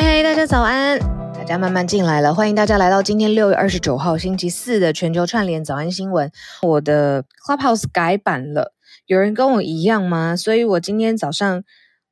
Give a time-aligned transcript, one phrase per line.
[0.00, 0.96] 大家早安，
[1.34, 6.30] 大家慢慢进来了，欢迎大家来到今天六月二十九号星期四的全球串联早安新闻。
[6.62, 8.74] 我的 Clubhouse 改版了，
[9.06, 10.36] 有人跟我一样吗？
[10.36, 11.64] 所以我今天早上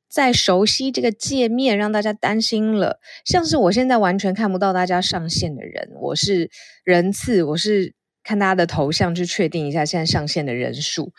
[0.09, 6.49] 在熟悉这个界面，让大家担心了，像是我现在完全看不到大家上线的人，我是
[6.83, 11.13] 人次，我是看大家的头像去确定一下现在上线的人数。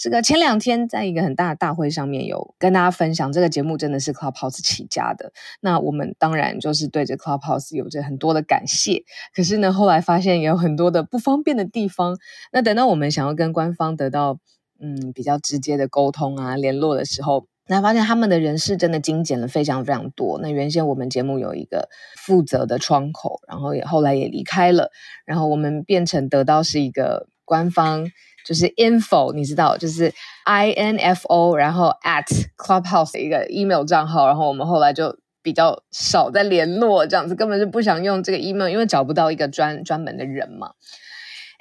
[0.00, 5.32] 这个前两天在一个很大的大会上面有跟大家分享，这个节目真的是 Clubhouse 起家的。
[5.60, 9.02] 那我们当然就是对着 Clubhouse 有着很多的感谢。
[9.34, 12.16] 可是呢，后来发现也有很多的不方便的地方。
[12.52, 14.38] 那等到我们想要跟官方得到
[14.78, 20.38] 嗯比较直接的沟通啊联络的时候，那发现他们的人事真的精简了非常非常多。
[20.38, 24.92] 那原先我们节目有一个负责的窗口，然后也后来也离开了，
[25.24, 28.06] 然后我们变成得到是一个官方。
[28.44, 30.12] 就是 info，你知道，就是
[30.44, 32.24] i n f o，然后 at
[32.56, 40.70] clubhouse 一个 email 账号，然后我们后来就比较少在联络，这样子根本就不想用这个 email，因为找不到一个专专门的人嘛。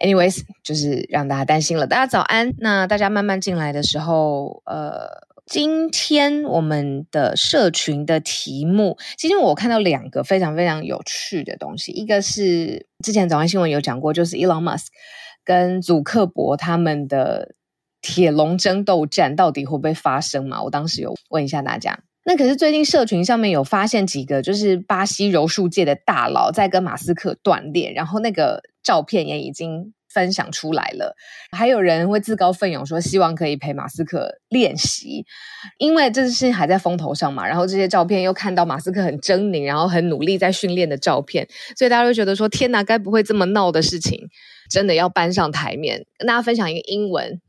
[0.02, 1.88] Anyways，就是让大家担心了。
[1.88, 14.86] 大家早安，那大家慢慢进来的时候，呃，今天我们的社群的题目，今天我看到两个非常非常有趣的东西，一个是之前早安新闻有讲过，就是 Elon Musk。
[15.48, 17.56] 跟祖克伯他们的
[18.02, 20.62] 铁笼争斗战到底会不会发生嘛？
[20.62, 21.98] 我当时有问一下大家。
[22.26, 31.16] 那可是最近社群上面有发现几个，就是巴西柔术界的大佬在跟马斯克锻炼，然后那个照片也已经分享出来了。
[31.54, 35.26] 还有人会自告奋勇说希望可以陪马斯克练习，
[35.78, 37.48] 因为这件事情还在风头上嘛。
[37.48, 41.48] 然后这些照片又看到马斯克很狰狞，然后很努力在训练的照片，
[41.78, 44.28] 所以大家会觉得说：天哪，该不会这么闹的事情？
[44.70, 47.42] 真的要搬上台面，跟大家分享一个英文，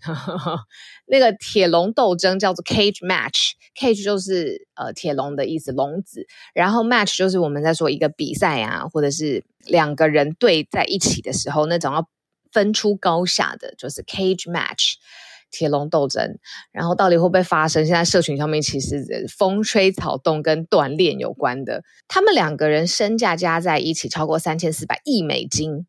[1.07, 12.09] 那个铁笼斗争叫做 cage match，cage 就是呃铁笼的意思，笼子，然后 match 就是我们在说一个比赛啊，或者是两个人对在一起的时候那种要
[12.53, 14.95] 分出高下的，就是 cage match，
[15.51, 16.39] 铁笼斗争，
[16.73, 17.85] 然后到底会不会发生？
[17.85, 19.05] 现在社群上面其实
[19.37, 25.87] 风吹草动跟锻炼有关的，他们两个人身价加在一起超过三千四百亿美金。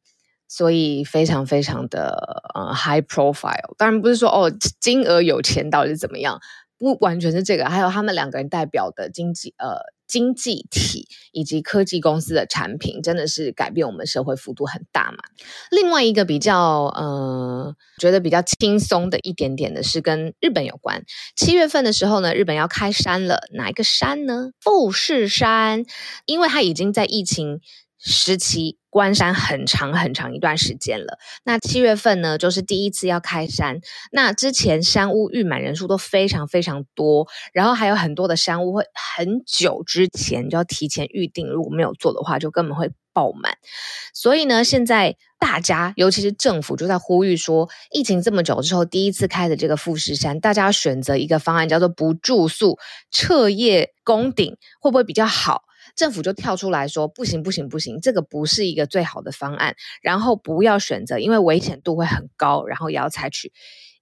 [0.50, 4.52] 所以非常非常的呃 high profile，当然不是说哦
[4.82, 6.42] 金额有钱到底是怎么样，
[6.80, 9.78] 不完全是这个，还有他们两个人代表的经济呃
[10.08, 15.20] 经济体以及科技公司的产品，真的是改变我们社会幅度很大嘛。
[15.70, 21.04] 另外一个比较呃觉得比较轻松的一点点的是跟日本有关，
[21.36, 24.50] 七月份的时候呢，日本要开山了，哪一个山呢？
[24.60, 25.84] 富士山，
[26.26, 27.62] 因为它已经在疫情
[28.00, 31.18] 时期关山很长很长一段时间了。
[31.44, 33.80] 那七月份呢，就是第一次要开山。
[34.12, 38.84] 那之前山屋预满人数都非常非常多，然后还有很多的山屋会
[39.16, 43.58] 很久之前就要提前预定，如果没有做的话，就根本会爆满。
[44.14, 52.80] 所以呢，现在大家，尤其是政府，就在呼吁说，疫情这么久之后，第一次开的这个富士山，大家要选择一个方案，叫做不住宿、
[53.12, 55.64] 彻夜攻顶，会不会比较好？
[56.00, 59.76] 政府就跳出来说：“不行，不行，不行，这个不是一个最好的方案。
[60.02, 62.66] 然后不要选择，因为危险度会很高。
[62.66, 63.52] 然后也要采取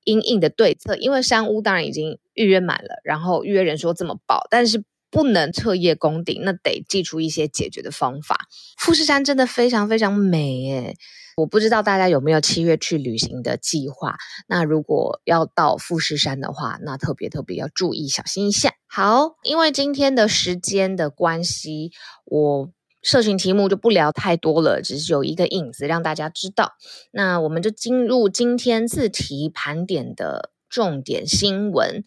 [0.04, 8.46] 因应的对策，因为山屋当然已经预约满了，然后预约人说这么爆，但是不能彻夜攻顶，那得祭出一些解决的方法。
[8.78, 10.96] 富士山真的非常非常美耶。”
[11.38, 14.18] 我不知道大家有没有七月去旅行的计划？
[14.48, 18.74] 那如果要到富士山的话，那特别特别要注意，小心一下。
[18.88, 21.92] 好，因为今天的时间的关系，
[22.26, 22.72] 我
[23.04, 26.72] 社群题目就不聊太多了，只是有一个影子让大家知道。
[27.12, 32.04] 那我们就进入今天四题盘点的重点新闻。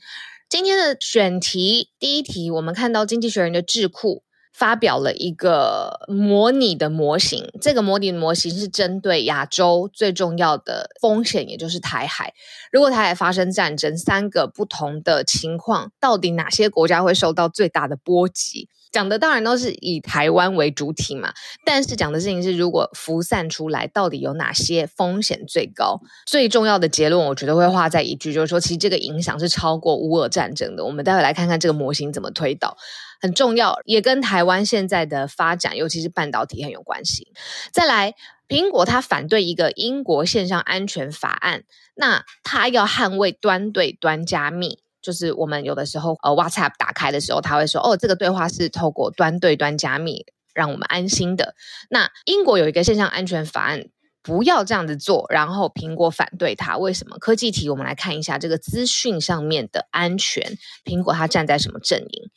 [0.48, 4.24] 今天的选题第一题，我们看到《经济学人》的智库。
[4.52, 12.34] 发表了一个模拟的模型，这个模拟的模型是针对亚洲最重要的风险，也就是台海。
[12.70, 18.68] 如果台海发生战争，三个不同的情况，到底哪些国家会受到最大的波及？
[18.92, 21.32] 讲的当然都是以台湾为主体嘛，
[21.64, 26.00] 但是讲的事情是，如果辐散出来，到底有哪些风险最高？
[26.26, 30.84] 最重要的结论，我觉得会画在一句，就是说，其实这个影响是超过乌俄战争的。
[30.84, 32.76] 我们待会来看看这个模型怎么推导。
[33.20, 37.32] 很重要，也跟台湾现在的发展，尤其是半导体很有关系。
[37.70, 38.14] 再来，
[38.48, 41.64] 苹果它反对一个英国线上安全法案，
[41.94, 50.24] 那它要捍卫端对端加密，就是我们有的时候呃 WhatsApp 打开的时候，它会说哦，这个对话是透过端对端加密，
[50.54, 51.54] 让我们安心的。
[51.90, 53.84] 那英国有一个线上安全法案，
[54.22, 57.18] 不要这样子做，然后苹果反对它，为什么？
[57.18, 62.30] 科技题，我们来看一下这个资讯上面的安全，苹果它站在什么阵营？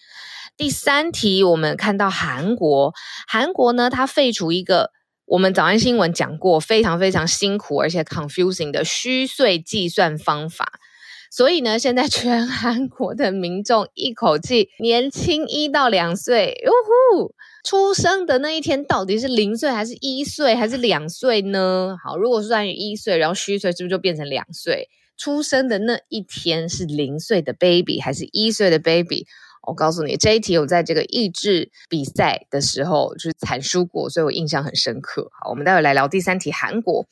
[0.56, 2.94] 第三题，我们看到韩国，
[3.28, 4.92] 韩国呢，它废除一个
[5.26, 10.74] 我们早安新闻讲过非常非常辛苦而且 confusing 的虚岁计算方法，
[11.32, 17.34] 所以呢，现在全韩国的民众一口气年轻一到两岁，呜呼，
[17.64, 21.98] 出生的那一天到底是零岁还是一岁还是两岁呢？
[22.04, 24.88] 好，如果是算于一岁，然后虚岁是不是就变成两岁？
[25.18, 29.26] 出生的那一天是零岁的 baby 还是一岁的 baby？
[29.66, 35.30] 我告诉你，这一题我在这个益智比赛的时候就是惨输过，所以我印象很深刻。
[35.40, 37.06] 好，我们待会来聊第三题，韩国。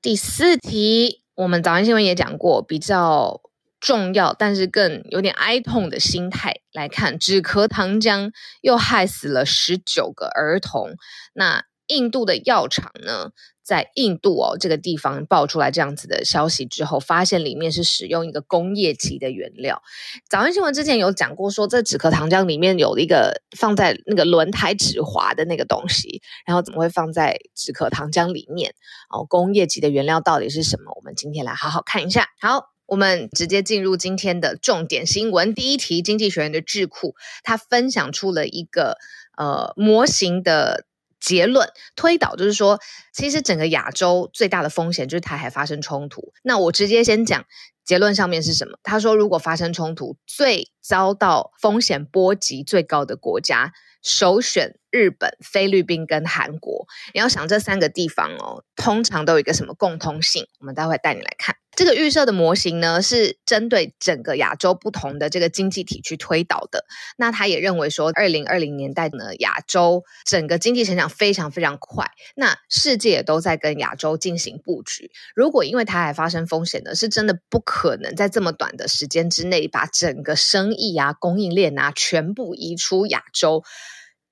[0.00, 3.40] 第四题，我们早安新闻也讲过，比较
[3.80, 10.96] 重要，但是更有点哀痛的心态来看，止咳糖浆又害死了十九个儿童。
[11.34, 13.30] 那印度的药厂呢，
[13.68, 19.82] 在印度哦这个地方爆出来这样子的消息之后，发现里面是使用一个工业级的原料。
[20.30, 28.74] 早安新闻之前有讲过说，这止咳糖浆里面有一个放在那个轮胎止滑的那个东西，然后怎么会放在止咳糖浆里面？
[29.10, 30.90] 哦，工业级的原料到底是什么？
[30.96, 32.28] 我们今天来好好看一下。
[32.40, 35.52] 好，我们直接进入今天的重点新闻。
[35.52, 38.96] 第一题，经济学人的智库他分享出了一个
[39.36, 40.86] 呃模型的。
[41.20, 42.80] 结论推导就是说，
[43.12, 46.32] 其实整个亚洲最大的风险就是台海发生冲突。
[46.42, 47.44] 那我直接先讲
[47.88, 48.78] 结论上面是什么？
[48.82, 53.72] 他说，如果发生冲突，最遭到风险波及最高的国家。
[54.00, 60.46] 首选日本、菲律宾跟韩国，你要想这三个地方哦，通常都有一个什么共通性？
[60.60, 66.84] 我们待会带你来看这个预设的模型呢，是针对整个亚洲不同的这个经济体去推导的。
[67.16, 72.06] 那他也认为说，二零二零年代呢，亚洲整个经济成长非常非常快，
[72.36, 75.10] 那世界也都在跟亚洲进行布局。
[75.34, 83.62] 如果因为台海发生风险呢，是真的不可可能在这么短的时间之内把整个生意啊、供应链啊全部移出亚洲。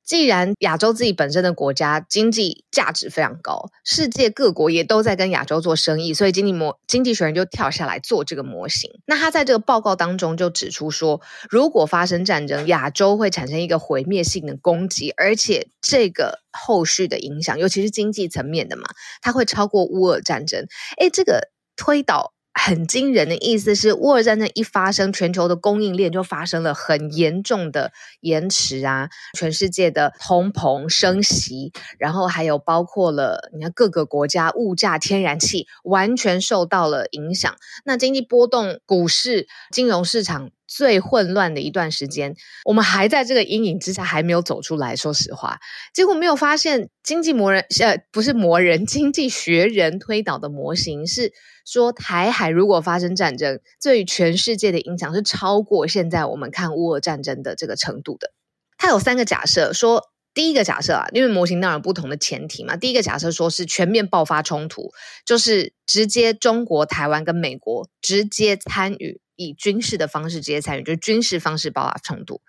[0.05, 8.91] 既然亚洲自己本身的国家经济价值非常高，世界各国也都在跟亚洲做生意，所以经济模经济学人就跳下来做这个模型。
[9.07, 18.89] 那他在这个报告当中就指出说，如果发生战争，亚洲会产生一个毁灭性的攻击，而且这个后续的影响，尤其是经济层面的嘛，
[19.23, 20.67] 它会超过乌俄战争。
[20.99, 22.33] 诶，这个推导。
[22.59, 40.51] 很惊人的意思是，沃尔战争一发生，全球的供应链就发生了很严重的延迟啊，全世界的通膨升息，然后还有包括了你看各个国家物价、天然气完全受到了影响，那经济波动、股市、金融市场。
[40.67, 44.97] 最混乱的一段时间，我们还在这个阴影之下，还没有走出来。
[44.97, 45.59] 说实话，
[45.95, 51.33] 结果没有发现经济魔人，呃，不是魔人， 经济学人推导的模型是
[51.65, 58.33] 说，台海如果发生战争，对全世界的影响是超过现在我们看乌俄战争的这个程度的。
[58.79, 60.03] 它有三个假设，说
[60.35, 62.77] 第一个假设啊，因为模型当然不同的前提嘛。
[62.77, 64.91] 第一个假设说是全面爆发冲突，
[65.25, 69.21] 就是直接中国、台湾跟美国直接参与。
[69.37, 72.41] 以军事的方式直接参与，就是军事方式爆发冲突。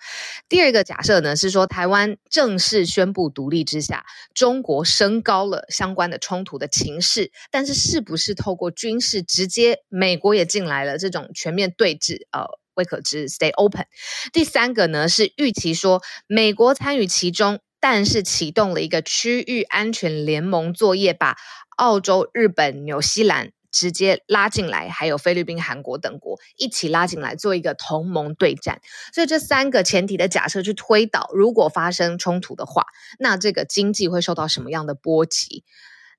[0.50, 13.86] 第二个假设呢，是说台湾正式宣布独立之下，中国升高了相关的冲突的情势，但是是不是透过军事直接，美国也进来了，这种全面对峙，呃，未可知，stay open。
[14.32, 21.36] 第三个呢，是预期说美国参与其中，但是启动了一个区域安全联盟作业，把
[21.75, 23.51] 澳洲、日本、纽西兰。
[23.77, 28.81] 直接拉进来，还有菲律宾、韩国等国一起拉进来做一个同盟对战。
[29.13, 32.88] 所以这三个前提的假设去推导，如果发生冲突的话，
[33.19, 35.63] 那这个经济会受到什么样的波及？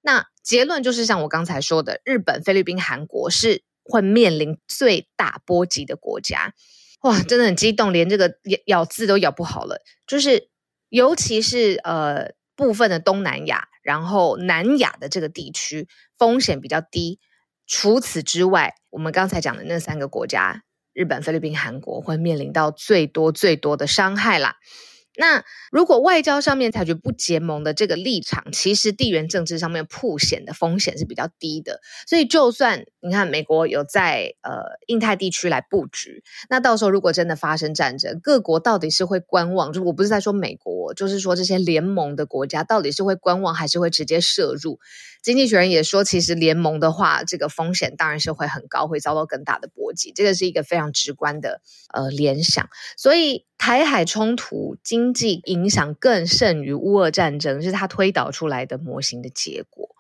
[0.03, 6.55] 那结论就是像我刚才说的，日本、菲律宾、韩国是会面临最大波及的国家。
[7.00, 9.83] 哇，真的很激动，连这个咬咬字都咬不好了。
[10.07, 10.49] 就是
[10.91, 17.19] 尤其是呃部分的东南亚，然后南亚的这个地区风险比较低。
[17.69, 20.63] 除此之外，我们刚才讲的那三个国家，
[20.95, 24.57] 日本、菲律宾、韩国会面临到最多最多的伤害啦。
[25.19, 31.81] 那如果外交上面采取不结盟的这个立场，其实地缘政治上面曝险的风险是比较低的。
[32.07, 39.73] 所以，就算你看美国有在呃印太地区来布局，那到时候如果真的发生战争，各国到底是会观望？
[39.73, 44.79] 就我不是在说美国，就是说这些联盟的国家到底是会观望，还是会直接涉入？
[45.21, 50.13] 经济学人也说，其实联盟的话，这个风险当然是会很高，会遭到更大的波及。
[50.15, 51.61] 这个是一个非常直观的
[51.93, 52.69] 呃联想。
[52.97, 59.91] 所以台海冲突经济影响更甚于乌俄战争，是他推导出来的模型的结果。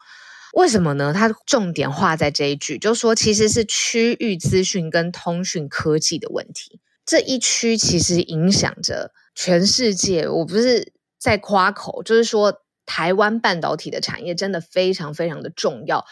[0.54, 1.12] 为什么呢？
[1.12, 6.80] 他重点画在这一句，就是说其实是区域资讯跟通讯科技的问题。
[7.04, 10.26] 这一区其实影响着全世界。
[10.26, 12.62] 我不是在夸口，就是说。
[12.90, 16.06] 台湾半导体的产业真的非常非常的重要。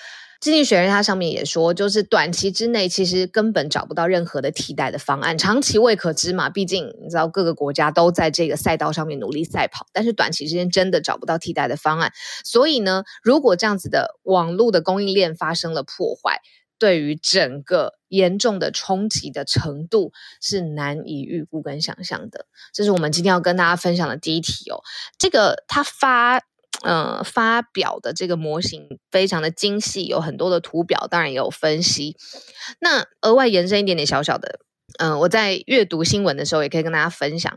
[0.47, 6.49] 经济学人他上面也说，就是短期之内其实根本找不到任何的替代的方案，长期未可知嘛。
[6.49, 12.13] 毕竟你知道各个国家都在这个赛道上面努力赛跑，但是短期之间真的找不到替代的方案。
[12.45, 16.41] 所以呢，如果这样子的网络的供应链发生了破坏，
[16.79, 22.47] 对于整个严重的冲击的程度是难以预估跟想象的。
[22.73, 24.79] 这是我们今天要跟大家分享的第一题哦。
[25.19, 26.41] 这个他发。
[26.87, 32.17] 呃，发表的这个模型非常的精细，有很多的图表，当然也有分析。
[32.79, 34.61] 那额外延伸一点点小小的，
[35.01, 37.53] 嗯、我在阅读新闻的时候，也可以跟大家分享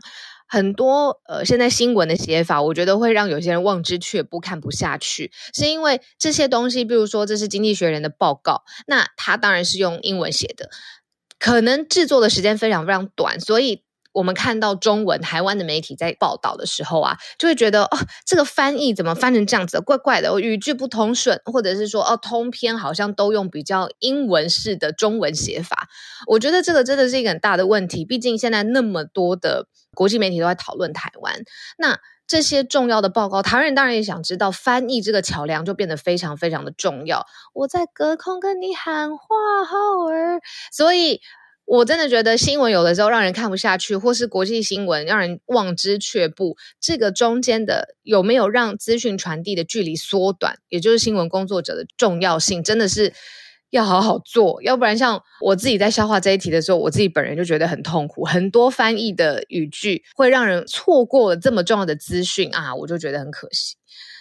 [0.48, 1.20] 很多。
[1.28, 10.70] 呃，现在新闻的写法，我觉得会让有些人望之却步，看不下去，是因为这些东西，比如说这是经济学人的报告，那他当然是用英文写的，
[11.38, 13.84] 可能制作的时间非常非常短，所以。
[14.12, 25.88] 我们看到中文台湾的媒体在报道的时候啊，就会觉得哦，这个翻译怎么翻成这样子，怪怪的，语句不通顺，或者是说哦，通篇好像都用比较英文式的中文写法。
[26.26, 31.42] 我觉得这个真的是一个很大的问题，毕竟现在那么多的国际媒体都在讨论台湾，
[31.78, 37.26] 那这些重要的报告，台湾人当然也想知道，翻译这个桥梁就变得非常非常的重要。
[37.54, 39.26] 我在隔空跟你喊话，
[39.64, 40.40] 浩儿，
[40.72, 41.20] 所以。
[41.70, 46.56] 我真的觉得新闻有的时候让人看不下去，或是国际新闻让人望之却步。
[46.80, 53.12] 这个中间的有没有让资讯传递的距离缩短，也就是新闻工作者的重要性，真的是
[53.70, 54.60] 要好好做。
[54.64, 58.24] 要不然，像我自己在消化这一题的时候，我自己本人就觉得很痛苦。
[58.24, 63.76] 很多翻译的语句会让人错过了这么重要的资讯啊，我就觉得很可惜。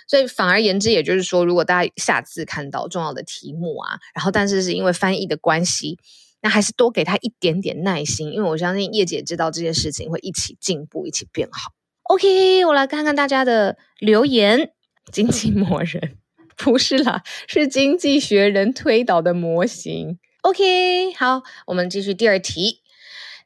[0.07, 5.97] 所以反而言之，也就是说，如果大家下次看到重要的题目啊，然后但是是因为翻译的关系。
[6.41, 11.71] 那还是多给他一点点耐心，因为我相信叶姐知道这件事情会一起进步，一起变好。
[12.03, 14.71] OK，我来看看大家的留言。
[15.11, 16.17] 经济魔人
[16.55, 20.17] 不是啦，是经济学人推导的模型。
[20.41, 22.81] OK，好，我们继续第二题。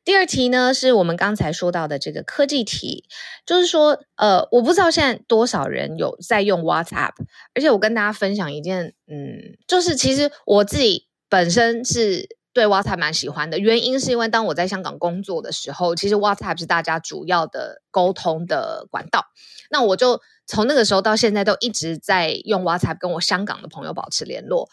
[0.05, 3.05] 第二题呢，是我们刚才说到的这个科技题，
[3.45, 7.13] 就是说，呃，我不知道现在多少人有在用 WhatsApp，
[7.55, 12.37] 而且我跟大家分享一件，嗯，就是其实我自己本身是。
[12.53, 19.25] 对 WhatsApp 蛮喜欢的，原因是因为当我在香港工作的时候，其实 WhatsApp 是大家主要的沟通的管道。
[19.71, 24.69] 那我就从那个时候到现在都一直在用 WhatsApp 跟我香港的朋友保持联络，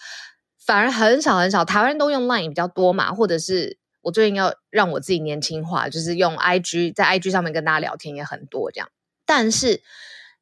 [0.62, 8.90] 反而很少很少，台湾人都用 Line 比较多嘛，或者是我最近要让我自己年轻化，就是用 IG，在 IG 上面跟大家聊天也很多这样。
[9.24, 9.80] 但是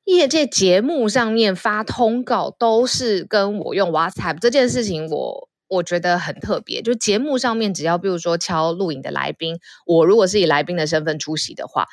[0.03, 5.49] 业界节目上面发通告都是跟我用 WhatsApp 这件事情我。
[5.69, 11.87] 我觉得很特别，就节目上面只要比如说敲录影的来宾，我如果是以来宾的身份出席的话，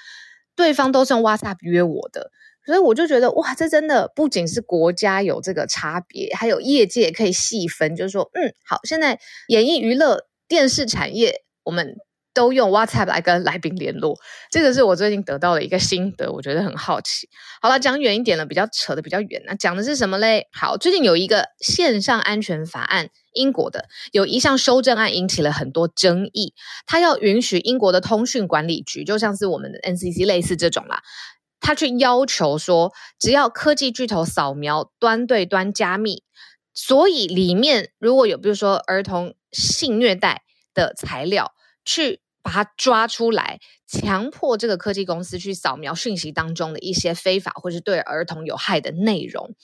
[0.56, 2.32] 对方都是用 WhatsApp 约我的，
[2.66, 11.96] 所以我就觉得哇，这真的不仅是国家有这个差别，还有业界可以细分，就是说，嗯，好，现在演艺娱乐电视产业我们。
[12.36, 14.20] 都用 WhatsApp 来跟来宾联络，
[14.52, 17.30] 这个是我最近得到的一个心得，我觉得很好奇。
[17.62, 20.50] 好了，讲远一点了，比较扯的比较远，那讲的是什么嘞？
[20.52, 26.54] 好，最近有一个线上安全法案，英国的有一项修正案引起了很多争议，
[26.88, 31.04] 他要允许英国的通讯管理局，就像是我们的 NCC 类似这种啦，
[31.60, 36.24] 他去要求说，只要科技巨头扫描端对端加密。
[36.78, 41.54] 所以里面如果有比如说儿童性虐待的材料，
[41.86, 49.56] 去把它抓出来，强迫这个科技公司去扫描讯息当中的一些非法或是对儿童有害的内容。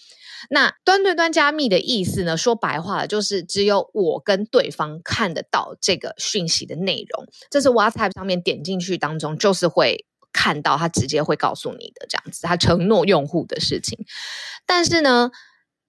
[0.50, 2.36] 那端对端加密的意思呢？
[2.36, 7.28] 说白话了，就是只有我跟对方看得到这个讯息的内容。
[7.52, 14.04] 这是 WhatsApp 上面点进去当中，就是会看到，他直接会告诉你的这样子，他承诺用户的事情。
[14.66, 15.30] 但是呢，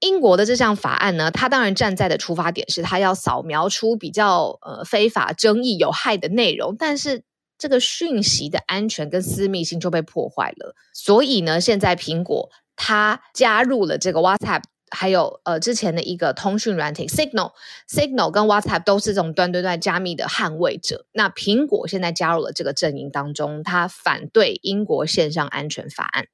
[0.02, 7.25] 英国的这项法案呢，它当然站在的出发点是，它要扫描出比较呃非法、争议、有害的内容，但是
[7.56, 10.75] 这个讯息的安全跟私密性就被破坏了。
[10.92, 12.50] 所以呢，现在苹果。
[12.75, 14.62] 它加入了这个 WhatsApp，
[14.94, 21.06] 还有呃之前的一个通讯软体 Signal，Signal 跟 WhatsApp 都是这种端对端加密的捍卫者。
[21.12, 26.26] 那苹果现在加入了这个阵营当中，他反对英国线上安全法案。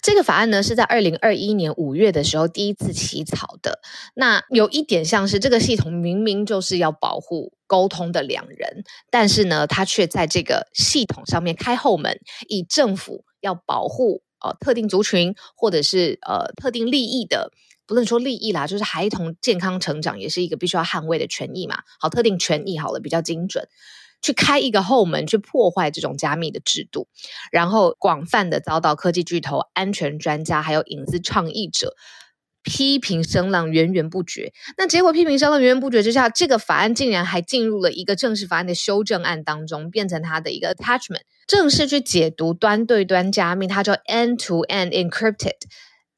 [0.00, 3.80] 这个法案呢是在二零二一年五月的时候第一次起草的。
[4.14, 14.22] 那有一点像是这个系统明明就是要保护沟通的两人，但是呢，他却在这个系统上面开后门，以政府要保护。
[14.42, 17.52] 呃，特定族群或者是呃特定利益的，
[17.90, 21.80] 不能说利益啦，就是孩童健康成长也是一个必须要捍卫的权益嘛。
[21.98, 23.66] 好，特定权益好了，比较精准，
[24.22, 27.08] 去开一个后门，去破坏这种加密的制度，
[27.50, 31.96] 然后广泛的遭到科技巨头、安全专家还有隐私倡议者
[32.62, 34.52] 批评声浪源源不绝。
[34.78, 41.22] 那结果批评声浪源源不绝之下，这个法案竟然还进入了一个正式法案的修正案当中，变成它的一个 attachment。
[41.48, 45.56] 正式去解读端对端加密，它叫 end to end encrypted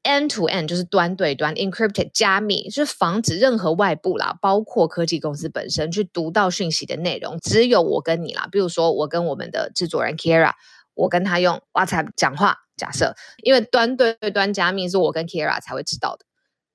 [0.02, 8.49] end-to-end 就是端对端 encrypted 加密，就是防止任何外部啦，包括科技公司本身去读到讯息的内容，只有我跟你啦。
[8.50, 10.52] 比如说，我跟我们的制作人 Kira，
[10.94, 16.25] 我跟他用 WhatsApp 讲话，假设，因为端对端加密是我跟 Kira 才会知道的，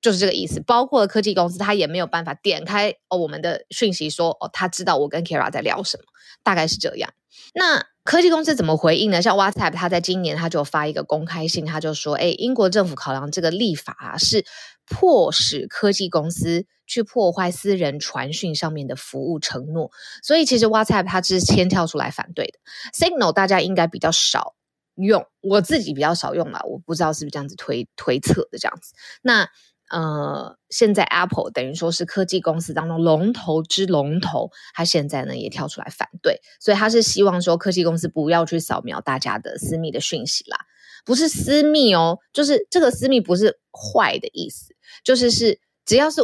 [0.00, 0.60] 就是这个意思。
[0.60, 6.04] 包括科技公司，他也没有办法点开哦我们的讯息说，哦他知道我跟 Kira 在聊什么，
[6.42, 7.12] 大概是这样。
[7.54, 9.20] 那科技公司怎么回应呢？
[9.22, 14.44] 像 WhatsApp，它在今年它就发一个公开信，它就说：“哎，英国政府考量这个立法，是
[14.86, 19.90] 迫使科技公司去破坏私人传讯上面的服务承诺。”
[20.22, 22.58] 所以其实 WhatsApp 它是先跳出来反对的。
[22.92, 24.54] Signal 大家应该比较少
[24.96, 28.94] 用，我自己比较少用啦，我不知道是不是这样子推推测的这样子。
[29.22, 29.48] 那。
[29.90, 40.58] 呃，现在 Apple 等于说是科技公司当中龙头之龙头，他现在呢也跳出来反对，所以他是希望说科技公司不要去扫描大家的私密的讯息啦，
[41.04, 46.20] 不是私密哦，就是这个私密不是坏的意思，就是是只要是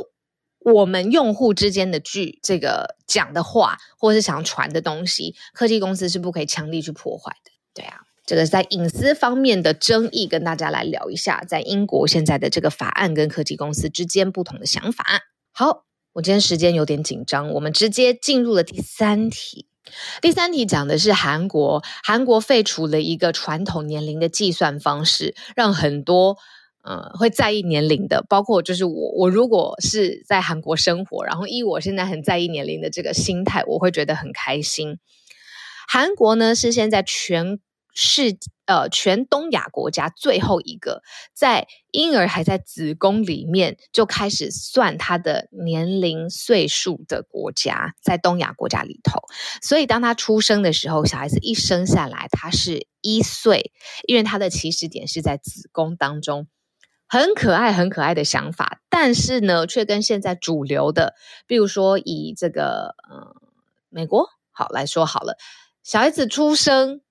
[0.59, 8.01] 我们用户之间的句这个讲的话，或是想传的东西，科技公司是不可以强力去破坏的，对啊。
[8.27, 15.05] 这个在隐私方面的争议，跟大家来聊一下，在英国现在的这个法案跟科技公司之间不同的想法。
[15.53, 15.85] 好，
[16.15, 19.69] 我今天时间有点紧张，我们直接进入了第三题。
[20.23, 26.39] 第三题讲的是韩国，韩国废除了一个传统年龄的计算方式，让很多
[26.83, 34.99] 呃会在意年龄的，包括就是我，我如果是在韩国生活，然后依我现在很在意年龄的这个心态，我会觉得很开心。
[35.87, 37.61] 韩国呢是现在全。
[37.95, 41.03] 是呃，全东亚国家最后一个
[41.35, 49.21] 在婴儿还在子宫里面就开始算他的年龄岁数的国家，在东亚国家里头。
[49.61, 53.73] 所以当他出生的时候，小孩子一生下来他是一岁，
[54.09, 56.49] 因为他的起始点是在子宫当中，
[57.07, 58.81] 很可爱很可爱的想法。
[58.89, 61.15] 但是呢，却跟现在主流的，
[61.47, 63.37] 比如说以这个呃
[63.91, 65.37] 美国好来说好了，
[65.83, 67.03] 小孩子出生。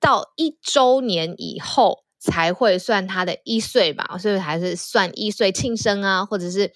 [0.00, 6.72] 到一周年以后才会算他的一岁吧，所以还是算一岁庆生啊，或者是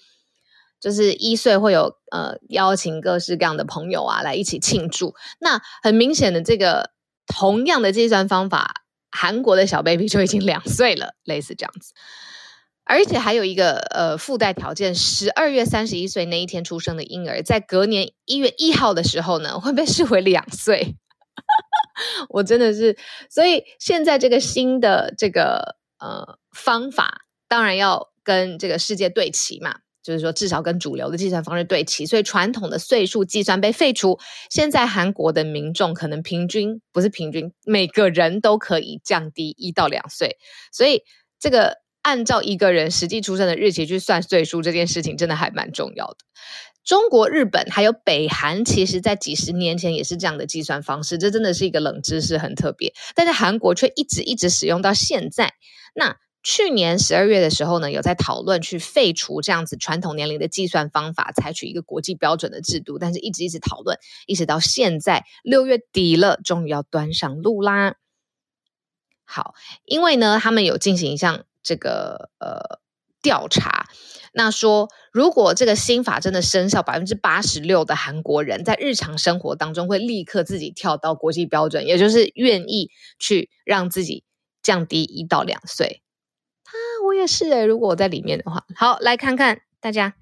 [0.79, 5.15] 就是一岁会有呃邀请各式各样的朋友啊来一起庆祝。
[5.39, 6.91] 那很明显的这个
[7.25, 11.93] 同样的计算方法，韩国的小 baby 就已经两岁了，类似这样子。
[12.83, 20.95] 而且还有一个呃附带条件，十二月三十一岁那一天出生的婴儿，在隔年一月一号的时候呢，会被视为两岁。
[22.29, 22.97] 我真的是，
[23.29, 32.05] 所以现在这个新的这个呃方法，当然要跟这个世界对齐嘛，就是说至少跟主流的计算方式对齐。
[32.05, 40.37] 所以传统的岁数计算被废除，现在韩国的民众可能平均不是平均，每个人都可以降低一到两岁。
[40.71, 41.03] 所以
[41.39, 46.17] 这个按照一个人实际出生的日期去算岁数，这件事情真的还蛮重要的。
[46.85, 52.93] 中国、日本还有北韩，其实在几十年前也是这样的计算方式，这真的是一个冷知识，很特别。
[53.15, 55.55] 但是韩国却一直一直使用到现在。
[55.95, 67.95] 那去年十二月的时候呢，有在讨论去废除这样子传统年龄的计算方法，采取一个国际标准的制度，但是一直一直讨论，一直到现在六月底了，终于要端上路啦。
[69.23, 72.79] 好，因为呢，他们有进行一项这个呃
[73.23, 73.87] 调查。
[74.37, 84.25] 那说，如果这个新法真的生效，百分之八十六的韩国人在日常生活当中会立刻自己跳到国际标准，也就是愿意去让自己
[84.61, 86.01] 降低一到两岁。
[86.65, 90.15] 啊，我也是诶，如果我在里面的话，好，来看看大家，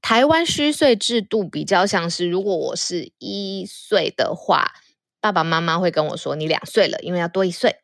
[0.00, 4.72] 台湾虚岁制度比较像是，如果我是一岁的话，
[5.20, 7.81] 爸爸妈妈会跟我说，你两岁了，因为要多一岁。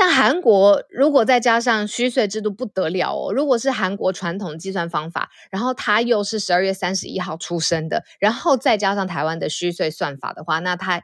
[0.00, 3.32] 但韩国如果再加上虚岁制度不得了哦！
[3.32, 11.02] 如果是韩国传统计算方法，然后他又是十二月三十一号出生的，然后再加上台湾的虚岁算法的话，那他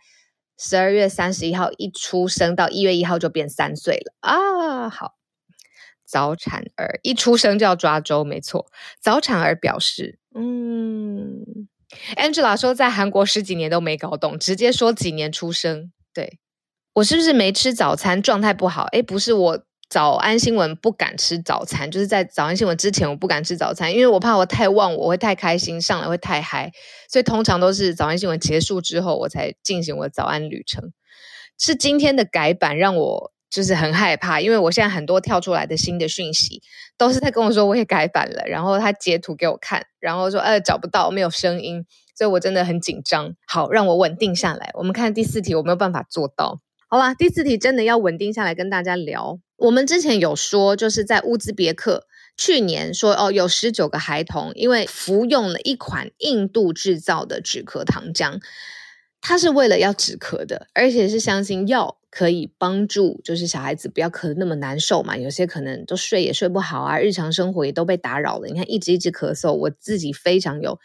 [0.57, 4.89] 十二月三十一号一出生到一月一号就变三岁了啊！
[4.89, 5.17] 好，
[6.07, 8.67] 早产儿一出生就要抓周，没错。
[9.01, 11.67] 早产儿表示，嗯
[12.17, 16.39] ，Angela 说在韩国十几年都没搞懂，直接说几年出生，对。
[16.95, 18.85] 我是不是没吃早餐，状态不好？
[18.93, 26.71] 诶，不是，我早安新闻不敢吃早餐，就是在早安新闻之前我不敢吃早餐，因为我怕我太忘我，会太开心，上来会太嗨，
[27.11, 30.93] 所以通常都是早安新闻结束之后我才进行我早安旅程。
[31.59, 36.63] 是今天的改版让我就是很害怕，因为我现在很多跳出来的新的讯息
[36.97, 41.85] 都是在跟我说我也改版了，然后他截图给我看，然后说呃找不到，没有声音，
[42.17, 43.35] 所以我真的很紧张。
[43.49, 44.71] 好，让我稳定下来。
[44.75, 46.61] 我们看第四题，我没有办法做到。
[46.95, 49.41] 好吧，第四题真的要稳定下来跟大家聊。
[49.57, 58.41] 我们之前有说，就是在乌兹别克，去年说哦，有十九个孩童因为服用了一款印度制造的止咳糖浆，
[59.21, 65.17] 它是为了要止咳的，而且是相信药可以帮助，就是小孩子不要咳得那么难受嘛。
[65.17, 68.47] 有些可能都睡也睡不好啊，日常生活也都被打扰了。
[68.47, 70.79] 你看一直一直咳嗽，我自己非常有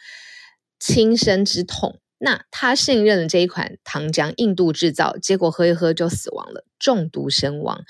[0.80, 2.00] 亲身之痛。
[2.22, 7.82] 那他信任了这一款糖浆，印度制造，结果喝一喝就死亡了，中毒身亡。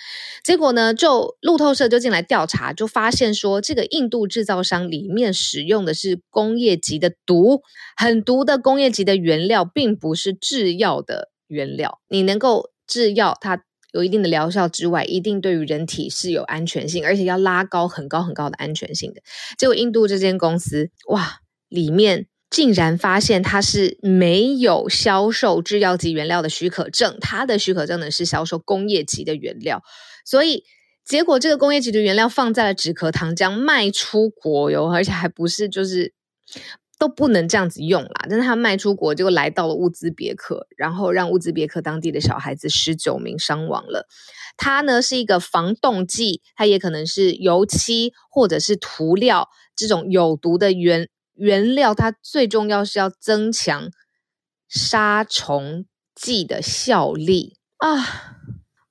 [0.44, 7.62] 结果呢，就路透社就进来调查，就发现说，这个印度制造商里面使用的是工业级的毒，
[7.96, 12.00] 很毒的工业级的原料，并不是制药的原料。
[12.08, 19.20] 你能够制药，它有一定的疗效之外，一定对于人体是有安全性，而且要拉高很高很高的安全性的。
[19.58, 22.28] 结果印度这间公司，哇，里面。
[22.50, 29.84] 竟然发现它是没有销售制药级原料的许可证，它的许可证呢是销售工业级的原料，
[30.24, 30.64] 所以
[31.04, 36.12] 结果这个工业级的原料放在了止咳糖浆卖出国哟，而且还不是就是
[36.98, 44.08] 都不能这样子用啦，但是它卖出国，结果来到了乌兹别克，然后让乌兹别克当地的小孩子十九名伤亡了。
[44.56, 51.08] 它呢是一个防冻剂，它也可能是油漆或者是涂料这种有毒的原。
[51.40, 53.90] 原料它最重要是要增强
[54.68, 58.36] 杀虫剂的效力啊！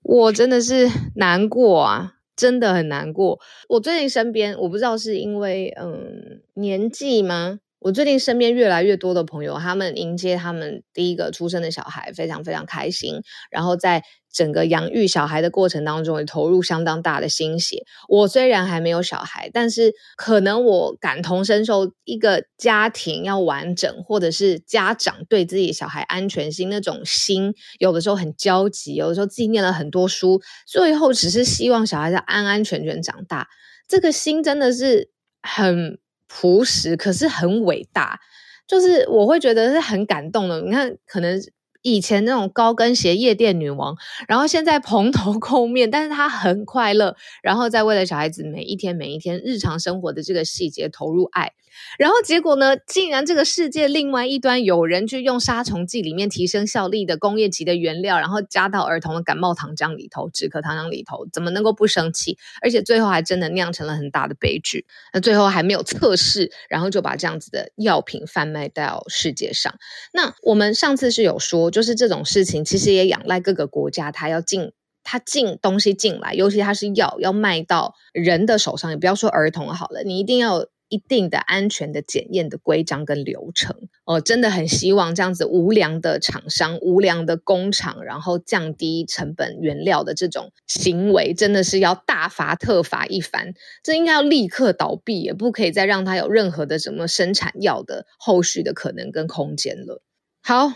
[0.02, 3.40] 我真的是难过啊，真的很难过。
[3.70, 7.60] 我最近身边，我不知道是因为嗯年纪吗？
[7.78, 13.22] 我最近身边越来越多的朋友，他们迎接他们第一个出生的小孩，非常非常开心。
[13.52, 14.04] 然后在
[14.40, 17.84] 整个养育小孩的过程当中，也投入相当大的心血。
[18.08, 33.50] 我虽然还没有小孩，但是可能我感同身受，一个家庭要完整，或者是家长对自己小孩安全性那种心，有的时候很焦急，有的时候自己念了很多书，最后只是希望小孩子安安全全长大，
[33.90, 35.10] 这个心真的是
[35.42, 36.00] 很。
[36.32, 38.20] 朴实，可是很伟大，
[38.68, 40.62] 就是我会觉得是很感动的。
[40.62, 41.42] 你看，可能
[41.82, 43.96] 以前那种高跟鞋夜店女王，
[44.28, 51.54] 然后现在蓬头垢面，但是她很快乐，然后在为了小孩子每一天每一天日常生活的这个细节投入爱。
[51.98, 52.78] 然后结果呢？
[52.88, 62.38] 竟然这个世界另外一端有人去用杀虫剂里面提升效力的工业级的原料，然后加到儿童的感冒糖浆里头、止咳糖浆里头，怎么能够不生气？
[62.62, 64.86] 而且最后还真的酿成了很大的悲剧。
[65.14, 69.74] 那最后还没有测试，然后就把这样子的药品贩卖到世界上。
[70.14, 74.72] 那我们上次是有说，就是这种事情其实也仰赖各个国家，它要进
[75.04, 80.66] 它进东西进来，尤其它是药要卖到人的手上，你不要说儿童好了，你一定要。
[80.90, 83.76] 一定的安全的检验的规章跟流程
[84.06, 93.54] 哦，真的很希望这样子无良的厂商、无良的工厂，然后降低成本原料的这种行为，真的是要大罚特罚一番。
[93.84, 100.02] 这应该要立刻倒闭，也不可以再让它有任何的什么生产药的后续的可能跟空间了。
[100.42, 100.72] 好，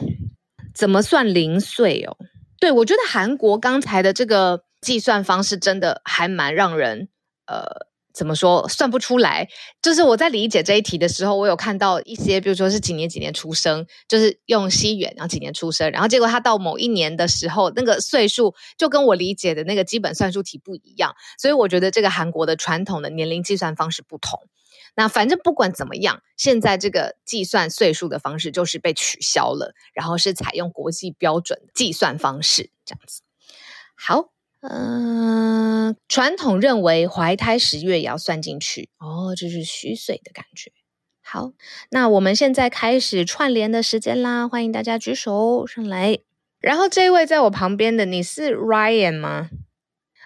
[0.75, 2.15] 怎么算零碎哦？
[2.59, 7.09] 对，我觉得韩国刚才的这个计算方式真的还蛮让人
[7.47, 7.91] 呃。
[8.13, 9.49] 怎么说算不出来？
[9.81, 21.15] 就是我在理解这一题的时候，我有看到一些，比如说是几年几年出生，就是用西元，然后几年出生，然后结果他到某一年的时候，那个岁数就跟我理解的那个基本算术题不一样。
[21.39, 24.39] 所以我觉得这个韩国的传统的年龄计算方式不同。
[24.95, 33.21] 那反正不管怎么样，现在这个计算岁数的方式就是被取消了，然后是采用国际标准计算方式这样子。
[33.95, 34.29] 好。
[34.65, 40.71] 嗯、呃，传统认为怀胎十月也要算进去哦，这是虚岁的感觉。
[41.21, 41.51] 好，
[41.89, 46.19] 那我们现在开始串联的时间啦，欢迎大家举手上来。
[46.61, 49.49] 然后这位在我旁边的，你是 Ryan 吗？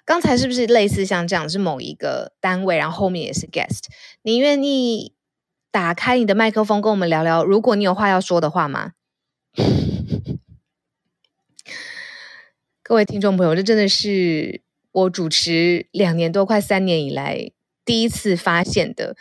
[0.05, 3.85] 刚才是不是类似像这样是某一个单位，然后后面也是 guest？
[4.21, 5.13] 你愿意
[5.71, 7.43] 打开你的麦克风跟我们聊聊？
[7.43, 8.91] 如果你有话要说的话吗？
[12.87, 14.61] 各位听众朋友，这真的是
[14.93, 17.51] 我主持两年多、快三年以来
[17.83, 19.17] 第一次发现的。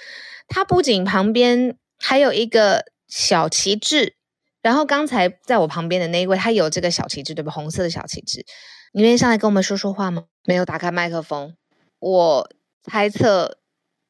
[0.47, 4.15] 他不仅旁边还有一个小旗帜，
[4.63, 7.51] 然后刚才在我旁边的那一位，他有这个小旗帜，对吧？
[7.51, 8.47] 红色的小旗帜，
[8.93, 10.27] 你愿意上来跟我们说说话吗？
[10.45, 11.57] 没有打开麦克风，
[11.99, 12.49] 我
[12.85, 13.59] 猜测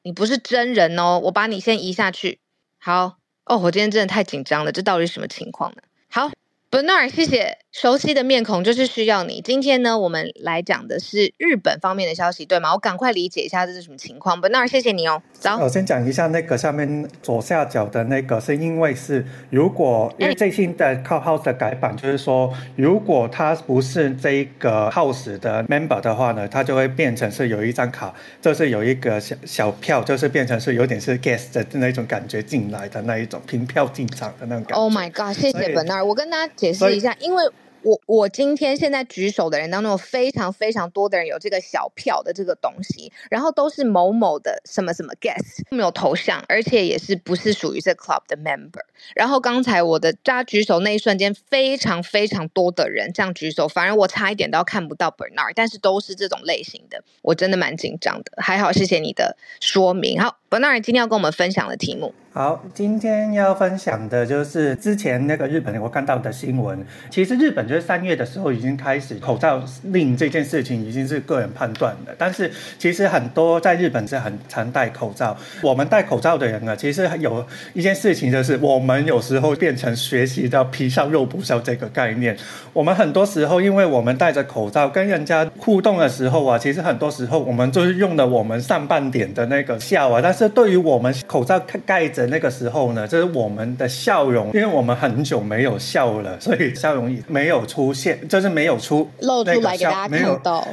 [0.03, 1.19] 你不是真人哦。
[1.23, 2.41] 我把你先移下去。
[2.77, 5.81] 好哦，我今天真的太紧张了，这到底是什么情况呢？
[6.11, 6.29] 好。
[6.69, 7.59] Bernard，谢谢。
[7.71, 9.39] 熟悉的面孔就是需要你。
[9.39, 12.73] 今天呢，我们来讲的是日本方面的消息，对吗？
[12.73, 14.41] 我赶快理解一下这是什么情况。
[14.41, 15.21] Bernard，谢谢你哦。
[15.31, 34.81] 走，我先讲一下那个下面左下角的那个，是因为是如果因为最新的 Clubhouse 的改版，就是说如果他不是这个 House 的 Member 的话呢，他就会变成是有一张卡，就是有一个小小票，就是变成是有点是 Guest 的那种感觉进来的那一种凭票进场的那种感觉。
[34.81, 36.53] Oh my God，谢谢 Bernard，我跟大家。
[36.57, 37.45] 解释一下，因为
[37.83, 48.81] 我我今天现在举手的人当中有非常非常多的人有这个小票的这个东西，然后都是某某的什么什么 guest，没有头像，而且也是不是属于这 club 的 member。
[49.15, 58.31] 然后刚才我的大家举手那一瞬间，非常非常多的人这样举手，反而我差一点都要看不到 Bernard，但是都是这种类型的，我真的蛮紧张的。
[58.37, 60.19] 还好，谢谢你的说明。
[60.19, 62.13] 好，Bernard 今天要跟我们分享的题目。
[62.37, 66.77] 好，今天要分享的就是之前那个日本我看到的新闻。
[67.09, 75.35] 其实日本就是三月的时候已经开始口罩令这件事情已经是个人判断的，但是其实很多在日本是很常戴口罩。
[75.63, 82.37] 我们戴口罩的人啊，其实有一件事情就是我们有时候变成学习到皮笑肉不笑这个概念。
[82.71, 92.26] 我们很多时候因为我们戴着口罩跟人家互动的时候啊，其实很多时候我们就是用了我们上半点的那个笑啊，但是对于我们口罩盖着。
[92.27, 100.67] 那个时候呢，就是我们的笑容，因为我们很久没有笑了，所以笑容也没有出现，就是没有出露出来给大家看到。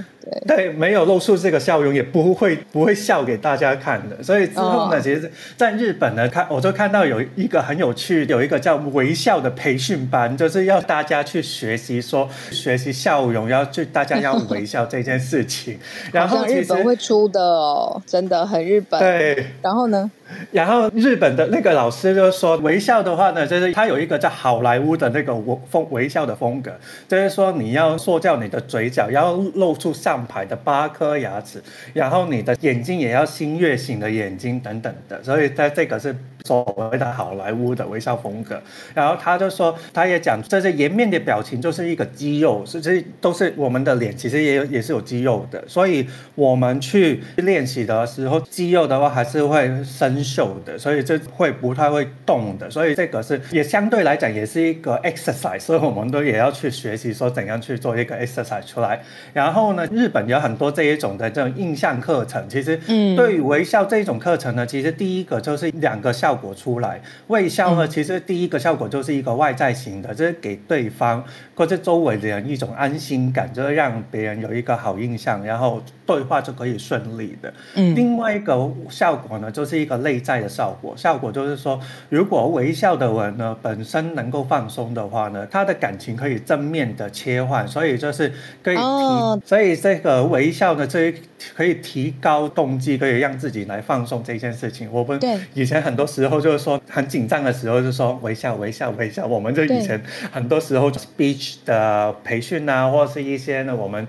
[0.46, 4.22] 对，对，没有露出这个笑容，也不会不会笑给大家看的。
[4.22, 15.78] 所以之后呢，哦、其实在日本呢，看我就看到有一个很有趣，有一个叫微笑的培训班，就是要大家去学习说学习笑容，要去大家要微笑这件事情。
[16.12, 18.98] 然后日本会出的哦，真的很日本。
[19.00, 20.10] 对，然后呢？
[20.50, 25.34] 然后日本的那个老师就说，微笑的话呢，就是他有一个叫好莱坞的那个
[25.70, 26.72] 风微笑的风格，
[27.06, 31.60] 就是说你要塑造你的嘴角，要露出上排的八颗牙齿，
[31.92, 36.14] 然后你的眼睛也要新月形的眼睛等等的，所以它这个是。
[36.46, 38.60] 所谓的好莱坞的微笑风格，
[38.92, 59.00] 然后他就说，他也讲，这些颜面的表情就是一个肌肉，是这都是我们的脸，其实也有也是有肌肉的，所以我们去练习的时候，肌肉的话还是会生锈的，所以这会不太会动的，所以这个是也相对来讲也是一个 exercise，所以我们都也要去学习说怎样去做一个 exercise 出来。
[59.32, 62.76] 然后呢，日本有很多这一种的这种印象课程，其实
[63.16, 66.33] 对于微笑这一种课程呢，其实第一个就是两个效果。
[66.34, 77.54] 效果出来，微笑呢，其实第一个效果就是一个外在型的，就是给对方或者周围的人一种安心感，就是让别人有一个好印象，然后对话就可以顺利的。
[77.76, 91.14] 嗯，另外一个效果呢，就是一个内在的效果，效果就是说，如果微笑的人呢本身能够放松的话呢，他的感情可以正面的切换，所以就是可以提，哦、所以这个微笑呢，这
[91.54, 94.88] 可以提高动机，可以让自己来放松这件事情。
[94.90, 95.20] 我们
[95.54, 96.24] 以前很多时。
[96.24, 99.26] 候就是说很紧张的时候，就说微笑微笑微笑。
[99.26, 104.06] 我们就以前很多时候 speech 的培训啊，或是一些呢，我们。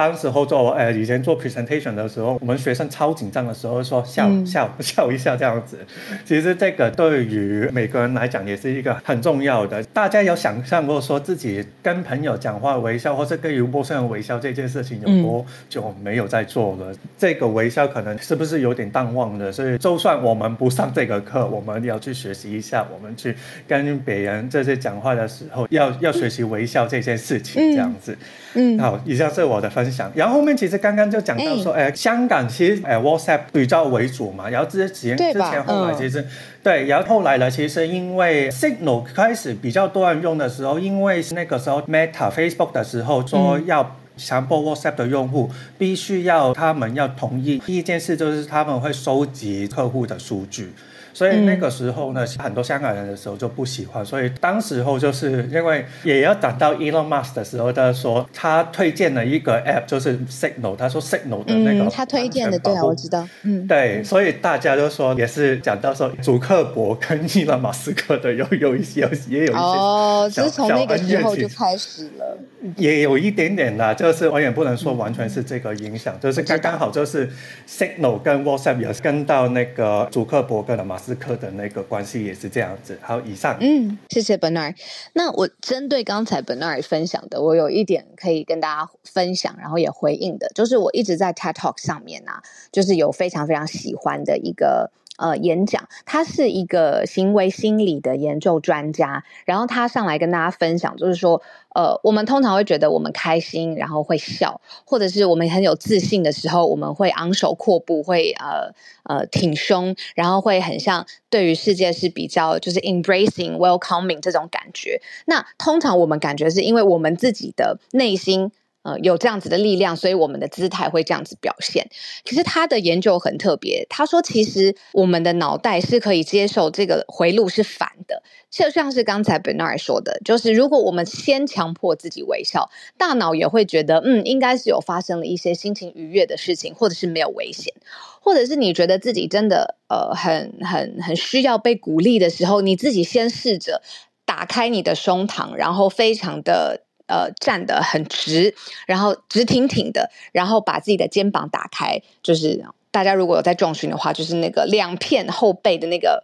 [0.00, 5.76] 当时候做呃以前做 presentation 的时候，我们学生超紧张的时候说笑、嗯、笑 笑一下这样子。
[6.24, 9.82] 其实这个对于每个人来讲也是一个很重要的。
[9.92, 16.90] 大家有想象过说自己跟朋友讲话微笑，或是跟陌生人微笑这件事情有多久没有在做了？
[16.92, 19.52] 嗯、这个微笑可能是不是有点淡忘了？
[19.52, 23.36] 所以就算我们不上这个课，我们要去学习一下，我们去
[23.68, 28.16] 跟别人这些讲话的时候要要学习微笑这件事情，这样子。
[28.54, 29.89] 嗯，好，以上是我的分享。
[30.14, 36.26] 然后后面其实刚刚就讲到说，哎、欸，香港其实哎 WhatsApp 比较为主嘛，然后之前之前后来其实、嗯、
[36.62, 50.72] 对，然后后来呢，其实因为 Signal 开始比较多人用的时候，因为那个时候 Meta Facebook 的时候说要强迫 WhatsApp 的用户必须要他们要同意，第一件事就是他们会收集客户的数据。
[51.12, 54.04] 所以那个时候呢，嗯、很多香港人的时候就不喜欢。
[54.04, 60.76] 所以当时候就是因为也要等到 Elon Musk 的时候，他说他推荐了一个 App，就是 Signal。
[60.76, 63.26] 他说 Signal 的那个、嗯，他推荐的，对啊，我知道。
[63.42, 72.38] 嗯，对，所以大家都说也是讲到说，祖克伯跟伊隆马斯克的有有一些也有一些哦，就是从那个时候就开始了。
[72.76, 77.28] 也有一点点啦，就是我也不能说完全是这个影响，嗯、就是刚刚好就是
[77.66, 82.98] Signal 跟 WhatsApp 也是跟到那个祖克伯格的马斯克的那个关系也是这样子。
[83.00, 83.56] 好，以上。
[83.60, 84.74] 嗯，谢谢 Bernard。
[85.14, 94.90] 那我针对刚才 Bernard 分享的，我有一点可以跟大家分享，然后也回应的，就是我一直在 TED Talk 上面啊，就是有非常非常喜欢的一个。
[95.20, 101.42] 呃，演讲，他是一个行为心理的研究专家，然后他上来跟大家分享，就是说，
[101.74, 115.02] 呃，我们通常会觉得我们开心，然后会笑，或者是我们很有自信的时候，我们会昂首阔步，会呃呃挺胸，然后会很像对于世界是比较就是 embracing welcoming 这种感觉。
[115.26, 118.50] 那通常我们感觉是因为我们自己的内心。
[118.82, 121.90] 呃，有这样子的力量，所以我们的姿态会这样子表现。
[122.24, 137.74] 其实他的研究很特别，他说其实我们的脑袋是可以接受这个回路是反的，就像是刚才 Bernard 说的，就是如果我们先强迫自己微笑，大脑也会觉得嗯，应该是有发生了一些心情愉悦的事情，或者是没有危险，
[138.22, 143.82] 或者是你觉得自己真的呃很很很需要被鼓励的时候，你自己先试着
[144.24, 146.84] 打开你的胸膛，然后非常的。
[147.10, 148.54] 呃，站得很直，
[148.86, 156.22] 然后直挺挺的，然后把自己的肩膀打开，就是大家如果有在重训的话，就是那个两片后背的那个，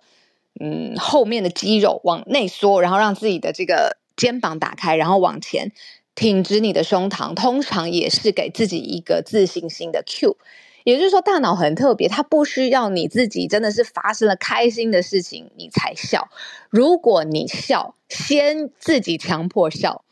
[0.60, 5.72] 嗯，后面的肌肉往内缩，然后让自己的这个肩膀打开，然后往前
[6.14, 10.36] 挺直你的胸膛，通常也是给自己一个自信心的 cue。
[10.84, 16.28] 也就是说，大脑很特别，它不需要你自己真的是发生了开心的事情你才笑。
[16.70, 20.04] 如果你笑，先自己强迫笑。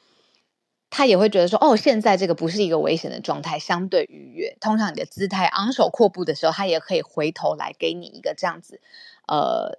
[0.97, 4.57] 他也会觉得说，哦，现在这个不是一个危险的状态，相对愉悦。
[4.61, 8.81] 通常你的姿态昂首阔步的时候，他也可以回头来给你一个这样子，
[9.27, 9.79] 呃。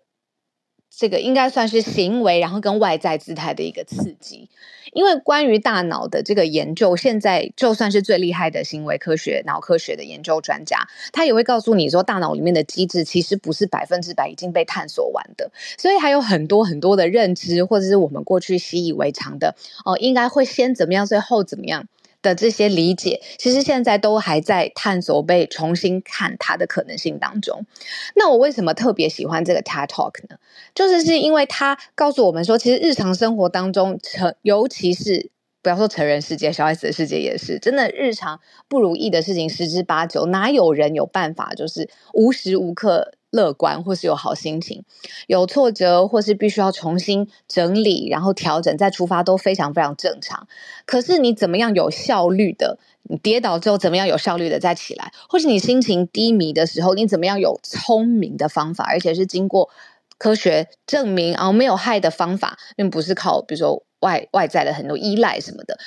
[0.97, 4.49] 这个应该算是行为，然后跟外在姿态的一个刺激。
[4.93, 21.88] 因为关于大脑的这个研究，现在就算是最厉害的行为科学、脑科学的研究专家，他也会告诉你说，大脑里面的机制其实不是百分之百已经被探索完的，所以还有很多很多的认知，或者是我们过去习以为常的，哦，应该会先怎么样，最后怎么样。
[22.25, 27.65] 的这些理解，其实现在都还在探索、被重新看它的可能性当中。
[28.15, 30.38] 那我为什么特别喜欢这个 TED Talk 呢？
[30.73, 35.29] 就是是因为它告诉我们说，其实日常生活当中，成尤其是
[35.61, 43.13] 不要说成人世界，小孩子的世界也是，真的日常不如意的事情十之八九，哪有人有办法就是无时无刻。
[43.36, 44.84] 乐观，或是有好心情，
[45.28, 50.48] 有挫折，或是必须要重新整理，然后调整再出发，都非常非常正常。
[50.86, 52.80] 可是你怎么样有效率的？
[53.08, 55.12] 你跌倒之后怎么样有效率的再起来？
[55.30, 59.69] 或是你心情低迷的时候，你怎么样有聪明的方法，而且是经过
[60.17, 65.78] 科学证明啊没有害的方法，并不是靠比如说外外在的很多依赖什么的，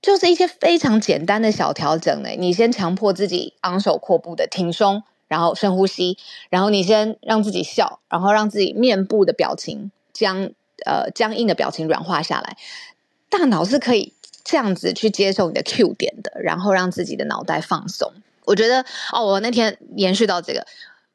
[0.00, 2.30] 就是一些非常简单的小调整呢。
[2.38, 5.02] 你先强迫自己昂首阔步的挺胸。
[5.28, 6.16] 然后深呼吸，
[6.50, 10.50] 然后你先让自己笑，然后让自己面部的表情僵
[10.84, 12.56] 呃僵硬的表情软化下来，
[13.28, 14.12] 大脑是可以
[14.44, 18.12] 这样子去接受你的 Q 点的，然后让自己的脑袋放松。
[18.44, 20.64] 我觉得哦，我那天延续到这个，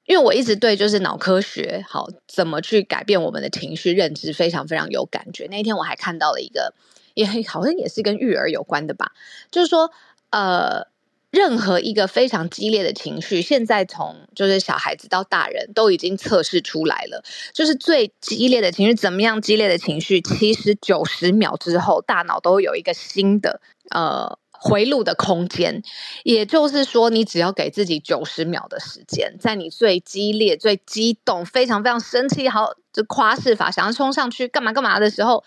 [0.05, 5.47] 因为我一直对就是脑科学好怎么去改变我们的情绪认知非常非常有感觉。
[5.49, 6.73] 那一天我还看到了一个，
[7.13, 9.13] 也好像也是跟育儿有关的吧，
[9.49, 9.91] 就是说
[10.31, 10.90] 呃。
[11.31, 17.23] 任何一个非常激烈的情绪，现在从就是小孩子到大人都已经测试出来了。
[17.53, 23.61] 就是最激烈的情绪，怎么样激烈的情绪，其实九十秒之后，大脑都有一个新的
[23.91, 25.81] 呃回路的空间。
[26.23, 35.45] 也就是说，你只要给自己九十秒的时间，在你最激烈、最激动、非常非常生气、好就夸饰法想要冲上去干嘛干嘛的时候，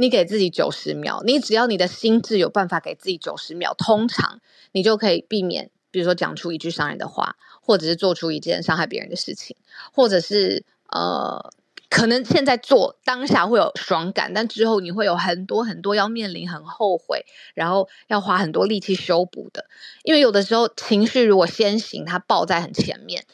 [0.00, 1.22] 你给自己九十秒。
[1.26, 4.40] 你只要你的心智有办法给自己九十秒，通常
[4.72, 9.56] 你就可以避免，比如说讲出一句伤人的话，或者是做出一件伤害别人的事情，
[9.92, 11.52] 或者是呃。
[11.92, 19.66] 可能现在做当下会有爽感，但之后你会有很多很多要面临很后悔，然后要花很多力气修补的。
[20.04, 23.24] 因为有的时候情绪如果先行，它爆在很前面。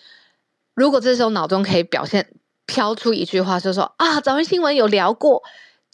[0.72, 2.32] 如果这时候脑中可以表现
[2.64, 5.42] 飘出一句话，就说啊，早安新闻有聊过，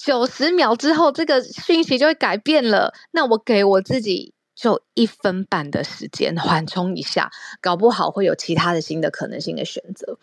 [0.04, 2.92] 九十秒之后这个讯息就会改变了。
[3.12, 7.30] 那我给我自己就一分半的时间缓冲一下，
[7.60, 10.18] 搞不好会有其他的新的可能性的选择。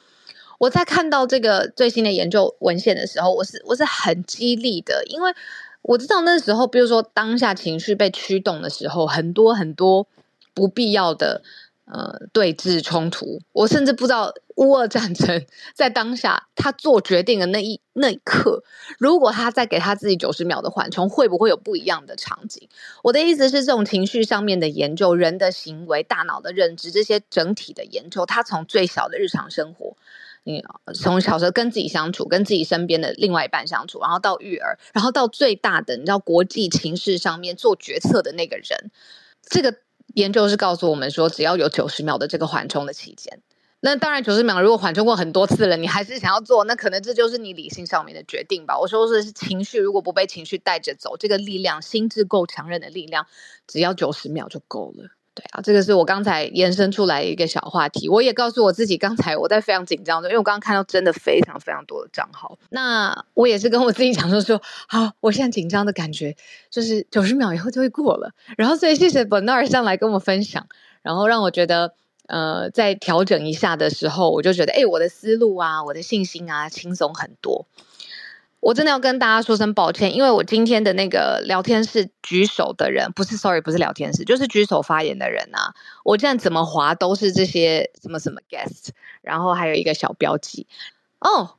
[0.57, 5.33] 我在看到这个最新的研究文献的时候，我是我是很激励的，因为
[5.81, 10.05] 我知道那时候，比如说当下情绪被驱动的时候，很多很多
[10.53, 11.41] 不必要的
[11.91, 13.41] 呃对峙冲突。
[13.51, 18.63] 我甚至不知道乌俄战争在当下他做决定的那一那一刻，
[18.97, 22.69] 如果他再给他自己九十秒的缓冲，会不会有不一样的场景？
[23.03, 29.97] 我的意思是，这种情绪上面的研究，人的行为、大脑的认知这些整体的研究，他从最小的日常生活。
[30.45, 30.63] 你
[30.95, 38.89] 从小时候跟自己相处，跟自己身边的另外一半相处，然后到育儿，然后到最大的，你知道国际情势上面做决策的那个人，
[39.43, 39.75] 这个
[40.15, 43.41] 研究是告诉我们说，只要有九十秒的这个缓冲的期间，
[43.79, 48.77] 那当然九十秒如果缓冲过很多次了，你还是想要做，那可能这就是你理性上面的决定吧。
[48.79, 53.27] 我说的是情绪，如果不被情绪带着走，这个力量，心智够强韧的力量，
[53.67, 55.09] 只要九十秒就够了。
[55.35, 58.09] 对啊，这个是我刚才延伸出来一个小话题。
[58.09, 62.57] 我也告诉我自己，刚才我在非常紧张中，因为我刚刚看到真的非常非常多的账号。
[62.69, 66.35] 那我也是跟我自己讲说说，好，我现在紧张的感觉
[66.69, 68.31] 就是九十秒以后就会过了。
[68.57, 70.67] 然后所以谢谢 Bernard 上来跟我分享，
[71.01, 71.93] 然后让我觉得
[72.27, 77.65] 呃，在调整一下的时候，我就觉得哎，我的思路啊，我的信心啊，轻松很多。
[78.59, 85.73] 我真的要跟大家说声抱歉，因为我今天的那个聊天室举手的人不是，sorry，不是聊天室，就是举手发言的人啊。
[86.03, 88.89] 我现在怎么划都是这些什么什么 guest，
[89.21, 90.67] 然后还有一个小标记。
[91.19, 91.55] 哦，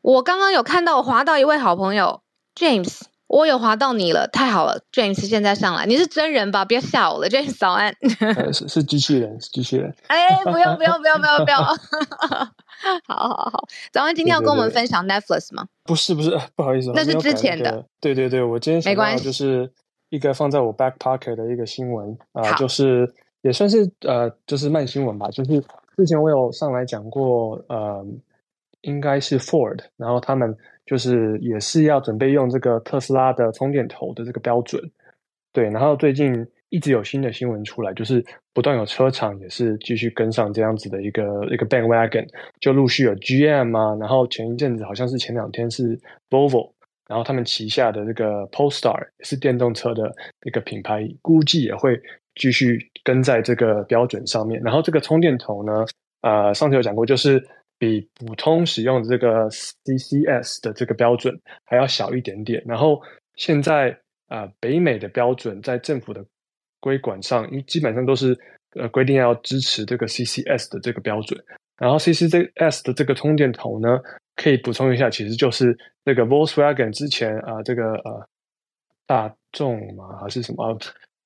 [0.00, 2.22] 我刚刚有看到我滑到一位好朋友
[2.54, 6.64] James，我有划到你了，太好了，James 现在上来，你是真人吧？
[6.64, 7.92] 不要吓我了，James 早安。
[8.20, 9.92] 呃、是是机器人，是机器人。
[10.08, 11.58] 哎，不用不用不用不用不用。
[13.06, 15.66] 好好 好，早安，今天要跟我们分享 Netflix 吗？
[15.84, 17.70] 不是不是， 不好意思，那是之前的。
[17.70, 19.72] 那个、对对对，我今天没关系就是
[20.10, 23.10] 一个放在我 back pocket 的一个新闻啊、呃，就是
[23.40, 25.28] 也算是呃，就是慢新闻吧。
[25.30, 25.60] 就是
[25.96, 28.04] 之前我有上来讲过，呃，
[28.82, 30.56] 应该是 Ford，然后他们
[30.86, 34.82] 就是也是要准备用这个特斯拉的充电头的这个标准。
[35.52, 36.46] 对，然后最近。
[36.70, 42.26] 一直有新的新闻出来，就是不断有车厂也是继续跟上这样子的一个一个 bandwagon，
[42.58, 45.96] 就陆续有 GM 啊，然后前一阵子好像是前两天是
[46.28, 46.72] Volvo，
[47.06, 50.12] 然后他们旗下的这个 Polestar 也是电动车的
[50.44, 51.96] 一个品牌，估计也会
[52.34, 54.60] 继续跟在这个标准上面。
[54.60, 55.86] 然后这个充电头呢，
[56.22, 57.40] 呃，上次有讲过，就是
[57.78, 62.62] 比普通使用的这个 CCS 的这个标准还要小一点点。
[62.66, 63.00] 然后
[63.36, 63.98] 现在
[64.28, 66.24] 啊、北美的标准在政府的
[66.80, 68.36] 规管上，因为基本上都是
[68.74, 71.38] 呃规定要支持这个 CCS 的这个标准。
[71.76, 74.00] 然后 CCS 的这个充电头呢，
[74.36, 78.28] 可以补充一下，其实就是那个 Volkswagen 之前啊、这个呃
[79.06, 80.78] 大众嘛还是什么，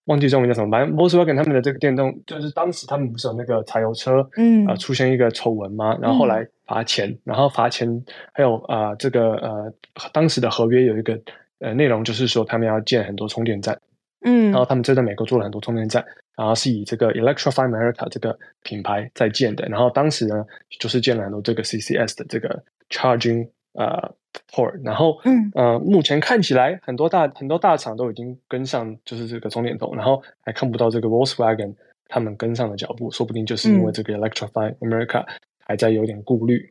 [0.09, 7.89] 忘记中文叫什么，反正 Volkswagen 他们的这个电动，就是当时他们不是有那个柴油车，嗯啊、呃、出现一个丑闻嘛，然后后来罚钱，嗯、然后罚钱
[8.33, 9.73] 还有啊、呃、这个呃
[10.13, 11.19] 当时的合约有一个
[11.61, 13.79] 呃内容就是说他们要建很多充电站。
[14.25, 16.05] 嗯，然后他们就在美国做了很多充电站，
[16.37, 19.65] 然后是以这个 Electrify America 这个品牌在建的。
[19.69, 20.45] 然后当时呢，
[20.81, 24.13] 就是建了很多这个 CCS 的这个 charging 呃
[24.51, 24.81] port。
[24.85, 29.95] 然后嗯呃，目前看起来很多大很多大厂都已经跟上，就是这个充电头。
[29.95, 31.75] 然后还看不到这个 Volkswagen
[32.09, 35.25] 他们跟上的脚步，说不定就是因为这个 Electrify America
[35.65, 36.69] 还在有点顾虑。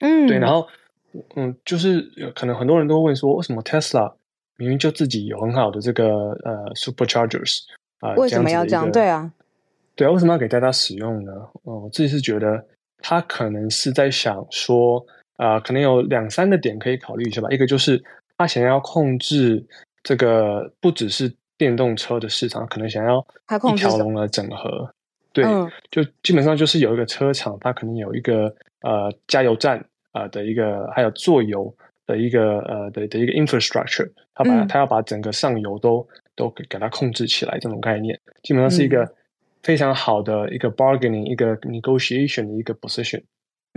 [0.00, 0.38] 嗯，对。
[0.38, 0.66] 然后
[1.36, 2.00] 嗯，就是
[2.34, 4.14] 可能很多人都会问说，为什么 Tesla？
[4.60, 7.60] 明明就自己有很好的这个呃 superchargers
[8.00, 8.90] 啊，为什么要这样？
[8.90, 9.32] 对啊，
[9.94, 11.32] 对啊，为什么要给大家使用呢？
[11.62, 12.66] 哦，我自己是觉得
[12.98, 15.06] 他可能是在想说
[15.38, 17.48] 啊、呃，可能有两三个点可以考虑一下吧。
[17.50, 17.98] 一个就是
[18.36, 19.64] 他想要控制
[20.02, 23.26] 这个不只是电动车的市场，可能想要
[23.72, 24.92] 一条龙的整合。
[25.32, 29.78] 对，嗯、就基本上就是有一个车厂，它可能有一个呃加油站
[30.12, 31.74] 啊、呃、的一个，还有做油。
[32.08, 39.06] 的一个呃的的一个 infrastructure，他把它要把整个上游都都给给它控制起来，这种概念基本上是一个
[39.62, 43.22] 非常好的一个 bargaining、嗯、一个 negotiation 的一个 position。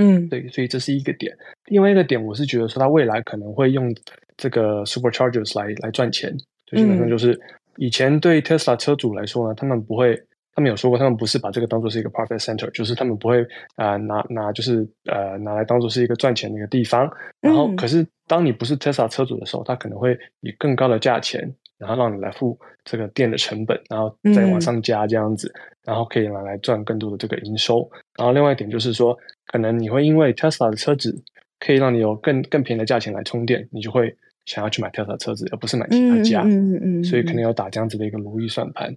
[0.01, 1.31] 嗯，对，所以这是一个点。
[1.65, 3.93] 另外一个点，我是觉得说，它未来可能会用
[4.37, 6.35] 这个 superchargers 来来赚钱。
[6.65, 7.39] 就基本上就是
[7.77, 10.21] 以前对 Tesla 车主来说呢，他们不会。
[10.53, 13.41] 他们有说过，他们不是把这个当做是一个 profit center，就是他们不会
[13.77, 17.09] 啊、呃、拿拿就是呃拿来当做是一个赚钱的一个地方。
[17.39, 21.41] 然后，可是当你不是 Tesla 车主的时候，他可能会以更高的价钱，
[21.77, 25.49] 然后让你来付这个店的成本，然后再往上加这样子，
[25.85, 27.89] 然后可以拿来赚更多的这个营收。
[28.17, 29.17] 然后另外一点就是说，
[29.51, 31.21] 可能你会因为 Tesla 的车子
[31.59, 36.41] 可以让你有更更便宜的价钱来充电，你就会想要去买 Tesla 车子，而不是买其他家。
[36.43, 37.03] 嗯嗯嗯。
[37.03, 38.95] 所以可能要打这样子的一个如意算盘。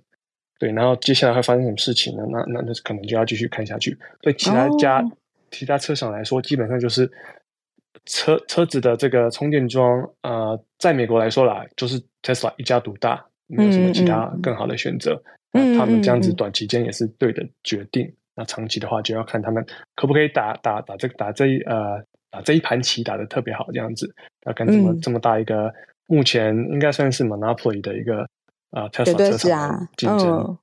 [0.60, 2.22] 对，然后接下来会发生什么事情呢？
[2.30, 3.98] 那那那可能就要继续看下去。
[4.22, 5.10] 对其他家、oh.
[5.50, 7.10] 其他车厂来说，基本上就是
[8.06, 15.20] 车车子的这个充电桩，呃，在美国来说啦，就是 Tesla 一家独大，没有什么其他更好的选择。
[15.52, 18.10] 嗯，他们这样子短期间也是对的决定。
[18.34, 19.64] 嗯、那长期的话，就要看他们
[19.96, 24.14] 可不可以打打打这个打这一呃打这一盘棋打的特别好，这样子。
[24.46, 25.72] 要跟这么、嗯、这么大一个，
[26.06, 28.26] 目前应该算是 monopoly 的一个。
[28.70, 29.70] 啊，绝对是啊，
[30.04, 30.58] 嗯，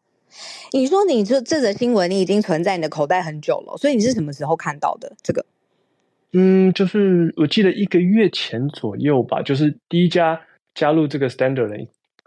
[0.74, 5.46] 你说你这这则新闻，你已经存在你的口袋很久了，所以你是什么时候看到的这个？
[6.34, 10.38] 嗯，就是我记得一个月前左右吧，就是第一家
[10.74, 11.78] 加入这个 standard 的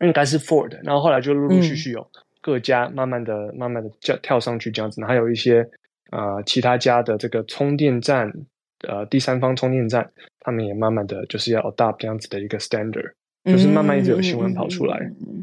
[0.01, 2.11] 应该是 Ford，然后后来就陆陆续续有
[2.45, 5.66] 各家慢慢的、嗯、慢慢的跳跳上去这样子，还有一些
[6.11, 8.30] 呃其他家的这个充电站，
[8.86, 13.12] 呃第三方充电站，他们也慢慢的就是要 adopt 这样子的一个 standard。
[13.45, 14.99] 就是慢慢一直有新闻跑出来，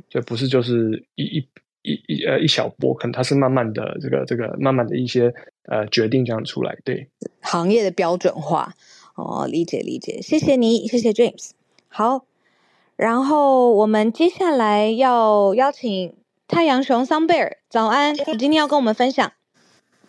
[0.09, 1.47] 就不是就是一一
[1.83, 5.31] 一一呃一小波，可能它是慢慢的这个这个慢慢的一些
[5.65, 7.07] 呃决定这样出来，对
[7.41, 8.73] 行业的标准化
[9.15, 11.51] 哦，理解理解，谢谢你，谢谢 James。
[11.89, 12.25] 好，
[12.95, 16.15] 然后我们接下来要邀请
[16.51, 19.31] 太阳熊 Sunbear，早安，你今天要跟我们分享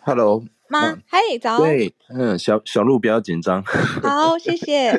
[0.01, 0.43] ，Hello。
[0.67, 0.97] 妈？
[1.07, 1.57] 嗨、嗯，早。
[1.59, 3.63] 对，嗯，小小鹿不要紧张。
[3.63, 4.91] 好，谢谢。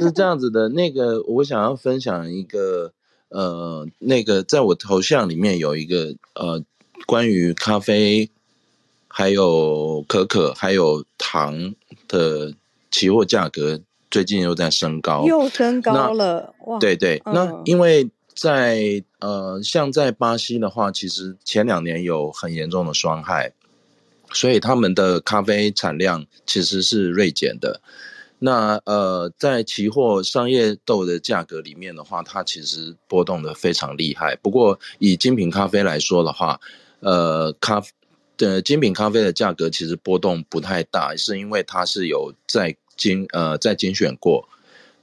[0.00, 2.92] 是这样子的，那个我想要分享一个，
[3.28, 6.60] 呃，那个在我头像里面有一个，呃，
[7.06, 8.28] 关于咖啡，
[9.06, 11.72] 还有可可，还有糖
[12.08, 12.52] 的
[12.90, 16.52] 期货价格最近又在升高，又升高了。
[16.66, 23.52] 哇，对对，嗯、那因为在呃，像在巴西的话，其实前两年有很严重的霜害。
[24.32, 27.80] 所以他们的咖啡产量其实是锐减的。
[28.40, 34.34] 那呃，在期货商业豆的价格里面的话，它其实波动的非常厉害。
[34.42, 36.60] 不过以精品咖啡来说的话，
[36.98, 37.80] 呃，咖
[38.36, 44.48] 的精品咖啡的价格其实波动不太大，是因为它是有在精呃在精选过。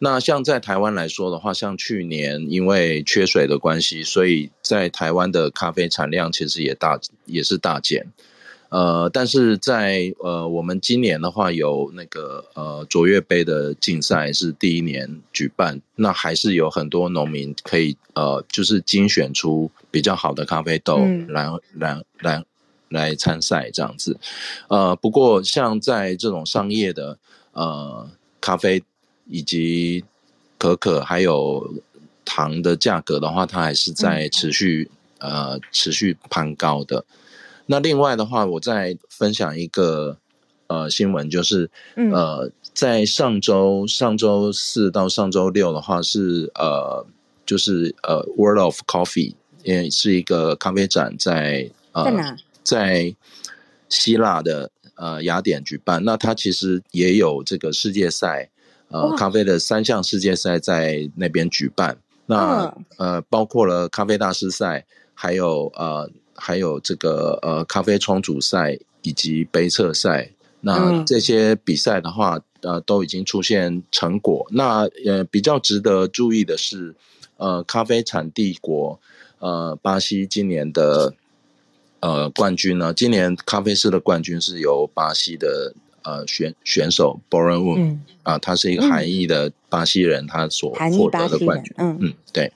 [0.04, 8.08] 那像在台湾来说的话，像去年因为缺水的关系，所以在台湾的咖啡产量其实也大也是大减。
[8.70, 20.98] 呃，但是在呃，我们今年的话有那个呃卓越杯的竞赛是第一年举办，那还是有很多农民可以呃，就是精选出比较好的咖啡豆
[21.28, 22.44] 来、嗯、来来
[22.90, 24.18] 来参赛这样子。
[24.70, 27.20] 呃，不过像在这种商业的
[27.52, 28.82] 呃咖啡
[29.32, 30.04] 以及
[30.60, 31.74] 可可还有
[32.26, 37.06] 糖的价格的话，它还是在持续、嗯、呃持续攀高的。
[37.66, 40.18] 那另外的话，我再分享一个
[40.68, 47.06] 呃新闻，就是呃在上周上周四到上周六的话是呃
[47.46, 52.38] 就是呃 World of Coffee 也是一个咖啡展在呃在哪？
[52.64, 53.16] 在
[53.88, 56.04] 希腊的呃雅典举办。
[56.04, 58.51] 那它其实也有这个世界赛
[58.92, 61.98] 呃咖啡的三项世界赛在那边举办。
[62.26, 66.10] 那呃包括了咖啡大师赛，还有呃。
[66.44, 70.32] 还有这个呃咖啡冲煮赛以及杯测赛，
[70.62, 74.48] 那这些比赛的话，呃都已经出现成果。
[74.50, 76.96] 那呃比较值得注意的是，
[77.38, 79.00] 呃咖啡产地国
[79.38, 81.14] 呃巴西今年的
[82.00, 91.74] 呃冠军呢，今年咖啡师的冠军是由巴西的呃选选手 Boren Wu 啊，他是一个韩裔的巴西人，他所获得的冠军。
[91.78, 91.98] 嗯。
[92.02, 92.52] 嗯，对，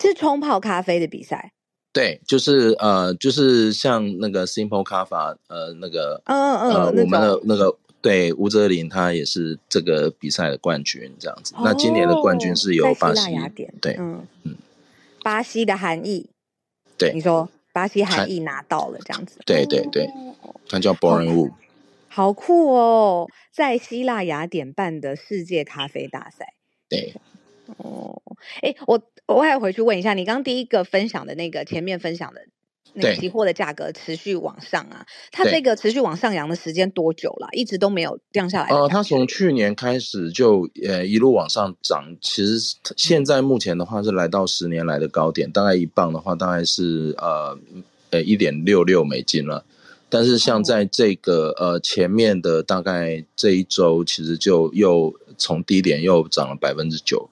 [0.00, 1.52] 是冲泡咖啡的比赛。
[1.92, 11.52] 对，就是呃，就是像那个 Simple Kaffa，呃，那个，嗯嗯，呃，我们的那个对吴泽林，他也是这个比赛的冠军，这样子。
[11.64, 13.36] 那今年的冠军是由巴西，
[13.80, 14.54] 对，嗯嗯，
[15.24, 16.26] 巴西的韩裔，
[16.96, 20.08] 对，你说巴西韩裔拿到了这样子，对对对，
[20.68, 21.50] 他叫 Boren Wu，
[22.10, 26.52] 好酷哦，在希腊雅典办的世界咖啡大赛，
[26.88, 27.14] 对，
[27.78, 28.20] 哦，
[28.60, 32.42] 哎，我我还要回去问一下，你刚刚第一个分享的那个前面分享的。
[32.92, 37.46] 那个期货的价格持续往上啊，它这个持续往上扬的时间多久了？
[37.52, 38.68] 一直都没有降下来。
[38.68, 42.58] 呃，它从去年开始就呃一路往上涨，其实
[42.96, 47.56] 现在目前的话是来到十年来的高点，大概一磅的话大概是呃
[48.10, 49.64] 呃一点六六美金了。
[50.10, 57.30] 但是像在这个呃前面的大概这一周，其实就又从低点又涨了百分之九。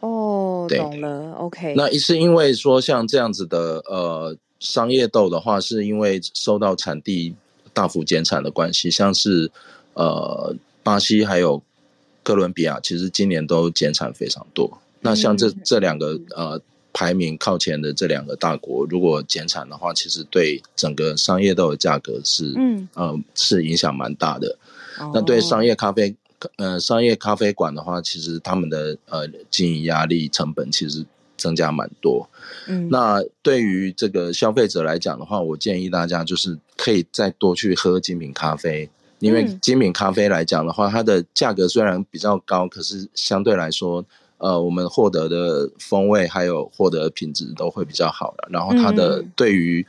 [0.00, 1.74] 哦，懂了，OK。
[1.76, 4.36] 那是因为说像这样子的呃。
[4.60, 7.32] 商业豆的话，是因为受到产地
[7.72, 9.48] 大幅减产的关系，像是
[9.94, 10.52] 呃
[10.82, 11.62] 巴西还有
[12.24, 14.80] 哥伦比亚，其实今年都减产非常多。
[14.98, 16.60] 那像这这两个呃
[16.92, 22.88] 排名靠前的这两个大国，如果减产的话，其实对整个商业豆的价格是嗯。
[22.94, 24.58] 呃是影响蛮大的。
[25.12, 26.14] 那对商业咖啡
[26.56, 31.04] 呃商业咖啡馆的话，其实他们的呃经营压力成本其实。
[31.40, 32.28] 增加蛮多，
[32.66, 44.04] 嗯，那对于这个消费者来讲的话，我建议大家就是可以再多去喝精品咖啡，因为精品咖啡来讲的话，它的价格虽然比较高，可是相对来说，
[44.38, 48.48] 呃，我们获得的风味还有获得的品质都会比较好的。
[48.50, 49.86] 然后它的对于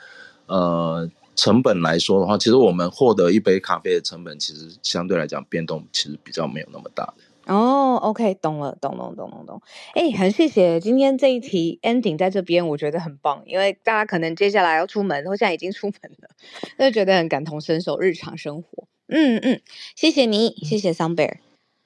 [0.47, 7.13] 呃成本来说的话，其实我们获得一杯咖啡的成本，其实相对来讲变动其实比较没有那么大的。
[7.45, 9.61] 哦、oh，OK，懂了，懂懂，懂懂，懂。
[9.95, 16.29] 哎，很谢谢今天这一题 ending 在这边，我觉得很棒，因为大家可能接下来要出门，或现在已经出门了，
[16.77, 18.87] 就觉得很感同身受，日常生活。
[19.07, 19.61] 嗯嗯，
[19.95, 21.37] 谢谢你，谢谢 Sunbear，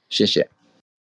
[0.10, 0.50] 谢谢，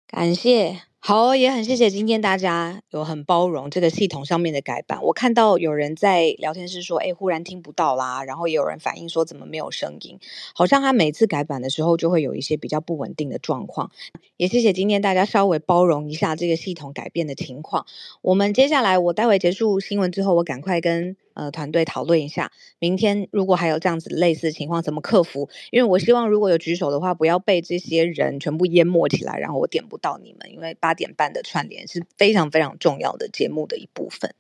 [0.07, 0.90] 感谢。
[1.03, 5.03] 好，也很谢谢今天大家有很包容这个系统上面的改版。
[5.03, 10.19] 我看到有人在聊天室说，哎，忽然听不到啦，然后也有人反映说怎么没有声音，
[10.55, 13.91] 好像他每次改版的时候就会有一些比较不稳定的状况。
[14.37, 17.87] 也谢谢今天大家稍微包容一下这个系统改变的情况。
[18.21, 21.17] 我们接下来，我待会结束新闻之后，我赶快跟。
[21.41, 25.49] 呃，团队讨论一下，明天如果还有这样子类似的情况，怎么克服？
[25.71, 30.53] 因为我希望如果有举手的话，不要被这些人全部淹没起来，然后我点不到你们。
[30.53, 34.35] 因为八点半的串联是非常非常重要的节目的一部分。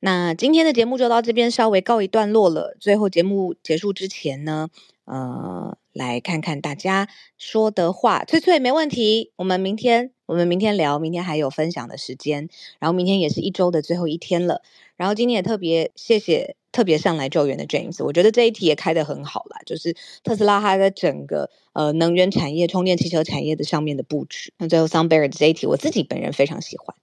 [0.00, 2.76] 那今天的节目就到这边稍微告一段落了。
[2.80, 4.70] 最后节目结束之前呢，
[5.04, 8.24] 呃，来看看大家说的话。
[8.24, 14.60] 翠翠没问题，我们明天我们明天聊，明天还有分享的时间，然后明天也是一周的最后一天了。
[14.96, 24.52] 然后今天也特别谢谢特别上来救援的 James，我觉得这一题也开得很好啦，就是特斯拉它在整个呃能源产业、充电汽车产业的上面的布局。
[24.58, 26.94] 那最后 Sunbear 的这一题，我自己本人非常喜欢。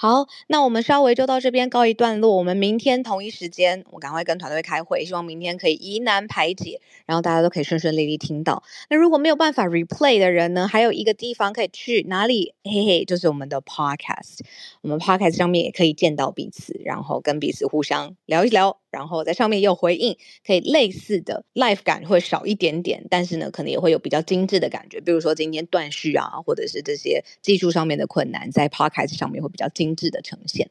[0.00, 2.36] 好，那我们稍微就到这边告一段落。
[2.36, 8.62] 我们明天同一时间，我赶快跟团队开会，希望明天可以疑难排解，然后大家都可以顺顺利利听到。
[8.90, 12.54] 那如果没有办法 replay 的人呢，还有一个地方可以去哪里？
[12.62, 14.38] 嘿嘿，就是我们的 podcast。
[14.82, 18.78] 我们 podcast 上面也可以见到彼此，然后跟彼此互相聊一聊。
[18.90, 20.16] 然后在上面也有回应，
[20.46, 25.00] 可以类似的 live 感会少一点点，但是呢，可能也会有比较精致的感觉。
[25.00, 30.70] 比如说今天断续啊，或者是这些技术上面的困难，在 podcast 上面会比较精致的呈现。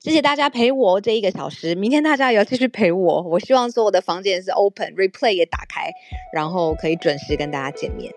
[0.00, 3.22] 谢谢大家陪我这一个小时，明天大家也要继续陪我。
[3.22, 5.90] 我希望所有的房间是 open，replay 也打开，
[6.32, 8.12] 然后可以准时跟大家见面。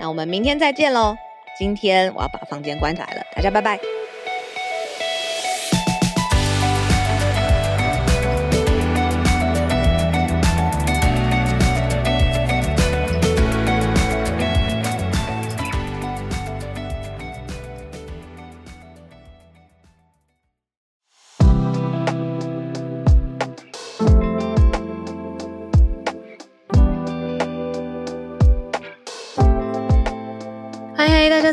[0.00, 1.16] 那我们明天再见喽！
[1.58, 4.07] 今天我要把房间关起来了，大家拜拜。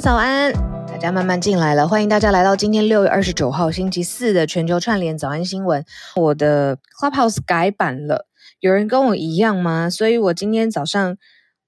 [0.05, 0.53] 早安，
[0.85, 5.83] 大家慢慢进来了，欢迎大家来到今天六月二十九号星期四的全球串联早安新闻。
[6.15, 8.27] 我的 Clubhouse 改版了，
[8.59, 9.89] 有人跟我一样吗？
[9.89, 11.17] 所以我今天早上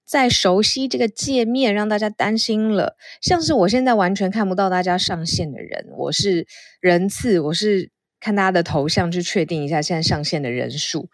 [0.05, 2.95] 在熟悉这个界面，让大家担心了。
[3.23, 6.45] 像是我现在完全看不到大家上线的人，我是
[6.79, 11.09] 人次，我是看大家的头像去确定一下现在上线的人数。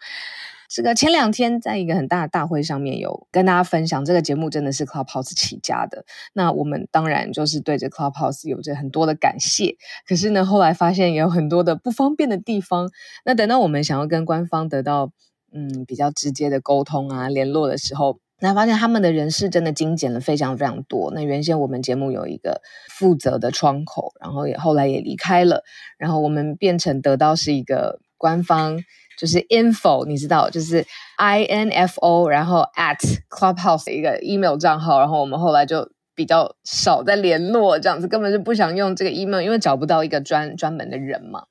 [0.68, 6.04] 这个前两天在一个很大的大会上面有跟大家分享，这个节目真的是 Clubhouse 起家的。
[6.32, 9.76] 那我们当然就是对着 Clubhouse 有着很多的感谢。
[10.06, 12.90] 可是呢，后来发现也有很多的不方便的地方。
[13.24, 15.12] 那等到我们想要跟官方得到
[15.52, 21.12] 嗯比较直接的沟通啊联络的时候，那发现他们的人事真的精简了非常非常多。
[21.14, 25.62] 那原先我们节目有一个负责的窗口，然后也后来也离开了，
[25.98, 28.80] 然后我们变成得到是一个官方。
[29.18, 30.84] 就是 info，你知道，就是
[31.16, 32.98] i n f o，然后 at
[33.28, 41.44] clubhouse 一个 email 账号，然后我们后来就比较少在联络，这样子根本就不想用这个 email，因为找不到一个专专门的人嘛。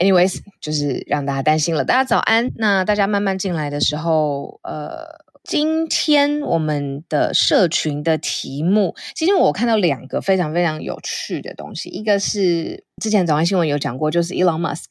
[0.00, 1.84] Anyways，就是让大家担心了。
[1.84, 2.52] 大家早安。
[2.56, 11.88] 那大家慢慢进来的时候，呃，今天我们的社群的题目，今天我看到两个非常非常有趣的东西。
[11.88, 14.84] 一个是之前早安新闻有讲过，就是 Elon Musk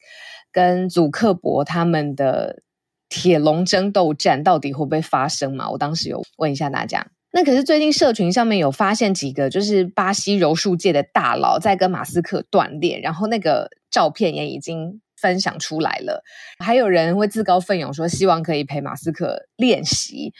[0.52, 2.62] 跟祖克伯他们的
[3.08, 5.70] 铁笼争斗战到底会不会发生嘛？
[5.70, 7.06] 我当时有问一下大家。
[7.30, 16.22] 那可是最近社群上面有发现几个，就是巴西柔术界的大佬在跟马斯克锻炼，然后那个照片也已经分享出来了。
[16.58, 20.32] 还有人会自告奋勇说希望可以陪马斯克练习，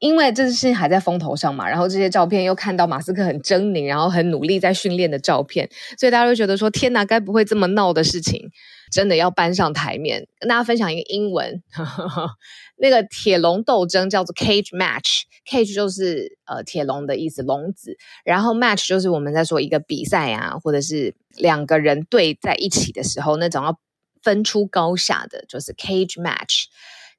[0.00, 1.68] 因为这件事情还在风头上嘛。
[1.68, 8.50] 然后这些照片又看到马斯克很狰獰，然后很努力在训练的照片，所以大家会觉得说：天哪，该不会这么闹的事情
[8.92, 10.28] 真的要搬上台面？
[10.38, 11.62] 跟大家分享一个英文。
[12.76, 17.96] 那个铁笼斗争叫做 cage match，cage 就是呃铁笼的意思，笼子。
[18.24, 23.78] 然后 match 就是我们在说一个比赛啊，或者是两个人对在一起的时候，那种要
[24.22, 26.64] 分出高下的，就是 cage match，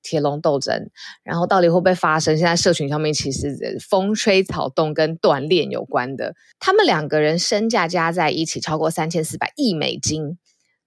[0.01, 0.89] 铁笼斗争。
[1.23, 2.37] 然后到底会不会发生？
[2.37, 10.37] 现在社群上面其实风吹草动跟锻炼有关的，他们两个人身价加在一起超过三千四百亿美金。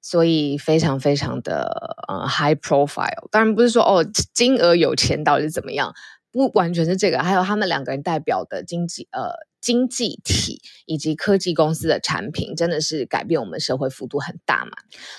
[0.08, 5.92] 所以非常非常的呃 high profile，当然不是说哦金额有钱到底是怎么样，
[6.30, 9.30] 不完全是这个，还有他们两个人代表的经济呃
[9.60, 14.70] 经济体以及科技公司的产品，真的是改变我们社会幅度很大嘛。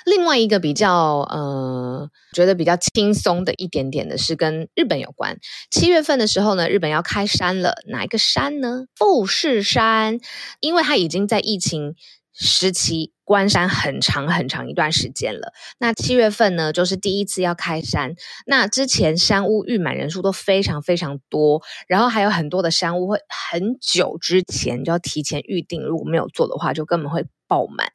[0.06, 5.38] 另外一个比较呃觉得比较轻松的一点点的是跟日本有关，
[5.70, 8.86] 七月份的时候呢，日本要开山了，哪一个山呢？
[8.96, 10.20] 富士山，
[10.62, 11.96] 因为它已经在疫情
[12.40, 15.52] 时期关山很长很长一段时间了。
[15.80, 18.14] 那七月份呢，就是第一次要开山。
[18.46, 27.92] 那之前山屋预满人数都非常非常多，然后还有很多的山屋会很久之前就要提前预定，如果没有做的话，就根本会爆满。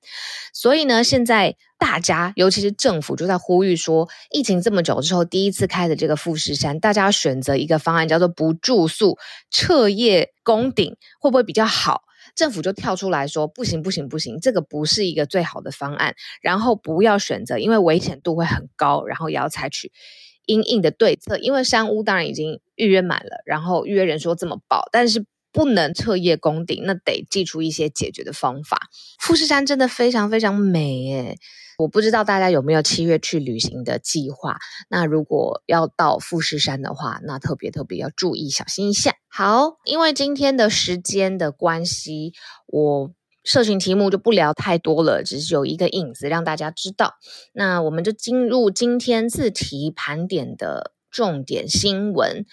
[0.52, 9.16] 所以呢，现在大家，尤其是政府，就在呼吁说，疫情这么久之后，第一次开的这个富士山，大家选择一个方案，叫做不住宿、
[9.50, 12.02] 彻夜攻顶，会不会比较好？
[12.34, 16.14] 政府就跳出来说：“不行，不行，不行，这个不是一个最好的方案。
[16.40, 19.04] 然后不要选择，因为危险度会很高。
[19.04, 19.92] 然后也要采取
[20.46, 28.88] 因应的对策，因为山屋当然已经预约满了，然后预约人说这么爆，但是不能彻夜攻顶，那得祭出一些解决的方法。
[29.20, 31.36] 富士山真的非常非常美耶。”
[31.82, 34.58] 我不知道大家有没有七月去旅行的计划？
[34.88, 39.16] 那如果要到富士山的话，那特别特别要注意小心一下。
[39.28, 42.34] 好，因为今天的时间的关系，
[42.66, 43.10] 我
[43.42, 47.14] 社群题目就不聊太多了，只是有一个影子让大家知道。
[47.52, 52.46] 那我们就进入今天自题盘点的重点新闻。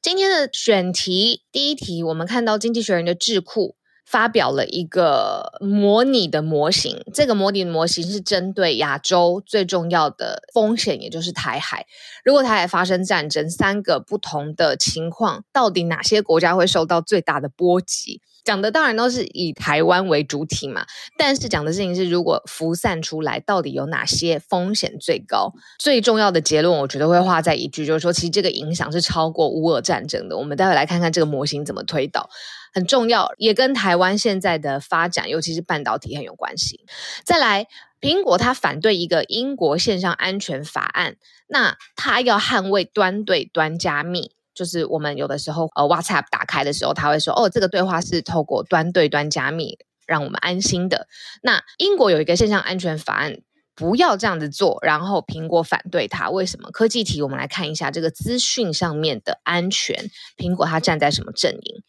[0.00, 3.74] 今天的选题第一题，我们看到《经济学人》的智库。
[4.06, 11.84] 发表了一个模拟的模型，这个模拟的模型是针对亚洲最重要的风险，也就是台海。
[12.24, 18.22] 如果台海发生战争，三个不同的情况，到底哪些国家会受到最大的波及？
[18.44, 20.86] 讲的当然都是以台湾为主体嘛，
[21.18, 25.52] 但是讲的事情是，如果辐散出来，到底有哪些风险最高？
[25.80, 30.38] 最重要的结论，我觉得会画在一句，就是说，其实这个影响是超过乌俄战争的。
[30.38, 32.30] 我们待会来看看这个模型怎么推导。
[32.76, 36.84] 很重要，也跟台湾现在的发展，尤其是半导体很有关系。
[37.24, 37.68] 再来，
[38.02, 41.16] 苹果它反对一个英国线上安全法案，
[41.46, 51.08] 那它要捍卫端对端加密，就是我们有的时候呃 WhatsApp 打开的时候，它会说哦，这个对话是透过端对端加密，让我们安心的。
[51.40, 53.38] 那英国有一个线上安全法案，
[53.74, 56.70] 不要这样子做，然后苹果反对它，为什么？
[56.70, 61.82] 科技题，我们来看一下这个资讯上面的安全，苹果它站在什么阵营？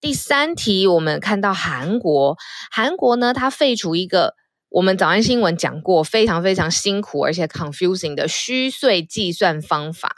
[0.00, 2.38] 第三题，我们看到韩国，
[2.70, 4.34] 韩国呢，它废除一个
[4.70, 10.16] 我们早安新闻讲过非常非常辛苦而且 confusing 的虚岁计算方法，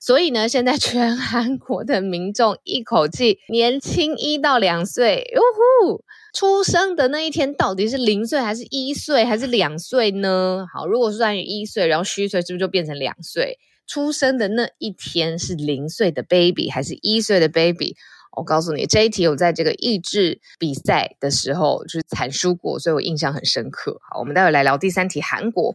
[0.00, 5.42] 所以呢，现在全韩国的民众一口气年轻一到两岁，呜
[5.88, 10.66] 呼，出生的那一天到底是零岁还是一岁还是两岁呢？
[10.72, 13.58] 好，如果算于一岁，然后虚岁是不是就变成两岁？
[13.88, 17.96] 出生的那一天是零岁的 baby 还是一岁的 baby？
[18.36, 23.98] 我告诉你，这一题我在这个益智比赛的时候就是惨输过，所以我印象很深刻。
[24.08, 25.74] 好，我们待会来聊第三题，韩国。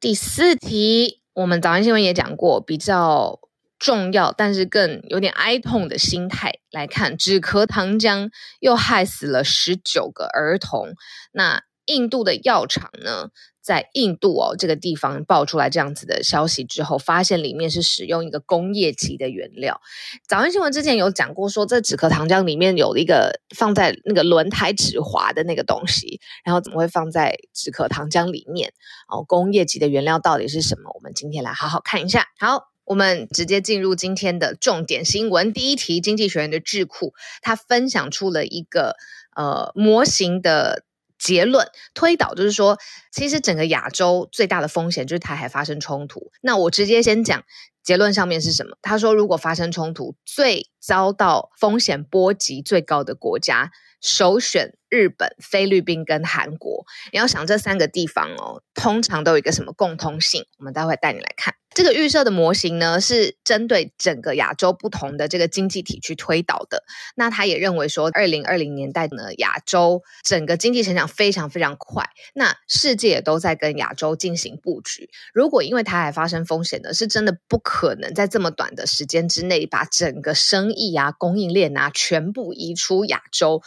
[0.00, 3.38] 第四题，我们早安新闻也讲过，比较
[3.78, 10.94] 重要，但是更有点哀痛的心态来看，止咳糖浆又害死了十九个儿童。
[11.32, 13.30] 那印度的药厂呢，
[13.62, 19.80] 在印度哦这个地方爆出来这样子的消息之后，发现里面是使用一个工业级的原料。
[20.28, 28.72] 早安新闻之前有讲过说，这止咳糖浆里面有一个放在那个轮胎止滑的那个东西，然后怎么会放在止咳糖浆里面？
[29.08, 30.90] 哦，工业级的原料到底是什么？
[30.94, 32.26] 我们今天来好好看一下。
[32.38, 32.70] 好。
[32.86, 35.52] 我们直接进入今天的重点新闻。
[35.52, 38.96] 第一题，经济学人的智库，他分享出了一个
[39.36, 40.82] 呃模型的
[41.20, 42.78] 结论推导，就是说，
[43.12, 46.32] 其实整个亚洲最大的风险就是台海发生冲突。
[46.40, 47.44] 那我直接先讲
[47.82, 48.76] 结论上面是什么？
[48.80, 56.86] 他说，如果发生冲突，最遭到风险波及最高的国家，首选日本、菲律宾跟韩国。
[57.12, 60.46] 你要想这三个地方哦，通常都有一个什么共通性？
[60.58, 61.54] 我们待会带你来看。
[61.74, 66.82] 这个预设的模型呢，是针对整个亚洲不同的这个经济体去推导的。
[67.14, 75.10] 那他也认为说，二零二零年代呢，亚洲整个经济成长非常非常快，那世界也都在跟亚洲进行布局。
[75.32, 83.62] 如果因为台海发生风险呢，是真的不可能在这么短的时间之内把整个生意啊、供应链啊全部移出亚洲。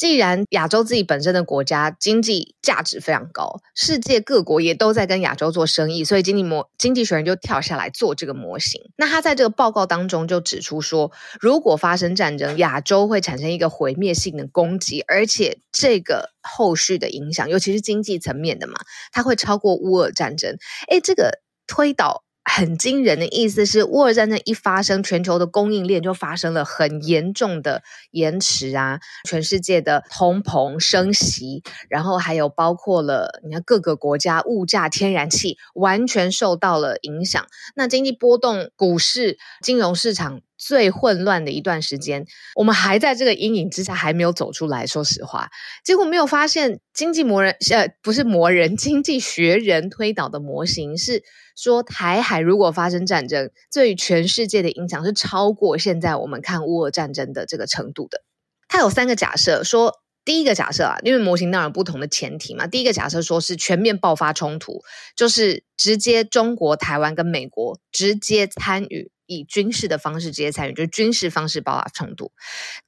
[0.00, 8.80] 既然亚洲自己本身的国家经济价值非常高，世界各国也都在跟亚洲做生意，所以经济模经济学人就跳下来做这个模型。
[8.96, 18.80] 那他在这个报告当中就指出说，如果发生战争，亚洲会产生一个毁灭性的攻击，而且这个后续的影响，尤其是经济层面的嘛，
[19.12, 20.56] 它会超过乌俄战争。
[20.88, 22.24] 诶，这个推导。
[22.52, 37.46] 很惊人的意思是，乌尔战争一发生，全球的供应链就发生了很严重的延迟啊，全世界的通膨升息，然后还有包括了你看各个国家物价、天然气完全受到了影响，
[37.76, 40.40] 那经济波动、股市、金融市场。
[40.60, 44.86] 最混乱的一段时间，我们还在这个阴影之下，还没有走出来。
[44.86, 45.48] 说实话，
[45.82, 51.22] 结果没有发现经济魔人，呃，不是魔人， 经济学人推导的模型是
[51.56, 58.22] 说，台海如果发生战争，对于全世界的影响是超过现在我们看乌俄战争的这个程度的。
[58.68, 59.94] 它有三个假设，说
[60.26, 62.66] 第一个假设啊，因为模型当然有不同的前提嘛。
[62.66, 64.82] 第一个假设说是全面爆发冲突，
[65.16, 69.10] 就是直接中国、台湾跟美国直接参与。
[69.30, 72.32] 以军事的方式直接参与，就是军事方式爆发冲突。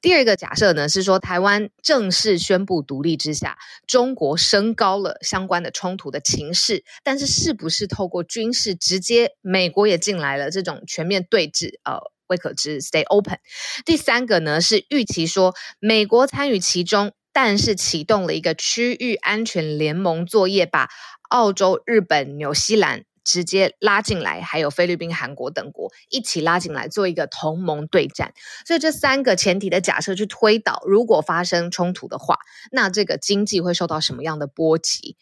[0.01, 11.79] 第二个假设呢，是说台湾正式宣布独立之下，中国升高了相关的冲突的情势，但是是不是透过军事直接，美国也进来了这种全面对峙？
[11.85, 13.39] 呃，未可知，stay open。
[13.85, 20.89] 第三个呢，是预期说美国参与其中，但是启动了一个区域安全联盟作业，把
[21.29, 23.05] 澳洲、日本、纽西兰。
[23.23, 28.33] 直接拉进来，还有菲律宾、韩国等国一起拉进来做一个同盟对战。
[28.65, 32.37] 所以这三个前提的假设去推导，如果发生冲突的话，
[32.71, 35.17] 那这个经济会受到什么样的波及？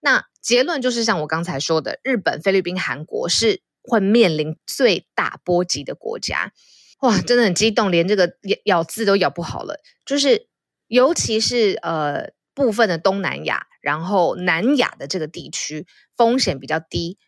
[0.00, 6.52] 那结论就是像我刚才说的，日本、菲律宾、韩国是会面临最大波及的国家。
[7.00, 9.80] 哇，真的很激动，连这个咬咬字都咬不好了。
[10.06, 10.48] 就是
[10.86, 15.86] 尤其是呃部分的东南亚，然后南亚的这个地区
[16.16, 17.18] 风险比较低。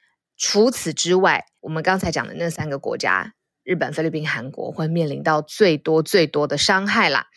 [0.43, 7.29] 除此之外，我们刚才讲的那三个国家，日本、菲律宾、韩国，会面临到最多最多的伤害啦。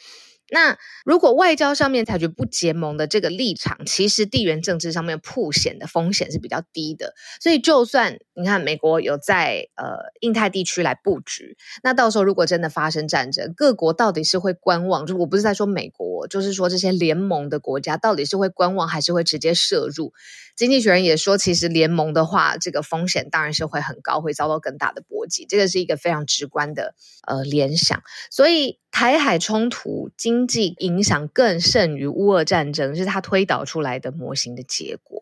[0.50, 7.14] 那如果外交上面采取不结盟的这个立场，其实地缘政治上面曝险的风险是比较低的。
[7.42, 15.06] 所以，就算你看美国有在呃印太地区来布局，那到时候如果真的发生战争，各国到底是会观望？
[15.06, 20.14] 就我不是在说美国，就是说这些联盟的国家到底是会观望，还是会直接涉入？
[20.56, 25.46] 经济学人也说，其实联盟的话，这个风险当然是会很高，会遭到更大的波及。
[25.46, 26.96] 这个是一个非常直观的
[27.28, 28.02] 呃联想。
[28.32, 28.80] 所以。
[28.96, 35.22] 台海冲突经济影响更甚于乌俄战争，是他推导出来的模型的结果。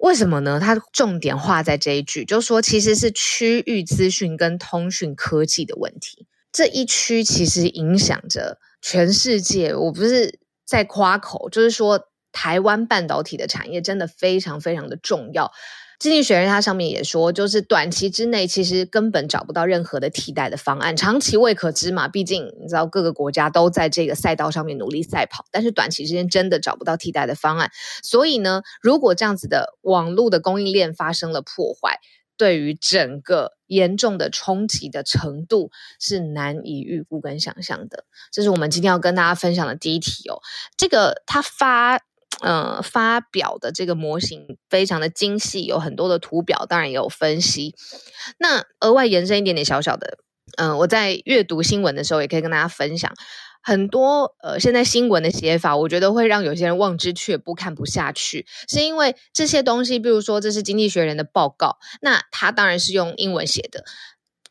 [0.00, 0.60] 为什么呢？
[0.60, 6.26] 他重点画在这一句，就说其实是区域资讯跟通讯科技的问题。
[6.52, 9.74] 这一区其实影响着全世界。
[9.74, 12.08] 我不是在夸口，就是说
[12.38, 15.50] 台湾半导体的产业真的非常非常的重要。
[15.98, 22.06] 经济学人他上面也说，就是短期之内其实根本找不到任何的替代的方案，长期未可知嘛。
[22.06, 27.72] 毕竟你知道各个国家都在这个赛道上面努力赛跑，但是短期之间真的找不到替代的方案。
[28.04, 31.98] 所以呢，如果这样子的网络的供应链发生了破坏，
[32.36, 38.04] 对于整个严重的冲击的程度是难以预估跟想象的。
[38.30, 40.38] 这是我们今天要跟大家分享的第一题哦。
[40.76, 41.98] 这个他发。
[42.40, 47.74] 呃，发表的这个模型非常的精细，有很多的图表，当然也有分析。
[48.38, 50.18] 那额外延伸一点点小小的
[50.56, 53.12] 嗯、我在阅读新闻的时候，也可以跟大家分享
[53.62, 63.84] 很多呃，现在新闻的写法，我觉得会让有些人望之却步，看不下去，是因为这些东西，比如说这是《经济学人》的报告，那他当然是用英文写的，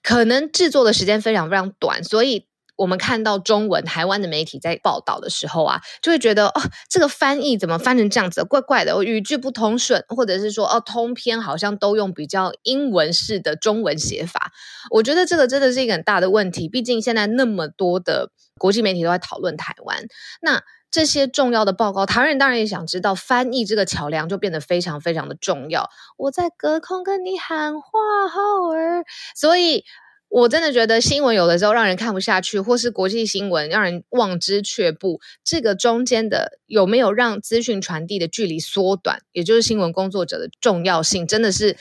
[0.04, 2.47] 可能制作的时间非常非常短，所以。
[2.78, 14.52] 我们看到中文台湾的媒体在报道的时候啊，就会觉得哦，这个翻译怎么翻成这样子，怪怪的，语句不通顺，或者是说哦，通篇好像都用比较英文式的中文写法。
[14.92, 16.70] 我觉得这个真的是一个很大的问题。
[16.70, 20.06] 毕竟现在那么多的国际媒体都在讨论台湾，
[20.42, 20.62] 那
[20.92, 25.90] 这些重要的报告，台湾人当然也想知道，翻译这个桥梁就变得非常非常的重要。
[26.16, 27.90] 我在隔空跟你喊话，
[28.30, 29.04] 浩儿，
[29.36, 29.84] 所以。
[30.30, 35.22] 我真的觉得新闻有的时候让人看不下去，或是国际新闻让人望之却步。
[35.44, 41.78] 这个中间的有没有让资讯传递的距离缩短，也就是新闻工作者的重要性，真的是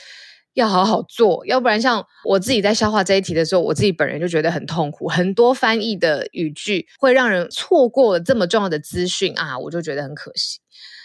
[0.53, 1.45] 要好好做。
[1.45, 5.09] 要不然，像我自己在消化这一题的时候，我自己本人就觉得很痛苦。
[5.09, 10.59] 很多翻译的语句会让人错过了这么重要的资讯啊，我就觉得很可惜。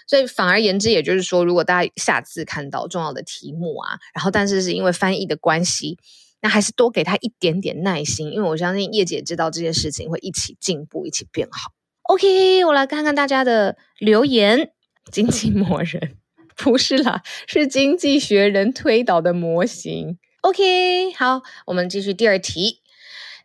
[0.06, 5.98] 所以反而言之，也就是说，如果大家下次看到重要的题目啊，然后但是是因为翻译的关系。
[6.42, 11.70] 那还是多给他一点点耐心，因为我相信叶姐知道这件事情会一起进步，一起变好。
[12.02, 14.72] OK，我来看看大家的留言。
[15.12, 16.16] 经济魔人
[16.56, 20.18] 不是啦，是经济学人推导的模型。
[20.40, 22.80] OK，好，我们继续第二题。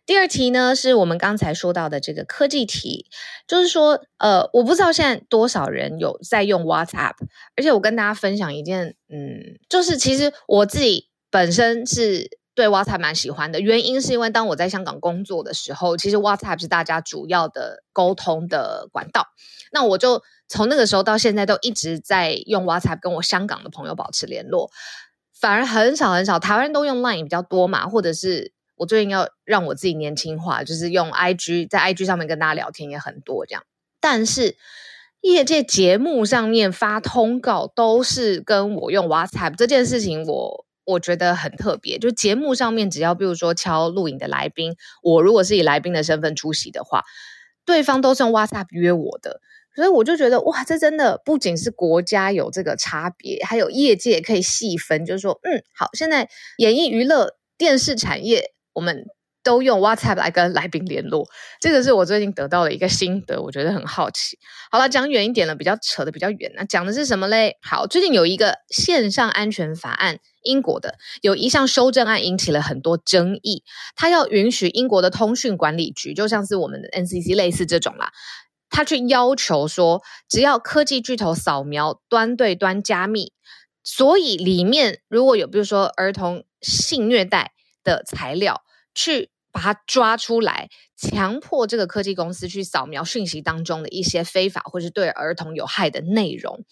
[0.04, 3.06] 第二题呢，是我们刚才说到的这个科技题，
[3.46, 7.14] 就是说，呃，我不知道现在多少人有在用 WhatsApp，
[7.56, 12.38] 而且我跟大家分享一件，嗯，就是其实我自己本身是。
[12.58, 19.28] 对 WhatsApp 蛮喜欢的，原因是因为当我在香港工作的时候，其实 WhatsApp 是大家主要的沟通的管道。
[19.70, 24.72] 那我就从那个时候到现在都一直在用 WhatsApp 跟我香港的朋友保持联络，
[25.40, 33.62] 反而很少很少，台湾人都用 Line 比较多嘛，或者是我最近要让我自己年轻化，就是用 IG，在 IG 上面跟大家聊天也很多这样。
[34.00, 34.56] 但是
[35.20, 40.66] 业界节目上面发通告都是跟我用 WhatsApp 这件事情，我。
[40.88, 47.04] 我觉得很特别，就节目上面只要比如说敲录影的来宾，我如果是以来宾的身份出席的话，
[47.66, 49.40] 对方都是用 WhatsApp 约我的，
[49.76, 59.04] 所以我就觉得哇，这真的不仅是国家有这个差别，还有业界可以细分，就是说，嗯，好，现在演艺娱乐电视产业我们。
[59.48, 61.26] 都用 WhatsApp 来跟来宾联络，
[61.58, 64.38] 这个是我最近得到的一个心得，我觉得很好奇。
[64.70, 67.56] 好了，讲远一点了，比较扯的比较远，那讲的是什么嘞？
[67.62, 73.62] 好，最近有一个线上安全法案，英国的有一项修正案引起了很多争议，
[73.96, 78.12] 它要允许英国的通讯管理局，就像是我们的 NCC 类似这种啦，
[78.68, 83.32] 它去要求说，只要科技巨头扫描端对端加密，
[83.82, 88.62] 所以里面如果有比如说儿童性虐待的材料，
[88.94, 89.30] 去。
[89.50, 96.64] 把它抓出来，强迫这个科技公司去扫描讯息当中的一些非法或是对儿童有害的内容。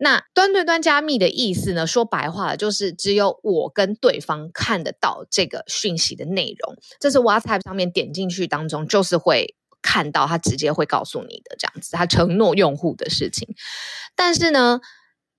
[0.00, 1.86] 那端对端加密的意思呢？
[1.86, 6.76] 说白话，就是只有我跟对方看得到这个讯息的内容。
[6.98, 13.54] 这是 WhatsApp 上面点进去当中，就是会看到，他直接会告诉你的这样子，他承诺用户的事情。
[14.16, 14.80] 但是呢，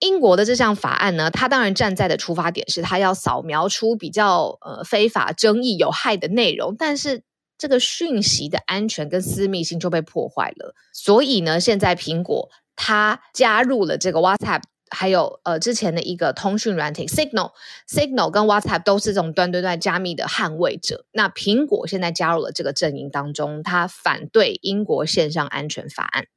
[0.06, 7.24] 英国的这项法案呢，它当然站在的出发点是，它要扫描出比较呃非法、争议、有害的内容，但是
[7.58, 10.74] 这个讯息的安全跟私密性就被破坏了。
[10.94, 14.62] 所以呢，现在苹果它加入了这个 WhatsApp。
[14.96, 21.06] 还有呃，之前的一个通讯软体 Signal，Signal 跟 WhatsApp 都是这种端对端加密的捍卫者。
[21.12, 26.28] 那苹果现在加入了这个阵营当中，它反对英国线上安全法案。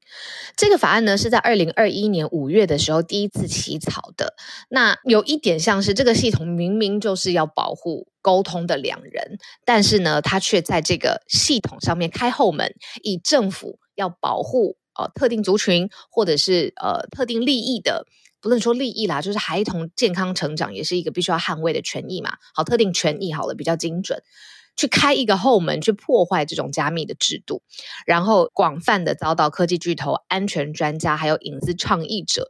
[0.57, 4.35] 这个法案呢，是在二零二一年五月的时候第一次起草的。
[4.69, 18.07] 那有一点像是这个系统明明就是要保护沟通的两人，但是呢，它却在这个系统上面开后门，以政府要保护呃特定族群或者是呃特定利益的。
[18.41, 22.37] 不能说利益啦，就是孩童健康成长也是一个必须要捍卫的权益嘛。
[22.55, 24.23] 好，特定权益好了，比较精准，
[24.77, 27.63] 去开一个后门，去破坏这种加密的制度，
[28.07, 32.49] 然后广泛的遭到科技巨头、安全专家还有隐私倡议者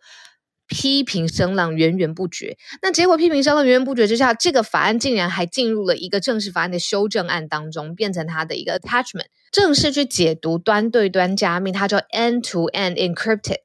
[0.66, 2.58] 批评声浪源源不绝。
[2.82, 13.62] 那结果批评声浪源源不绝之下，这个法案竟然还进入了一个正式法案的修正案当中，变成它的一个 attachment，正式去解读端对端加密，它叫 end-to-end encrypted。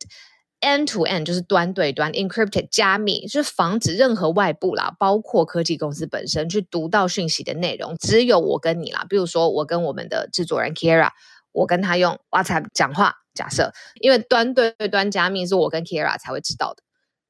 [0.64, 9.06] End to end 就是端对端，encrypted 加密，就是防止任何外部啦，包括科技公司本身去读到讯息的内容，只有我跟你啦。
[9.10, 11.10] 比如说，我跟我们的制作人 Kira，
[11.52, 16.82] 我跟他用 WhatsApp 讲话，假设，因为端对端加密是我跟 Kira 才会知道的。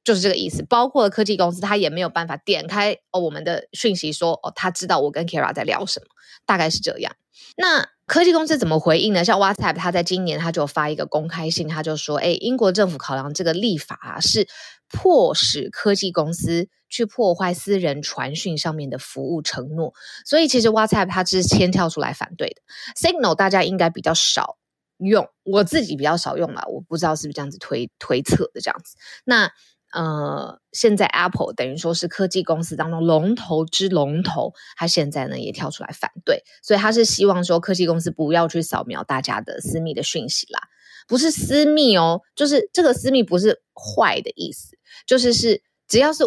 [0.04, 0.62] 就是这个意思。
[0.62, 6.06] 包括科技公司，他也没有办法点开哦我们的讯息说哦，他知道我跟 Kira 在聊什么，
[6.46, 7.16] 大概是这样。
[7.56, 9.24] 那科技公司怎么回应呢？
[9.24, 14.46] 像 WhatsApp，他在今年他就发一个公开信，他就说：“哎，英国政府考量这个立法，是
[14.88, 19.94] 迫使科技公司去破坏私人传讯上面的服务承诺。
[20.26, 22.56] 所以其实 WhatsApp 它是先跳出来反对的。
[22.94, 24.58] Signal 大家应该比较少
[24.98, 28.96] 用，我自己比较少用啦，我不知道是不是这样子推推测的这样子。
[29.24, 29.50] 那。”
[29.94, 40.60] 呃，现在 Apple 等于说是科技公司当中龙头之龙头，他现在呢也跳出来反对，所以他是希望说科技公司不要去扫描大家的私密的讯息啦，
[41.06, 44.76] 不是私密哦，就是这个私密不是坏的意思，
[45.06, 46.24] 就是是只要是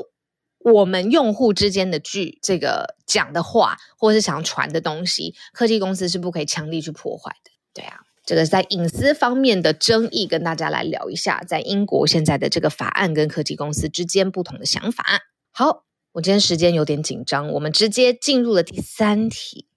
[0.59, 7.99] 我们用户之间的句这个讲的话，或是想传的东西，科技公司是不可以强力去破坏的，对啊。
[8.28, 15.21] 这个在隐私方面的争议，跟大家来聊一下，在英国现在的这个法案跟科技公司之间不同的想法。
[15.53, 19.69] 好，我今天时间有点紧张，我们直接进入了第三题。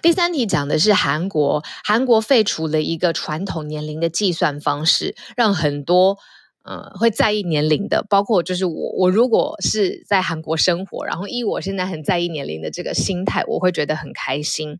[0.00, 6.16] 第三题讲的是韩国，韩国废除了一个传统年龄的计算方式，让很多
[6.64, 14.78] 呃会在意年龄的，包括就是我，我如果是在韩国生活，然后以我现在很在意年龄的这个心态，我会觉得很开心。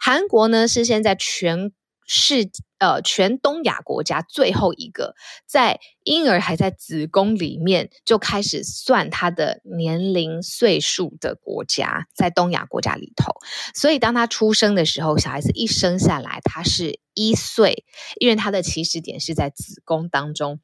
[0.00, 1.72] 韩国呢是现在全。
[2.12, 5.14] 是呃，全东亚国家最后一个
[5.46, 13.32] 在婴儿还在子宫里面就开始算他的年龄岁数的国家，在东亚国家里头。
[13.74, 17.84] 所以当他出生的时候，小孩子一生下来他是一岁，
[18.18, 20.58] 因为他的起始点是在子宫当中，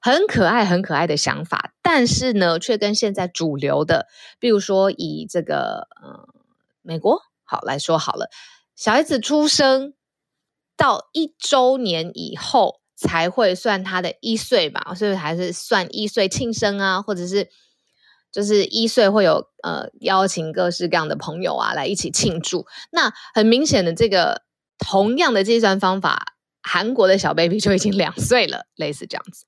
[0.00, 1.72] 很可爱很可爱的想法。
[1.82, 4.08] 但是呢，却跟现在主流的，
[4.40, 6.26] 比如说以这个呃
[6.82, 8.28] 美国好来说好了，
[8.74, 9.94] 小孩子出生。
[10.80, 17.50] 到一周年以后才会算他的一岁吧，所以还是算一岁庆生啊，或者是
[18.32, 22.64] 就是一岁会有呃邀请各式各样的朋友啊来一起庆祝。
[22.92, 24.40] 那很明显的这个
[24.78, 29.44] 同样的计算方法，韩国的小 baby 就已经两岁了，类似这样子。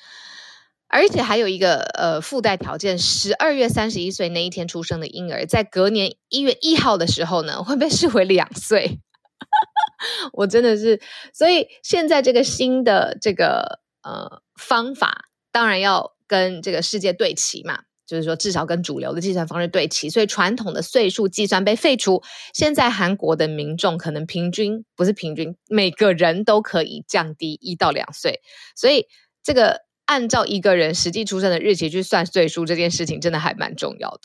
[0.88, 9.00] 而且还有一个呃附带条件，十二月三十一岁那一天出生的婴儿，在隔年一月一号的时候呢，会被视为两岁。
[10.32, 11.00] 我真的是，
[11.32, 20.10] 所以现在这个新的这个呃方法，当然要跟这个世界对齐嘛，就是说至少跟主流的计算方式对齐。
[20.10, 22.22] 所以传统的岁数计算被废除，
[22.52, 28.40] 现在韩国的民众可能平均不是平均，每个人都可以降低一到两岁。
[28.74, 29.06] 所以
[29.42, 34.20] 这个按照一个人实际出生的日期去算岁数，这件事情真的还蛮重要的。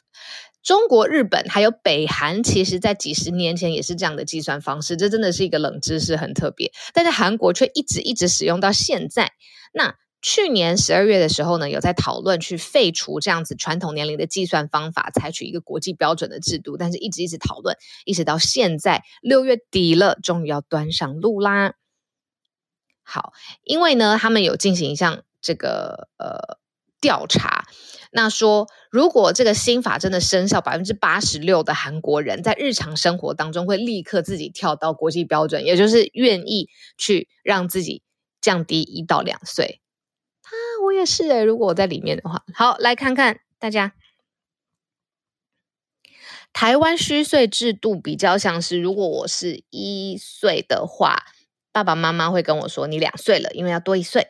[0.67, 6.73] 中国、日本还有北韩，其实在几十年前也是这样的计算方式，这真的是一个冷知识，很特别。
[6.93, 9.31] 但是韩国却一直一直使用到现在。
[9.71, 21.75] 那去年十二月的时候呢，有在讨论去废除这样子传统年龄的计算方法，采取一个国际标准的制度，但是一直一直讨论，一直到现在六月底了，终于要端上路啦。
[23.03, 23.31] 好，
[23.63, 26.57] 因为呢，他们有进行一项这个呃
[27.07, 27.63] 调查。
[28.11, 38.01] 那说，如果这个新法真的生效，百分之八十六的韩国人在日常生活当中会立刻自己跳到国际标准，也就是愿意去让自己
[38.41, 39.79] 降低一到两岁。
[40.41, 40.51] 啊，
[40.83, 43.93] 我也是诶，如果我在里面的话，好，来看看大家，
[46.51, 51.23] 台湾虚岁制度比较像是，如果我是一岁的话，
[51.71, 54.29] 爸爸妈妈会跟我说，你两岁了，因为要多一岁。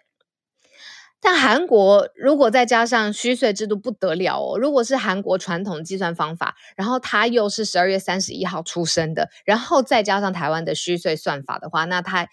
[1.19, 4.57] 但韩国如果再加上虚岁制度不得了哦！
[4.57, 12.27] 如果是韩国传统计算方法，然后他又是十二月三十一号出生的，然后再加上台湾的虚岁算法的话，那他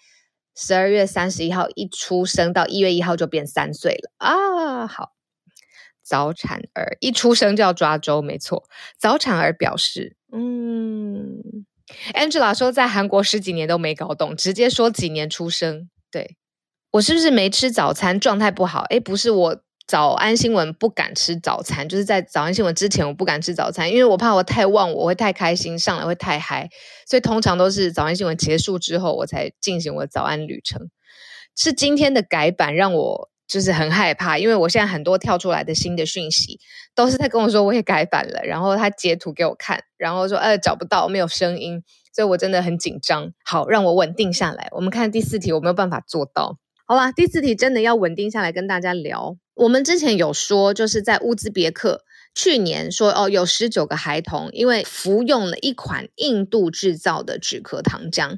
[0.55, 4.87] 十二月三十一号一出生到一月一号就变三岁了啊！
[4.87, 5.13] 好，
[6.03, 8.63] 早产儿一出生就要抓周，没错。
[8.99, 11.41] 早产儿表示，嗯
[12.13, 16.37] ，Angela 说在韩国十几年都没搞懂，直接说几年出生，对。
[16.95, 18.83] 我是不是没吃早餐，状态不好？
[18.83, 26.69] 诶，不是，我早安新闻不敢吃早餐，就是在早安新闻之前我不敢吃早餐，因为我怕我太忘我，会太开心，上来会太嗨，
[27.05, 30.89] 所以通常都是早安新闻结束之后我才进行我早安旅程。
[31.57, 36.59] 是今天的改版让我就是很害怕，因为我现在很多跳出来的新的讯息
[36.95, 41.83] 都是在跟我说我也改版了，然后他截图给我看，然后说呃找不到没有声音，
[42.15, 43.33] 所以我真的很紧张。
[43.43, 44.69] 好，让我稳定下来。
[44.71, 46.57] 我们看第四题，我没有办法做到。
[46.87, 49.37] 好吧，第四题真的要稳定下来跟大家聊。
[49.55, 52.03] 我们之前有说，就是在乌兹别克，
[52.35, 58.37] 去年说哦，有十九个孩童因为服用了一款印度制造的止咳糖浆，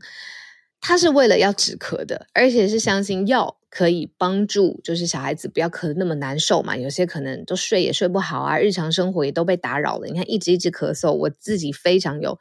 [0.80, 6.78] 它是为了要止咳的，而且是相信药可以帮助，就是小孩子不要咳得那么难受嘛。
[6.78, 10.08] 有些可能都睡也睡不好啊，日常生活也都被打扰了。
[10.08, 12.40] 你看，一直一直咳嗽，我自己非常有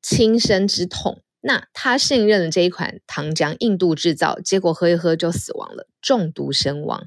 [0.00, 1.22] 亲身之痛。
[1.46, 7.06] 那他信任了这一款糖浆，印度制造，结果喝一喝就死亡了，中毒身亡。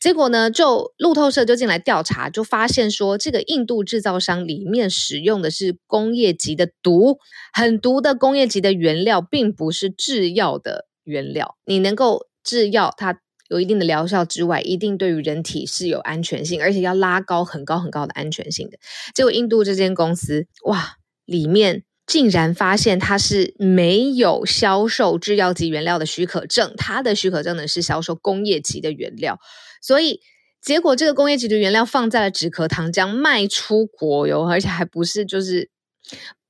[0.00, 7.18] 结果呢，就路透社就进来调查，就发现说，这个印度制造商里面使用的是工业级的毒，
[7.52, 11.56] 很毒的工业级的原料，并不是制药的原料。
[11.64, 13.18] 你能够制药，它
[13.48, 18.78] 有一定的疗效之外，一定对于人体是有安全性，而且要拉高很高很高的安全性的。
[19.12, 20.94] 结果印度这间公司，哇，
[21.24, 21.82] 里面。
[22.10, 29.38] 竟然发现它是没有销售制药级原料的许可证，它的许可证呢是销售工业级的原料，
[29.80, 30.18] 所以
[30.60, 35.70] 结果这个工业级的原料放在了止咳糖浆卖出国哟，而且还不是就是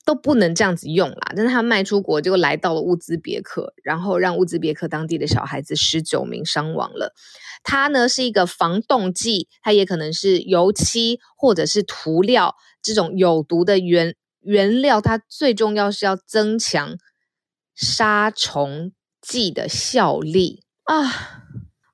[0.06, 7.12] 都不能这样子用啦，但是它卖出国，结果来到了乌兹别克，然后让乌兹别克当地的小孩子十九名伤亡了。
[7.62, 14.14] 它呢是一个防冻剂，它也可能是油漆或者是涂料这种有毒的原。
[14.40, 16.96] 原料它最重要是要增强
[17.74, 21.46] 杀虫剂的效力啊！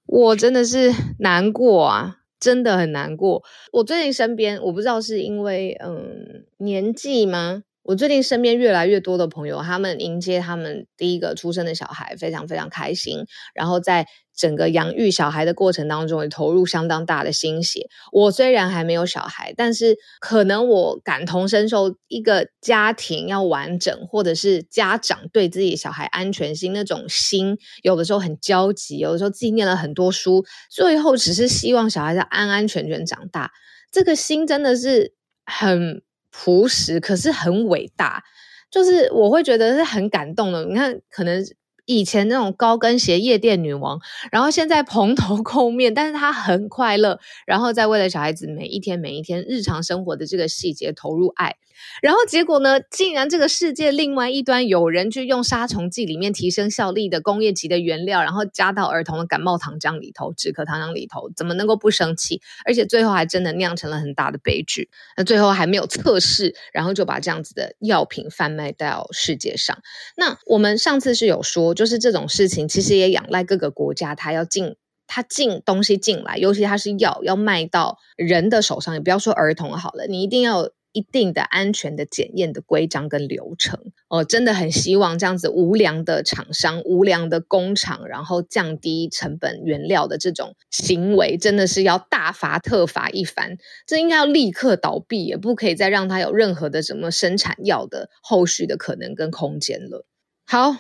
[0.06, 3.42] 我真的是难过啊，真的很难过。
[3.72, 7.64] 我最近身边，我不知道是因为嗯年纪吗？
[7.82, 13.26] 我最近身边越来越多的朋友，他们迎接他们第一个出生的小孩，非常非常开心。
[13.54, 14.06] 然后在
[14.36, 17.88] 整个养育小孩的过程当中，也投入相当大的心血。
[18.12, 33.50] 我虽然还没有小孩，但是可能我感同身受，一个家庭要完整，或者是家长对自己小孩安全性那种心，有的时候很焦急，有的时候自己念了很多书，最后只是希望小孩子安安全全长大，
[33.90, 35.14] 这个心真的是
[35.44, 36.02] 很。
[36.38, 38.22] 朴实，可是很伟大，
[38.70, 40.66] 就是我会觉得是很感动的。
[40.66, 41.42] 你看，可能
[41.86, 44.00] 以前那种高跟鞋夜店女王，
[44.30, 51.56] 然后现在蓬头垢面，但是她很快乐，然后在为了小孩子每一天每一天日常生活的这个细节投入爱。
[52.02, 52.80] 然后结果呢？
[52.90, 62.40] 竟然这个世界另外一端有人去用杀虫剂里面提升效力的工业级的原料，然后加到儿童的感冒糖浆里头、止咳糖浆里头，怎么能够不生气？
[62.64, 64.88] 而且最后还真的酿成了很大的悲剧。
[65.16, 69.78] 那最后还没有测试，然后就把这样子的药品贩卖到世界上。
[70.16, 74.76] 那我们上次是有说，就是这种事情其实也仰赖各个国家，它要进
[75.06, 80.70] 它进东西进来，尤其它是药要卖到人的手上，也不要说儿童好了，你一定要。
[80.96, 83.78] 一定的安全的检验的规章跟流程
[84.08, 93.58] 哦，真的很希望这样子无良的厂商、无良的工厂，然后降低成本原料的这种行为，真的是要大罚特罚一番。
[93.86, 100.06] 这应该要立刻倒闭，也不可以再让它有任何的什么生产药的后续的可能跟空间了。
[100.46, 100.76] 好，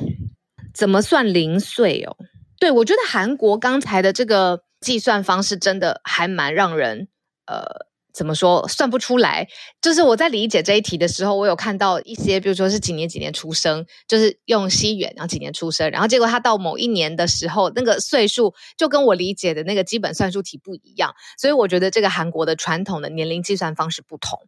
[0.72, 2.16] 怎么算零碎哦？
[2.58, 7.08] 对，我觉得韩国刚才的这个计算方式真的还蛮让人
[7.44, 7.85] 呃。
[8.16, 9.46] 怎么说算不出来？
[9.82, 24.38] 就是我在理解这一题的时候，我有看到一些，比如说是几年几年出生，就是用西元，然后几年出生，然后结果他到某一年的时候，那个岁数就跟我理解的那个基本算术题不一样，所以我觉得这个韩国的传统的年龄计算方式不同。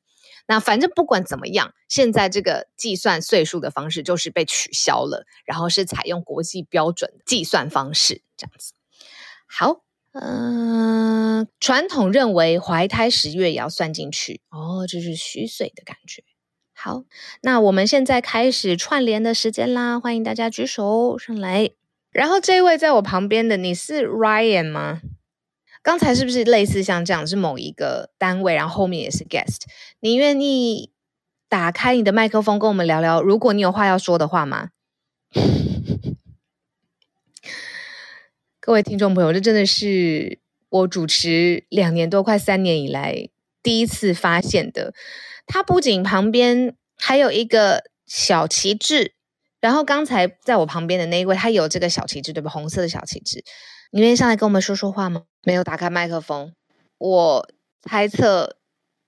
[0.47, 8.73] 那反正不管怎么样，现在这个计算岁数的方式就是被取消了，然后是采用国际标准计算方式，这样子。
[9.47, 9.88] 好。
[10.21, 16.25] 嗯，传统认为怀胎十月也要算进去哦，这是虚岁的感觉。
[16.75, 17.05] 好，
[17.43, 21.71] 那我们现在开始串联的时间啦，欢迎大家举手上来。
[22.11, 25.01] 然后这一位在我旁边的，你是 Ryan 吗？
[25.83, 29.63] 刚才是不是类似像这样，是某一个单位，然后后面也是 guest？
[30.01, 30.93] 你愿意
[31.49, 34.71] 打开你的麦克风跟我们聊聊，如果你有话要说的话吗？
[38.69, 43.31] 各位听众朋友，这真的是我主持两年多、快三年以来
[43.63, 44.93] 第一次发现的。
[45.47, 49.15] 他不仅旁边还有一个小旗帜，
[49.63, 52.51] 然后刚才在我旁边的那一位，他有这个小旗帜，对吧？
[52.51, 53.43] 红色的小旗帜，
[53.91, 55.23] 你愿意上来跟我们说说话吗？
[55.45, 56.53] 没有打开麦克风，
[56.99, 57.49] 我
[57.81, 58.59] 猜测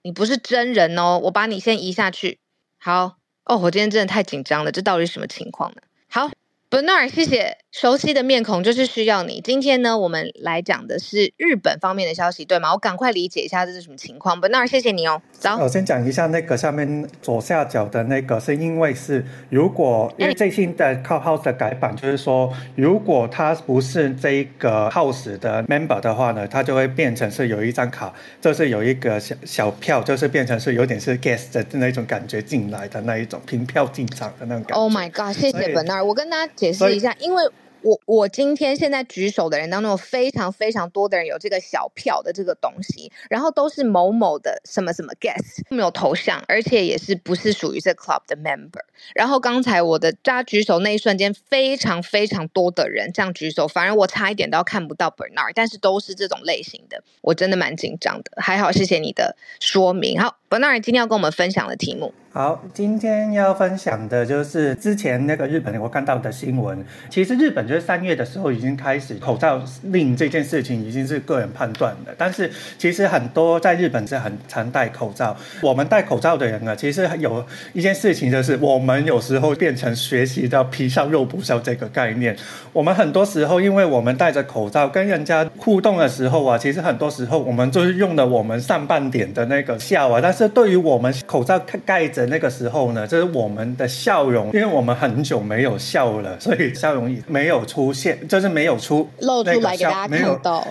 [0.02, 1.20] 你不是真人哦。
[1.24, 2.38] 我把你先移下去。
[2.78, 5.82] 好哦，我今天真的太紧张了，这到底是什么情况呢？
[6.08, 6.30] 好。
[6.70, 7.58] Bernard，谢谢。
[7.72, 9.40] 熟悉的面孔就是需要你。
[9.40, 12.72] 今天呢，我们来讲的是日本方面的消息，对吗？
[12.72, 14.40] 我赶快理解一下这是什么情况。
[14.42, 15.22] Bernard，谢谢你哦。
[15.30, 15.50] 走。
[15.56, 34.82] 我先讲一下那个下面左下角的那个，是因为是如果因为最新的 Clubhouse 的改版，就是说如果他不是这个 House 的 Member 的话呢，他就会变成是有一张卡，就是有一个小小票，就是变成是有点是 Guest 的那种感觉进来的那一种凭票进场的那种感觉。
[34.82, 36.52] Oh my God，谢谢 Bernard，我跟大家。
[36.56, 37.42] 解释一下，因为
[37.82, 48.80] 我我今天现在举手的人当中，有非常非常多的人有这个小票的这个东西，然后都是某某的什么什么 guest，没有头像，而且也是不是属于这 club 的 member。
[49.14, 58.32] 然后刚才我的大举手那一瞬间，非常非常多的人这样举手，反而我差一点都要看不到 Bernard，但是都是这种类型的，我真的蛮紧张的。
[58.38, 60.20] 还好，谢谢你的说明。
[60.20, 62.12] 好，Bernard 今天要跟我们分享的题目。
[62.32, 66.84] 好，今天要分享的就是之前那个日本我看到的新闻。
[67.08, 75.36] 其实日本就是三月的时候已经开始口罩令这件事情已经是个人判断的，但是其实很多在日本是很常戴口罩。
[75.60, 82.34] 我们戴口罩的人呢，其实有一件事情就是我们有时候变成学习到皮笑肉不笑这个概念。
[82.72, 92.20] 我们很多时候因为我们戴着口罩跟人家互动的时候啊，其实很多时候我们就是用了我们上半点的那个笑啊，但是对于我们口罩盖着。
[92.30, 100.66] 那个时候呢，就是我们的笑容，因为我们很久没有笑了，所以笑容也没有出现，就是没有出露出来给大家看到。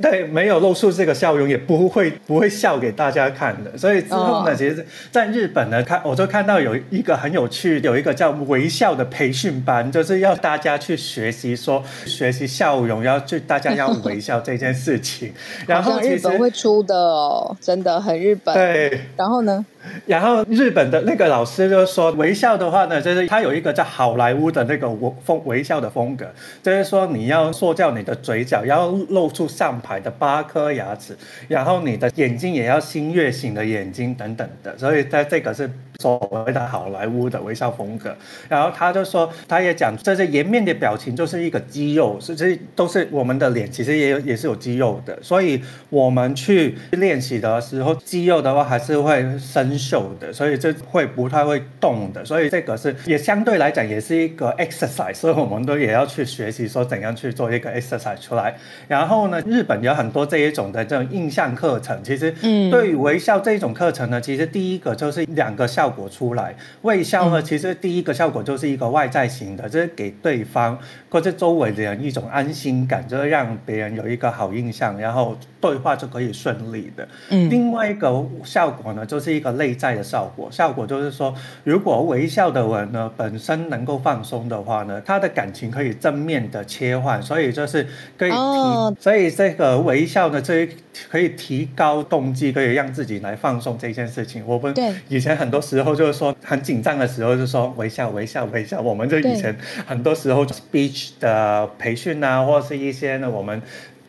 [0.00, 3.76] 对，对，没有露出这个笑容，也不会不会笑给大家看的。
[3.76, 15.32] 所以之后呢，哦、其实在日本呢，看我就看到有一个很有趣，有一个叫微笑的培训班，就是要大家去学习说学习笑容，要去大家要微笑 这件事情。
[15.66, 18.54] 然后日本会出的哦，真的很日本。
[18.54, 19.66] 对，然后呢？
[20.06, 24.88] 然后日本的那个老师就说，微笑的话呢，就是他有一个叫好莱坞的那个
[25.24, 26.24] 风微笑的风格，
[26.62, 29.72] 就是说你要塑造你的嘴角，要露出上。
[29.82, 31.16] 排的八颗牙齿，
[31.48, 35.68] 然后你的眼睛也要新月形的眼睛等等的，所以在这个是
[35.98, 38.14] 所谓的好莱坞的微笑风格。
[38.48, 45.18] 然后他就说，他也讲这些颜面的表情就是一个肌肉，是这都是我们的脸，其实也有也是有肌肉的。
[45.20, 45.60] 所以
[45.90, 52.24] 我们去练习的时候，肌肉的话还是会生锈的，所以这会不太会动的。
[52.24, 58.54] 所以这个是也相对来讲也是一个 exercise，所以我们都也要去学习说怎样去做一个 exercise 出来。
[58.88, 62.30] 然后呢，日本有很多这一种的这种印象课程，其实
[62.70, 66.54] 对于微笑这一种课程呢，其实第一个就是两个效果出来。
[66.82, 70.78] 微笑呢，其实第一个效果就是一个外在型的，就是给对方
[71.08, 77.06] 或者周围的人一种安心感，就是让别人有一个好印象，然后对话就可以顺利的。
[77.30, 80.48] 嗯，另外一个效果呢，就是一个内在的效果。
[80.50, 81.32] 效果就是说，
[81.62, 87.86] 如果微笑的人呢本身能够放松的话呢，他的感情可以正面的切换，所以就是
[88.18, 90.68] 可以提，哦、所以这个微笑呢，这
[91.08, 94.42] 可以提高动机，可以让自己来放松这件事情。
[94.44, 94.74] 我们
[95.08, 98.80] 以前很多时候就是说很紧张的时候，就说微笑、微笑、微笑。
[98.80, 99.56] 我们就以前
[99.86, 103.62] 很多时候 speech 的培训啊，或者是一些呢，我们。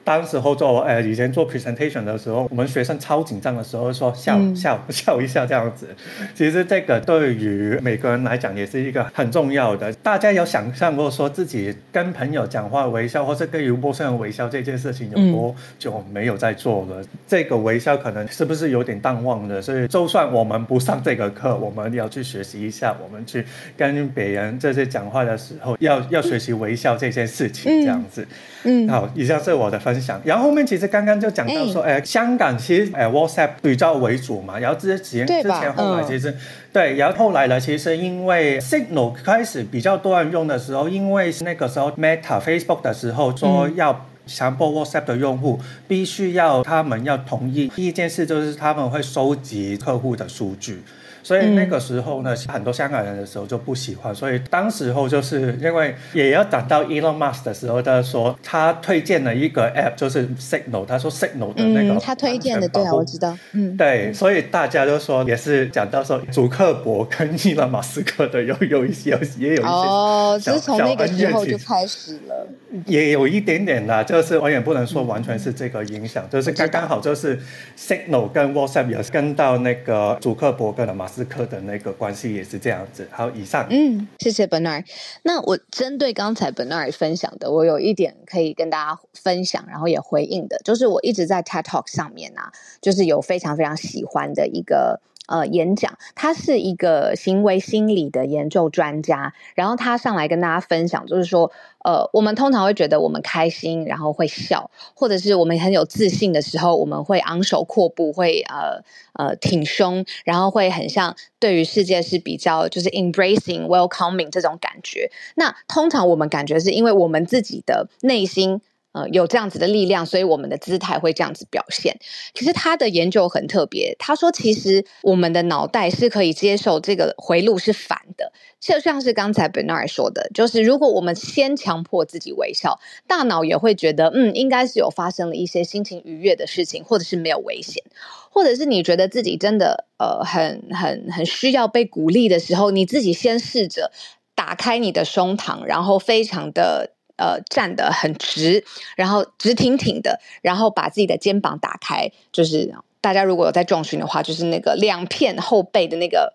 [0.03, 5.87] 当时候做呃以前做 presentation 的时候，我们学生超紧张的时候说笑笑 笑一笑这样子。
[6.35, 9.91] 其实这个对于每个人来讲也是一个很重要的。
[9.95, 17.03] 大家有想象过说自己跟朋友讲话微笑，或是跟陌生人微笑这件事情有多久没有在做了？
[17.27, 19.61] 这个微笑可能是不是有点淡忘了？
[19.61, 23.45] 所以就算我们不上这个课，我们要去学习一下，我们去
[23.77, 28.27] 跟别人这些讲话的时候，要要学习微笑这件事情这样子。
[28.65, 30.21] 嗯，好，以上是我的分享。
[30.23, 34.59] 然后后面其实刚刚就讲到说，哎、欸，香港其实哎 WhatsApp 比较为主嘛。
[34.59, 36.35] 然后之前之前后来其实
[36.71, 50.81] 对，然后后来呢，其实因为 Signal 开始比较多人用的时候，因为那个时候 Meta Facebook 的时候说要强迫 WhatsApp 的用户必须要他们要同意第一件事，就是他们会收集客户的数据。
[51.25, 54.13] 所以那个时候呢，很多香港人的时候就不喜欢。
[54.13, 60.85] 所以当时候就是因为也要等到 Elon Musk 的时候，他说他推荐了一个 App，就是 Signal。
[60.85, 63.37] 他说 Signal 的那个，他推荐的，对啊，我知道。
[63.53, 72.45] 嗯，对，所以大家都说也是讲到说，祖克伯跟 Elon Musk 的有有一些也有一些哦，是从那个时候就开始了，
[72.85, 77.39] 也有一点点啦，就是我也不能说完全是这个影响，就是刚刚好就是
[77.77, 81.07] Signal 跟 WhatsApp 也是跟到那个祖克伯格的马。
[81.13, 83.07] 斯克的那个关系也是这样子。
[83.11, 83.67] 好，以上。
[83.69, 84.83] 嗯，谢谢 Bernard。
[85.21, 94.99] 那我针对刚才 Bernard 分享的，我有一点可以跟大家分享，然后也回应的，就是我一直在 TED Talk 上面啊，就是有非常非常喜欢的一个。
[95.27, 101.49] 呃，演讲，他是一个行为心理的研究专家，然后他上来跟大家分享，就是说，
[101.85, 108.83] 呃，我们通常会觉得我们开心，然后会笑，或者是我们很有自信的时候，我们会昂首阔步，会呃
[109.13, 115.09] 呃挺胸，然后会很像对于世界是比较就是 embracing、welcoming 这种感觉。
[115.35, 118.61] 那通常我们感觉是因为我们自己的内心。
[118.93, 121.99] 呃，有这样子的力量，所以我们的姿态会这样子表现。
[122.33, 137.83] 其实他的研究很特别，他说其实我们的脑袋是可以接受这个回路是反的，就像是刚才 Bernard 说的，就是如果我们先强迫自己微笑，大脑也会觉得嗯，应该是有发生了一些心情愉悦的事情，或者是没有危险，
[138.29, 143.91] 或者是你觉得自己真的呃很很很需要被鼓励的时候，你自己先试着
[144.35, 146.91] 打开你的胸膛，然后非常的。
[147.15, 148.65] 呃，站得很直，
[148.95, 156.33] 然后直挺挺的，然后把自己的肩膀打开，就是大家如果有在重训的话，就是那个两片后背的那个，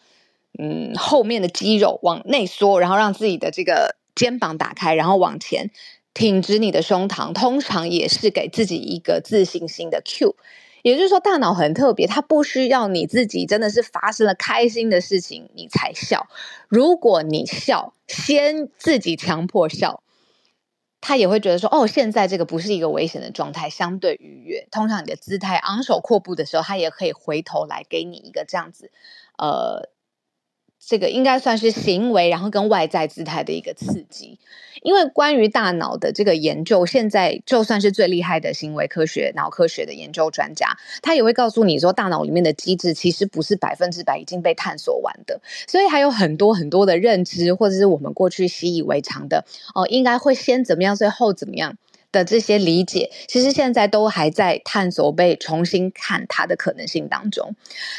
[0.58, 5.70] 嗯，后面的肌肉往内缩，然后让自己的这个肩膀打开，然后往前
[6.14, 10.34] 挺直你的胸膛，通常也是给自己一个自信心的 cue。
[10.82, 16.28] 也就是说，大脑很特别，它不需要你自己真的是发生了开心的事情你才笑。
[16.68, 20.02] 如果你笑，先自己强迫笑。
[21.00, 24.66] 他也会觉得说，哦，现在这个不是一个危险的状态，相对愉悦。
[24.70, 28.90] 通常你的姿态昂首阔步的时候，他也可以回头来给你一个这样子，
[29.38, 29.88] 呃。
[30.80, 34.38] 这个应该算是行为，然后跟外在姿态的一个刺激。
[34.82, 49.44] 因为关于大脑的这个研究，现在就算是最厉害的行为科学、脑科学的研究专家，他也会告诉你说，大脑里面的机制其实不是百分之百已经被探索完的，所以还有很多很多的认知，或者是我们过去习以为常的
[49.74, 51.76] 哦，应该会先怎么样，最后怎么样。
[52.18, 57.54] 的这些理解，其实现在都还在探索、被重新看它的可能性当中。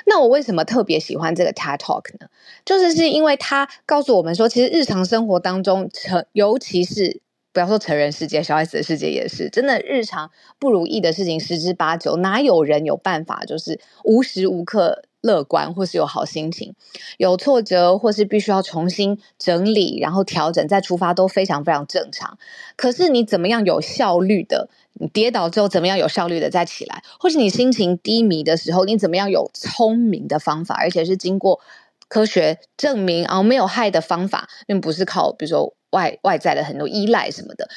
[0.06, 2.28] 那我为什么特别喜欢这个 TED Talk 呢？
[2.66, 7.22] 就是是因为它告诉我们说，其实日常生活当中，成尤其是
[7.54, 10.30] 不要说成人世界，小孩子的世界也是，真的日常
[10.60, 15.04] 不如意的事情十之八九，哪有人有办法就是无时无刻。
[15.22, 16.74] 乐观，或是有好心情，
[17.18, 22.38] 有挫折，或是必须要重新整理，然后调整再出发，都非常非常正常。
[22.76, 24.70] 可是你怎么样有效率的？
[24.94, 27.04] 你跌倒之后怎么样有效率的再起来？
[27.20, 31.60] 或是你心情低迷的时候，你怎么样有聪明的方法，而且是经过
[32.08, 37.70] 科学证明啊没有害的方法，并不是靠比如说外外在的很多依赖什么的，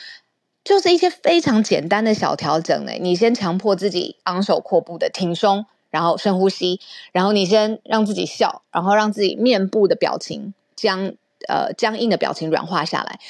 [0.64, 2.93] 就是一些非常简单的小调整呢。
[3.01, 5.66] 你先强迫自己昂首阔步的挺胸。
[5.93, 6.81] 然后深呼吸，
[7.12, 11.12] 然后你先让自己笑，然后让自己面部的表情僵
[11.47, 13.20] 呃僵硬的表情软化下来。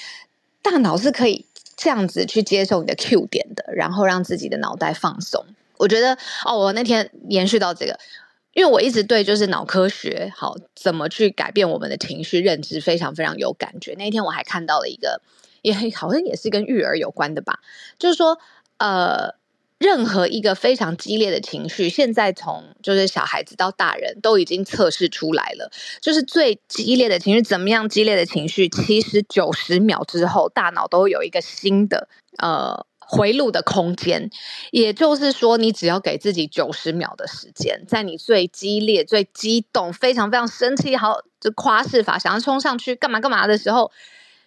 [0.63, 1.45] 大脑是可以
[1.77, 5.45] 这样子去接受你的 Q 点的，然后让自己的脑袋放松。
[5.77, 7.99] 我觉得哦，我那天延续到这个，
[8.55, 13.97] 因为我一直对就是脑科学好怎么去改变我们的情绪认知非常非常有感觉。
[13.99, 15.21] 那一天我还看到了一个，
[15.63, 17.59] 也好像也是跟育儿有关的吧，
[17.99, 18.39] 就是说
[18.79, 19.35] 呃。
[19.83, 25.73] 任何一个非常激烈的情绪，现在从就是小孩子到大人都已经测试出来了。
[26.01, 34.31] 就是最激烈的情绪，怎么样激烈的情绪，其实九十秒之后，大脑都有一个新的呃回路的空间。
[34.71, 43.91] 也就是说，你只要给自己九十秒的时间，在你最激烈、最激动、非常非常生气，好就夸饰法，想要冲上去干嘛干嘛的时候。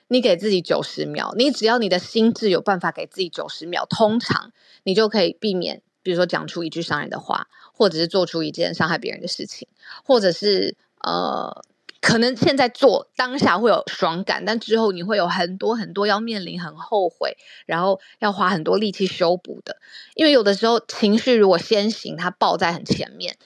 [0.07, 4.51] 你给自己九十秒，你只要你的心智有办法给自己九十秒，通常
[4.83, 9.67] 你就可以避免，比如说讲出一句伤人的话，或者是做出一件伤害别人的事情，
[10.03, 11.63] 或者是呃，
[12.01, 19.77] 可能现在做当下会有爽感，但之后你会有很多很多要面临很后悔，然后要花很多力气修补的。
[20.13, 23.37] 因为有的时候情绪如果先行，它爆在很前面，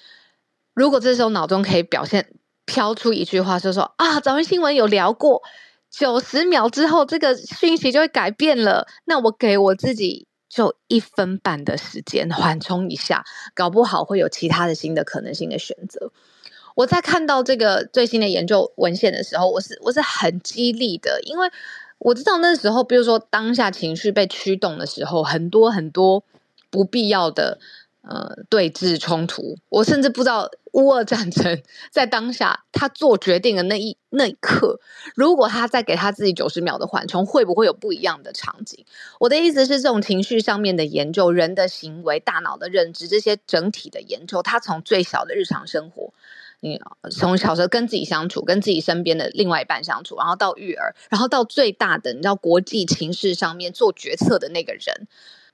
[0.73, 2.33] 如果这时候脑中可以表现
[2.65, 5.41] 飘出一句话，就说啊，早安新闻有聊过。
[5.89, 8.87] 九十秒之后，这个讯息就会改变了。
[9.05, 16.11] 那我给我自己就一分半的时间缓冲一下，搞不好会有其他的新的可能性的选择。
[16.75, 21.49] 我在看到这个最新的研究文献的时候，我是我是很激励的，因为
[21.97, 26.23] 我知道那时候，比如说当下情绪被驱动的时候，很多很多
[26.69, 27.59] 不必要的。
[28.01, 31.61] 呃，对峙冲突，我甚至不知道乌俄战争
[31.91, 34.79] 在当下他做决定的那一那一刻，
[35.15, 38.85] 如果他再给他自己九十秒的缓冲，会不会有不一样的场景？
[39.19, 46.13] 我的意思是，这种情绪上面的研究，人的行为、大脑的认知，这些整体的研究，他从最小的日常生活，
[46.61, 46.81] 你
[47.11, 55.07] 从小时候跟自己相处，跟自己身边的另外一半相处，然后到育儿，然后到最大的，你知道国际情势上面做决策的那个人，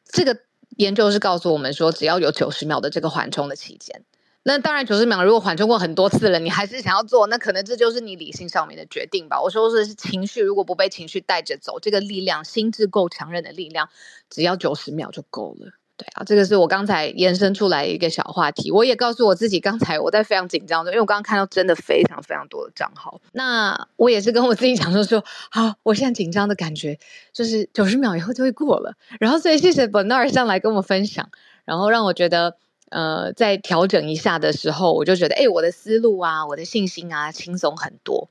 [0.05, 0.38] 这个。
[0.77, 4.03] 研究是告诉我们说，只要有九十秒的这个缓冲的期间，
[4.43, 9.41] 那当然九十秒如果缓冲过很多次了，你还是想要做，那可能这就是你理性上面的决定吧。
[9.41, 13.89] 我说的是情绪，如果不被情绪带着走，这个力量，心智够强韧的力量，
[14.30, 15.72] 只要九十秒就够了。
[15.97, 18.69] 对啊，这个是我刚才延伸出来一个小话题。
[18.69, 23.22] 我也告诉我自己，刚才我在非常紧张中，因为我刚刚看到真的非常非常多的账号。
[23.31, 26.99] 那我也是跟我自己讲说说，好，我现在紧张的感觉
[27.31, 28.95] 就是九十秒以后就会过了。
[29.22, 31.30] 然后所以谢谢 Bernard 上来跟我分享，
[31.63, 32.57] 然后让我觉得，
[32.89, 38.27] 呃，在调整一下的时候，我就觉得，哎，我的思路啊，我的信心啊，轻松很多。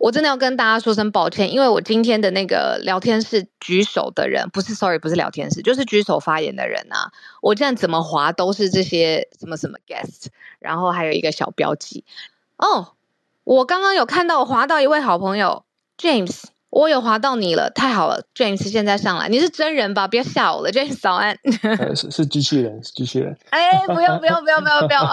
[0.00, 7.12] 我真的要跟大家说声抱歉，因为我今天的那个聊天室举手的人不是，sorry，不是聊天室，就是举手发言的人啊。
[7.42, 10.28] 我这样怎么划都是这些什么什么 guest，
[10.58, 12.06] 然后还有一个小标记。
[12.56, 12.94] 哦，
[13.44, 15.66] 我刚刚有看到我滑到一位好朋友
[15.98, 20.06] James，我有划到你了，太好了，James 现在上来，你是真人吧？
[20.06, 21.36] 别吓我了，James 早安。
[21.62, 23.36] 呃、是是机器人，是机器人。
[23.50, 25.00] 哎，不用不用不用不用不用。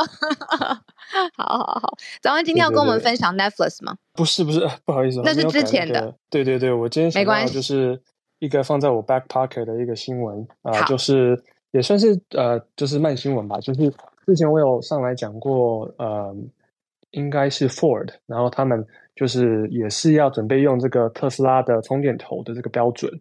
[1.35, 3.95] 好好好，早安，今天要跟我们分享 Netflix 吗？
[4.13, 5.99] 不是不是， 不好意思，那是之前的。
[5.99, 7.99] 那个、对对对，我今天没关系就是
[8.39, 13.59] 一个放在我 back pocket 的一个新闻啊、呃，就是也算是呃，就是慢新闻吧。
[13.59, 13.91] 就是
[14.27, 16.35] 之前我有上来讲过，呃，
[17.11, 18.85] 应该是 Ford，然后他们
[19.18, 23.11] 就是也是要准备用这个特斯拉的充电头的这个标准。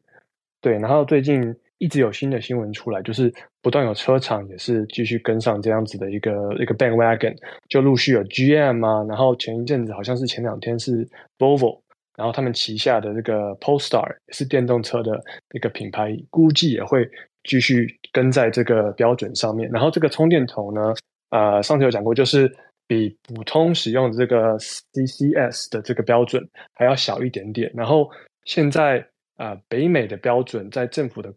[0.61, 1.53] 对，然后最近。
[1.79, 7.37] 一直有新的新闻出来，就是不断有车厂也是继续跟上这样子的一个一个 bandwagon，
[7.69, 11.07] 就陆续有 GM 啊，然后前一阵子好像是前两天是
[11.39, 11.79] Volvo，
[12.17, 17.07] 然后他们旗下的这个 Polestar 是电动车的一个品牌，估计也会
[17.45, 19.71] 继续跟在这个标准上面。
[19.71, 20.95] 然后这个充电头呢，
[21.29, 22.51] 呃，上次有讲过，就是
[22.87, 27.71] 比普通使用的这个 CCS 的这个标准还要小一点点。
[27.75, 28.11] 然后
[28.45, 29.07] 现在
[29.37, 31.33] 啊、北美的标准在政府的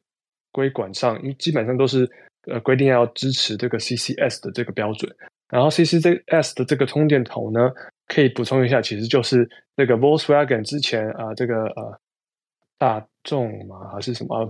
[0.51, 2.09] 规管上，基本上都是
[2.47, 5.13] 呃规定要支持这个 CCS 的这个标准。
[5.49, 7.71] 然后 CCS 的这个充电头呢，
[8.07, 11.99] 可以补充一下，其实就是这个 Volkswagen 之前啊、这个呃
[12.77, 14.49] 大众嘛还是什么，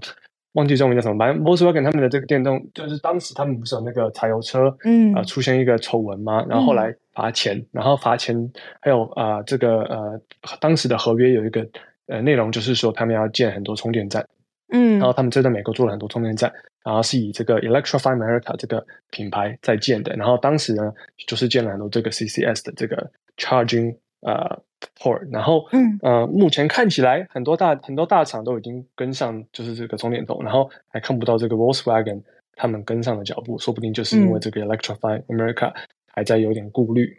[0.54, 8.52] 忘记中文叫什么，反正 Volkswagen 他们的这个电动，就是当时他们不是有那个柴油车，嗯啊、呃、出现一个丑闻嘛，然后后来罚钱，嗯、然后罚钱，
[8.82, 10.22] 还有啊、呃、这个呃
[10.60, 11.68] 当时的合约有一个
[12.08, 14.26] 呃内容，就是说他们要建很多充电站。
[14.72, 16.52] 嗯，然后他们就在美国做了很多充电站，
[16.84, 20.16] 然后是以这个 Electrify America 这个品牌在建的。
[20.16, 20.94] 然后当时呢，
[21.28, 24.62] 就是建了很多这个 CCS 的这个 charging 呃
[24.98, 25.28] port。
[25.32, 30.42] 然后嗯呃，目前看起来很多大很多大厂都已经跟上，就是这个充电头。
[30.42, 32.22] 然后还看不到这个 Volkswagen
[32.56, 35.74] 他们跟上的脚步，说不定就是因为这个 Electrify America
[36.14, 37.18] 还在有点顾虑。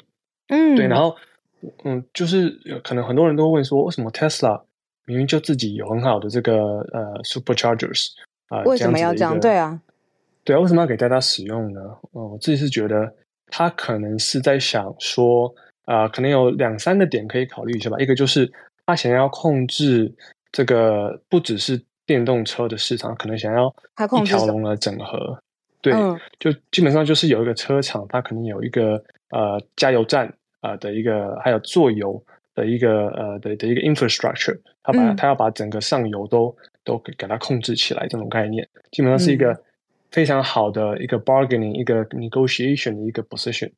[0.49, 0.87] 嗯，对。
[0.87, 1.17] 然后
[1.85, 2.51] 嗯，就是
[2.83, 4.63] 可能很多人都会问说，为什么 Tesla？
[5.07, 8.11] 明明就自己有很好的这个呃 superchargers
[8.47, 9.41] 啊，呃、为什么要这样？
[9.41, 9.81] 对啊，
[10.45, 11.81] 对啊，为什么要给大家使用呢？
[11.81, 13.13] 哦、呃，我自己是觉得
[13.49, 15.53] 他可能是在想说
[15.91, 17.97] 啊、呃，可能有两三个点可以考虑一下吧。
[17.99, 18.51] 一个就是
[18.87, 20.15] 他想要控制
[20.53, 23.75] 这个不只是电动车的市场，可能想要
[24.23, 25.37] 一条龙的整合。
[25.83, 30.27] 对，嗯、就基本上就是有一个车厂，它可能有一个呃加油站
[30.61, 32.23] 啊、呃、的一个，还有做油。
[32.53, 39.57] 的一个呃的的一个 infrastructure，他把它要把整个上游都都给给它控制起来，这种概念基本上是一个
[40.11, 43.71] 非常好的一个 bargaining、一个 negotiation 的一个 position。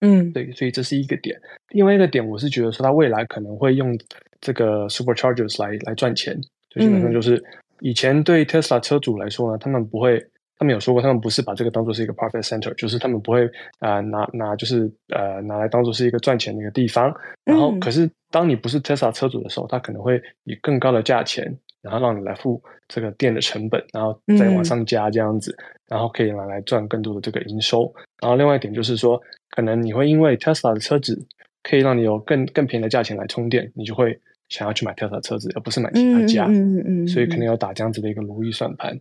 [0.00, 1.40] 嗯，对，所以这是一个点。
[1.70, 3.98] 另外一个点，我是觉得说，它未来可能会用
[4.40, 6.38] 这个 superchargers 来来赚钱。
[6.70, 7.42] 就基本上就是
[7.80, 10.24] 以前对 Tesla 车主来说呢，他们不会。
[10.60, 13.46] 他们有说过，他们不是把这个当做是一个 profit center，就是他们不会
[13.78, 17.14] 啊、呃、拿拿就是呃拿来当做是一个赚钱的一个地方。
[17.44, 25.56] 然后，可是当你不是 Tesla 车主的时候，他可能会以更高的价钱，然后让你来付这个店的成本，然后再往上加这样子，
[25.88, 27.92] 然后可以拿来赚更多的这个营收。
[28.20, 31.26] 然后，另外一点就是说，可能你会因为 Tesla 的车子
[31.62, 34.18] 可以让你有更更便宜的价钱来充电，你就会
[34.48, 36.46] 想要去买 Tesla 车子，而不是买其他家。
[36.46, 38.98] 嗯嗯，所以可能要打这样子的一个如意算盘。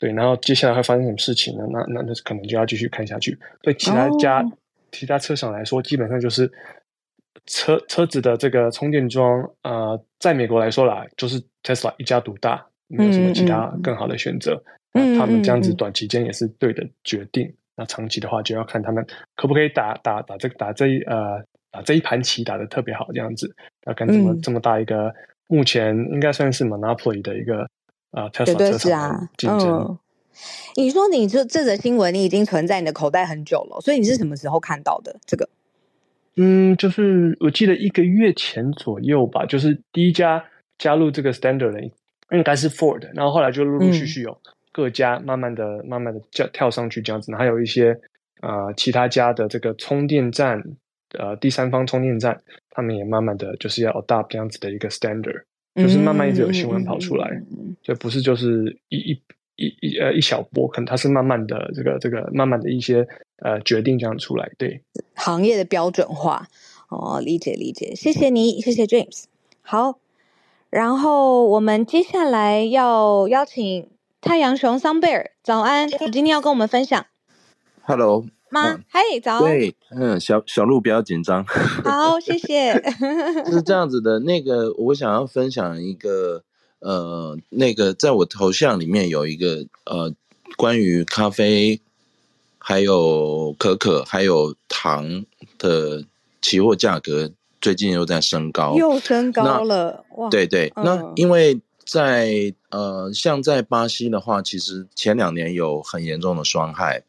[0.00, 1.64] 对，然后接下来会发生什么事情呢？
[1.72, 3.36] 那那那可能就要继续看下去。
[3.62, 4.52] 对其他家、oh.
[4.92, 6.50] 其他车厂来说，基本上就是
[7.46, 14.62] 车车子的这个充电桩，呃，在美国来说啦，就是 Tesla 一家独大，没有什么其他更好的选择。
[14.92, 15.18] 嗯、mm，hmm.
[15.18, 17.44] 他们这样子短期间也是对的决定。
[17.44, 17.58] Mm hmm.
[17.76, 19.06] 那长期的话，就要看他们
[19.36, 23.54] 可不可以打打打这个打这一呃打这一盘棋打的特别好，这样子
[23.86, 24.42] 要看怎么、mm hmm.
[24.42, 25.14] 这么大一个，
[25.46, 27.68] 目前应该算是 monopoly 的一个。
[28.10, 29.98] 啊，绝对是啊，嗯，
[30.76, 35.46] 你说你这这则新闻你已经存在你的口袋很久了，所以你是什么时候看到的这个？
[36.38, 40.42] 嗯，就是我记得一个月前左右吧，就是第一家
[40.78, 41.82] 加入这个 standard 的
[42.30, 44.40] 应该是 Ford，然后后来就陆陆续续有
[44.72, 47.98] 各家慢慢的、嗯、慢慢的叫跳上去这样子，然后还有一些
[48.40, 50.62] 呃其他家的这个充电站，
[51.18, 52.40] 呃第三方充电站，
[52.70, 55.42] 他们也慢慢的就是要 adopt 这样子的一个 standard。
[55.74, 57.40] 就是慢慢一直有新闻跑出来，
[57.84, 59.22] 这、嗯、不是就是一一
[59.58, 63.06] 一一呃一小波，可能它是慢慢的这个这个慢慢的一些
[63.42, 64.82] 呃决定这样出来，对
[65.14, 66.46] 行业的标准化
[66.88, 69.24] 哦，理解理解，谢谢你，谢谢 James。
[69.60, 69.98] 好，
[70.70, 73.90] 然后我们接下来要邀请
[74.20, 77.04] 太阳熊 Sunbear，早安，你今天要跟我们分享
[77.82, 78.24] ，Hello。
[78.50, 78.78] 妈？
[78.88, 79.40] 嗨、嗯，早。
[79.40, 81.44] 对，嗯，小小鹿不要紧张。
[81.44, 82.72] 好，谢谢。
[83.44, 86.44] 是这样子的，那个我想要分享一个，
[86.80, 90.14] 呃，那个在我头像里面有一个，呃，
[90.56, 91.80] 关于咖啡，
[92.58, 95.24] 还有可可，还有糖
[95.58, 96.04] 的
[96.40, 97.30] 期货价格
[97.60, 100.04] 最近又在升高，又升高了。
[100.16, 107.04] 哇，对对，嗯、那因为在呃，像在巴西的话，其实前两年有很严重的霜害。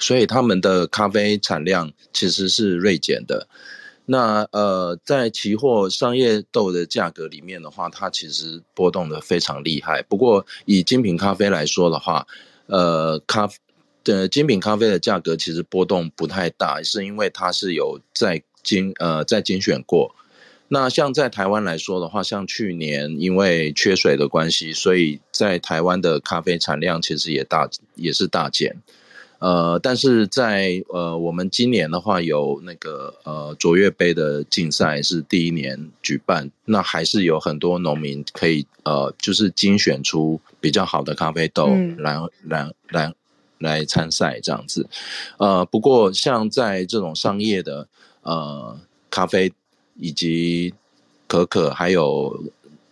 [0.00, 3.46] 所以他们的咖啡产量其实是锐减的。
[4.06, 10.02] 那呃，在期货商业豆的价格里面的话，它其实波动的非常厉害。
[10.02, 12.26] 不过以精品咖啡来说的话，
[12.66, 13.48] 呃，咖
[14.04, 20.14] 的精品咖啡的价格其实波动不太大，是因为它是有在精呃在精选过。
[20.68, 28.76] 那像在台湾来说的话，像去年因为缺水的关系，所以在台湾的咖啡产量其实也大也是大减。
[29.40, 41.66] 呃，但是在呃，我们今年的话有那个呃卓越杯的竞赛是第一年举办，那还是有很多农民可以呃，就是精选出比较好的咖啡豆
[41.98, 43.14] 来、嗯、来来
[43.58, 44.88] 来参赛这样子。
[45.36, 47.86] 呃，不过像在这种商业的
[48.22, 48.78] 呃
[49.10, 49.52] 咖啡
[49.98, 50.72] 以及
[51.26, 52.44] 可可还有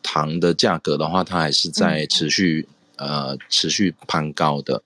[0.03, 4.83] 糖的价格的话，它还是在持续、嗯、呃持续攀高的。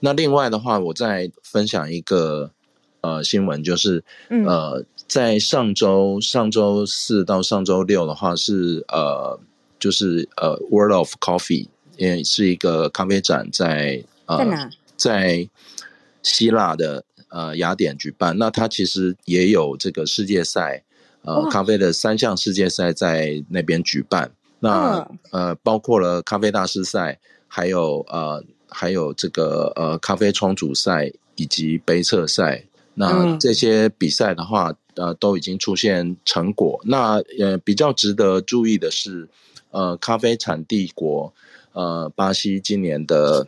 [0.00, 2.52] 那另外的话，我再分享一个
[3.00, 9.40] 呃新闻，就是、嗯、呃在上周上周四到上周六的话是呃
[9.80, 11.66] 就是呃 World of Coffee，
[11.96, 15.48] 也是一个咖啡展在呃在
[16.22, 18.38] 希腊的呃雅典举办。
[18.38, 20.84] 那它其实也有这个世界赛
[21.22, 24.30] 呃咖啡的三项世界赛在那边举办。
[24.60, 24.98] 那、
[25.32, 27.18] 嗯、呃包括了咖啡大师赛，
[27.48, 28.44] 还有呃。
[28.68, 32.64] 还有这个呃咖啡冲煮赛以及杯测赛，
[32.94, 36.80] 那这些比赛的话，呃都已经出现成果。
[36.84, 39.28] 那呃比较值得注意的是，
[39.70, 41.32] 呃咖啡产地国
[41.72, 43.46] 呃巴西今年的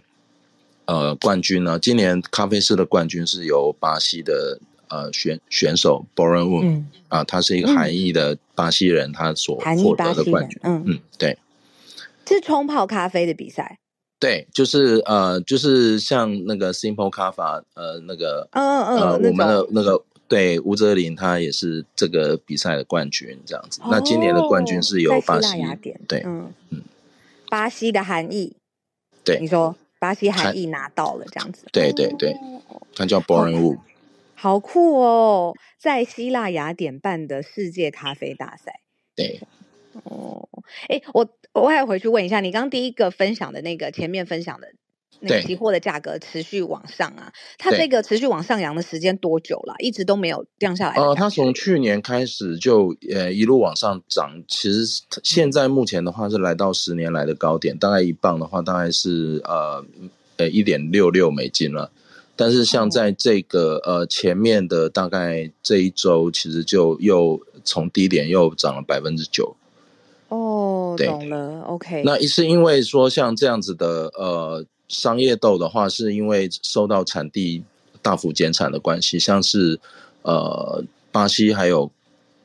[0.84, 10.60] 呃冠军呢，今年咖啡师的冠军是由巴西的呃选选手 Boren Wu 啊、嗯啊，他是一个韩裔的巴西人，嗯、他所获得的冠军。
[10.62, 11.36] 嗯嗯，对，
[12.28, 13.79] 是冲泡咖啡的比赛。
[14.20, 23.80] 对，就是呃，就是像那个 Simple Kaffa，呃，那个，嗯嗯，呃，我们的那个对吴哲林，他也是这个比赛的冠军，这样子。
[23.80, 25.62] 哦、那今年的冠军是由巴西，
[26.06, 26.82] 对，嗯嗯，
[27.48, 28.52] 巴西的含义，
[29.24, 32.36] 对，你说巴西含义拿到了这样子，对对对，
[32.94, 33.78] 他叫 Borin Wu，
[34.34, 38.80] 好酷哦，在希腊雅典办的世界咖啡大赛，
[39.16, 39.40] 对。
[40.04, 40.48] 哦，
[40.88, 44.68] 哎，我我还要回去问一下，你刚刚第一个分享的那个前面分享的
[45.20, 49.74] 那个期货的价格持续往上啊，它这个持续往上扬的时间多久了？
[49.78, 50.94] 一直都没有降下来？
[50.94, 59.84] 呃，它从去年开始就呃一路往上涨，其实现在目前的话是来到十年来的高点，大概一磅的话大概是呃
[60.36, 61.90] 呃一点六六美金了。
[62.36, 69.54] 但是像在这个呃前面的大概这一周，其实就又从低点又涨了百分之九。
[70.30, 72.02] 哦，懂了，OK。
[72.04, 77.64] 那是因为说像这样子的呃商业豆的话，是因为受到产地
[78.00, 79.80] 大幅减产的关系，像是
[80.22, 81.90] 呃巴西还有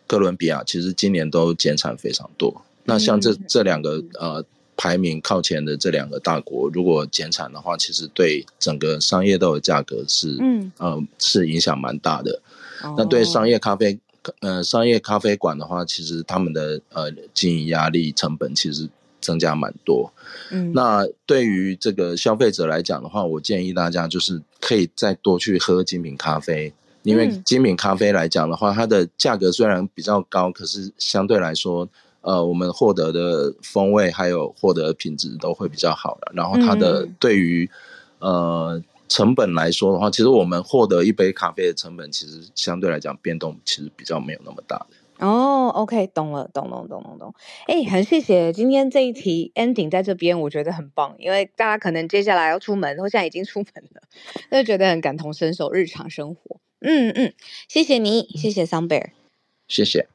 [0.08, 2.64] 哥伦比亚，其实今年都减产非常多。
[2.86, 4.44] 那像这这两个呃
[4.76, 12.42] 排名靠前的这两个大国，如果减产的话，其实对整个商业豆的价格是嗯呃是影响蛮大的。
[12.98, 14.00] 那对商业咖啡。
[14.40, 18.90] 呃，商业咖啡馆的话，其实他们的呃经营压力成本其实
[19.22, 20.12] 增加蛮多。
[20.52, 26.74] 嗯，那对于这个消费者来讲的话，我建议大家就是可以再多去喝精品咖啡，
[27.04, 31.88] 因为精品咖啡来讲的话，它的价格虽然比较高，可是相对来说，
[32.22, 36.32] 呃，我们获得的风味还有获得的品质都会比较好的。
[36.34, 37.70] 然后它的对于
[38.20, 38.82] 呃。
[39.08, 44.88] 成本来说的话，其实我们获得一杯咖啡的成本，其实相对来讲变动其实比较没有那么大的。
[45.26, 47.34] 哦，OK，懂了，懂懂懂懂懂。
[47.68, 54.02] 哎，很谢谢今天这一题 ending 在这边，我觉得很棒，因为大家可能接下来要出门，或现在已经出门了，
[54.52, 56.60] 就觉得很感同身受日常生活。
[56.82, 57.34] 嗯嗯，
[57.70, 59.12] 谢谢你，谢谢 Sunbear，
[59.70, 60.08] 谢谢，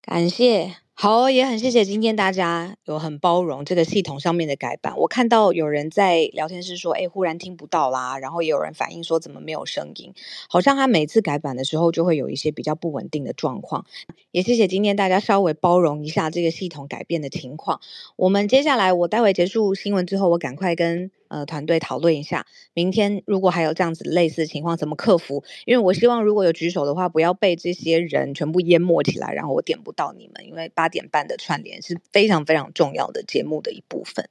[0.00, 0.76] 感谢。
[1.00, 4.98] 好，也很谢谢今天大家有很包容这个系统上面的改版。
[4.98, 10.12] 我看到有人在聊天室说，哎，忽然听不到啦，然后也有人反映说怎么没有声音，
[10.48, 13.86] 好像他每次改版的时候就会有一些比较不稳定的状况。
[14.32, 17.80] 也谢谢今天大家稍微包容一下这个系统改变的情况。
[18.16, 21.12] 我们接下来，我待会结束新闻之后，我赶快跟。
[21.28, 25.44] 呃，团队讨论一下，明天如果还有这样子类似的情况，怎么克服？
[25.66, 30.46] 因为我希望如果有举手的话，不要被这些人全部淹没起来，然后我点不到你们。
[30.46, 34.28] 因为八点半的串联是非常非常重要的节目的一部分。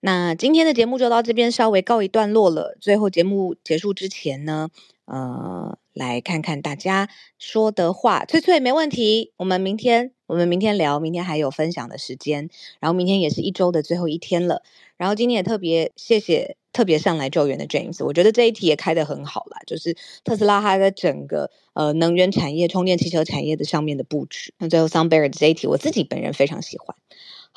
[0.00, 2.76] 那今天的节目就到这边稍微告一段落了。
[2.80, 4.68] 最后节目结束之前呢，
[5.06, 8.24] 呃，来看看大家说的话。
[8.24, 12.50] 翠翠没问题，我们明天我们明天聊，明天还有分享的时间，
[12.80, 14.62] 然后明天也是一周的最后一天了。
[14.98, 24.52] 然后今天也特别谢谢特别上来救援的 James，我觉得这一题也开得很好啦，就是特斯拉它在整个呃能源产业、充电汽车产业的上面的布局。
[24.58, 26.94] 那最后 SunBair 的这一题，我自己本人非常喜欢。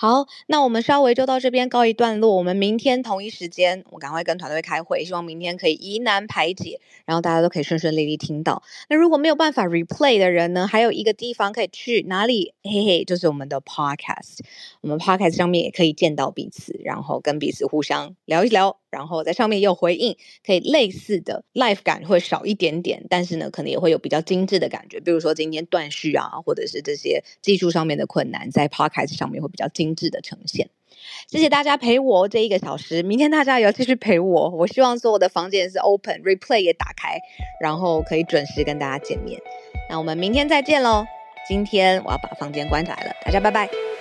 [0.01, 2.35] 好，那我们稍微就到这边告一段落。
[2.35, 8.63] 我们明天同一时间，我赶快跟团队开会，希望明天可以疑难排解，然后大家都可以顺顺利利听到。
[8.89, 12.55] 那如果没有办法 replay 的人呢，还有一个地方可以去哪里？
[12.63, 14.39] 嘿嘿，就是我们的 podcast。
[14.81, 18.80] 我们 podcast 上面也可以见到彼此，然后跟彼此互相聊一聊。
[18.91, 20.15] 然后在上面也有回应，
[20.45, 24.99] 可以类似的 live 感会少一点点，但是呢，可能也会有比较精致的感觉。
[24.99, 30.69] 比如说今天断续啊，或者是这些技术上面的困难，在 podcast 上面会比较精致的呈现。
[31.27, 34.49] 谢谢大家陪我这一个小时，明天大家也要继续陪我。
[34.49, 37.17] 我希望所有的房间是 open，replay 也打开，
[37.59, 39.39] 然后可以准时跟大家见面。
[39.89, 41.05] 那我们明天再见喽！
[41.47, 44.00] 今天我要把房间关起来了，大家拜拜。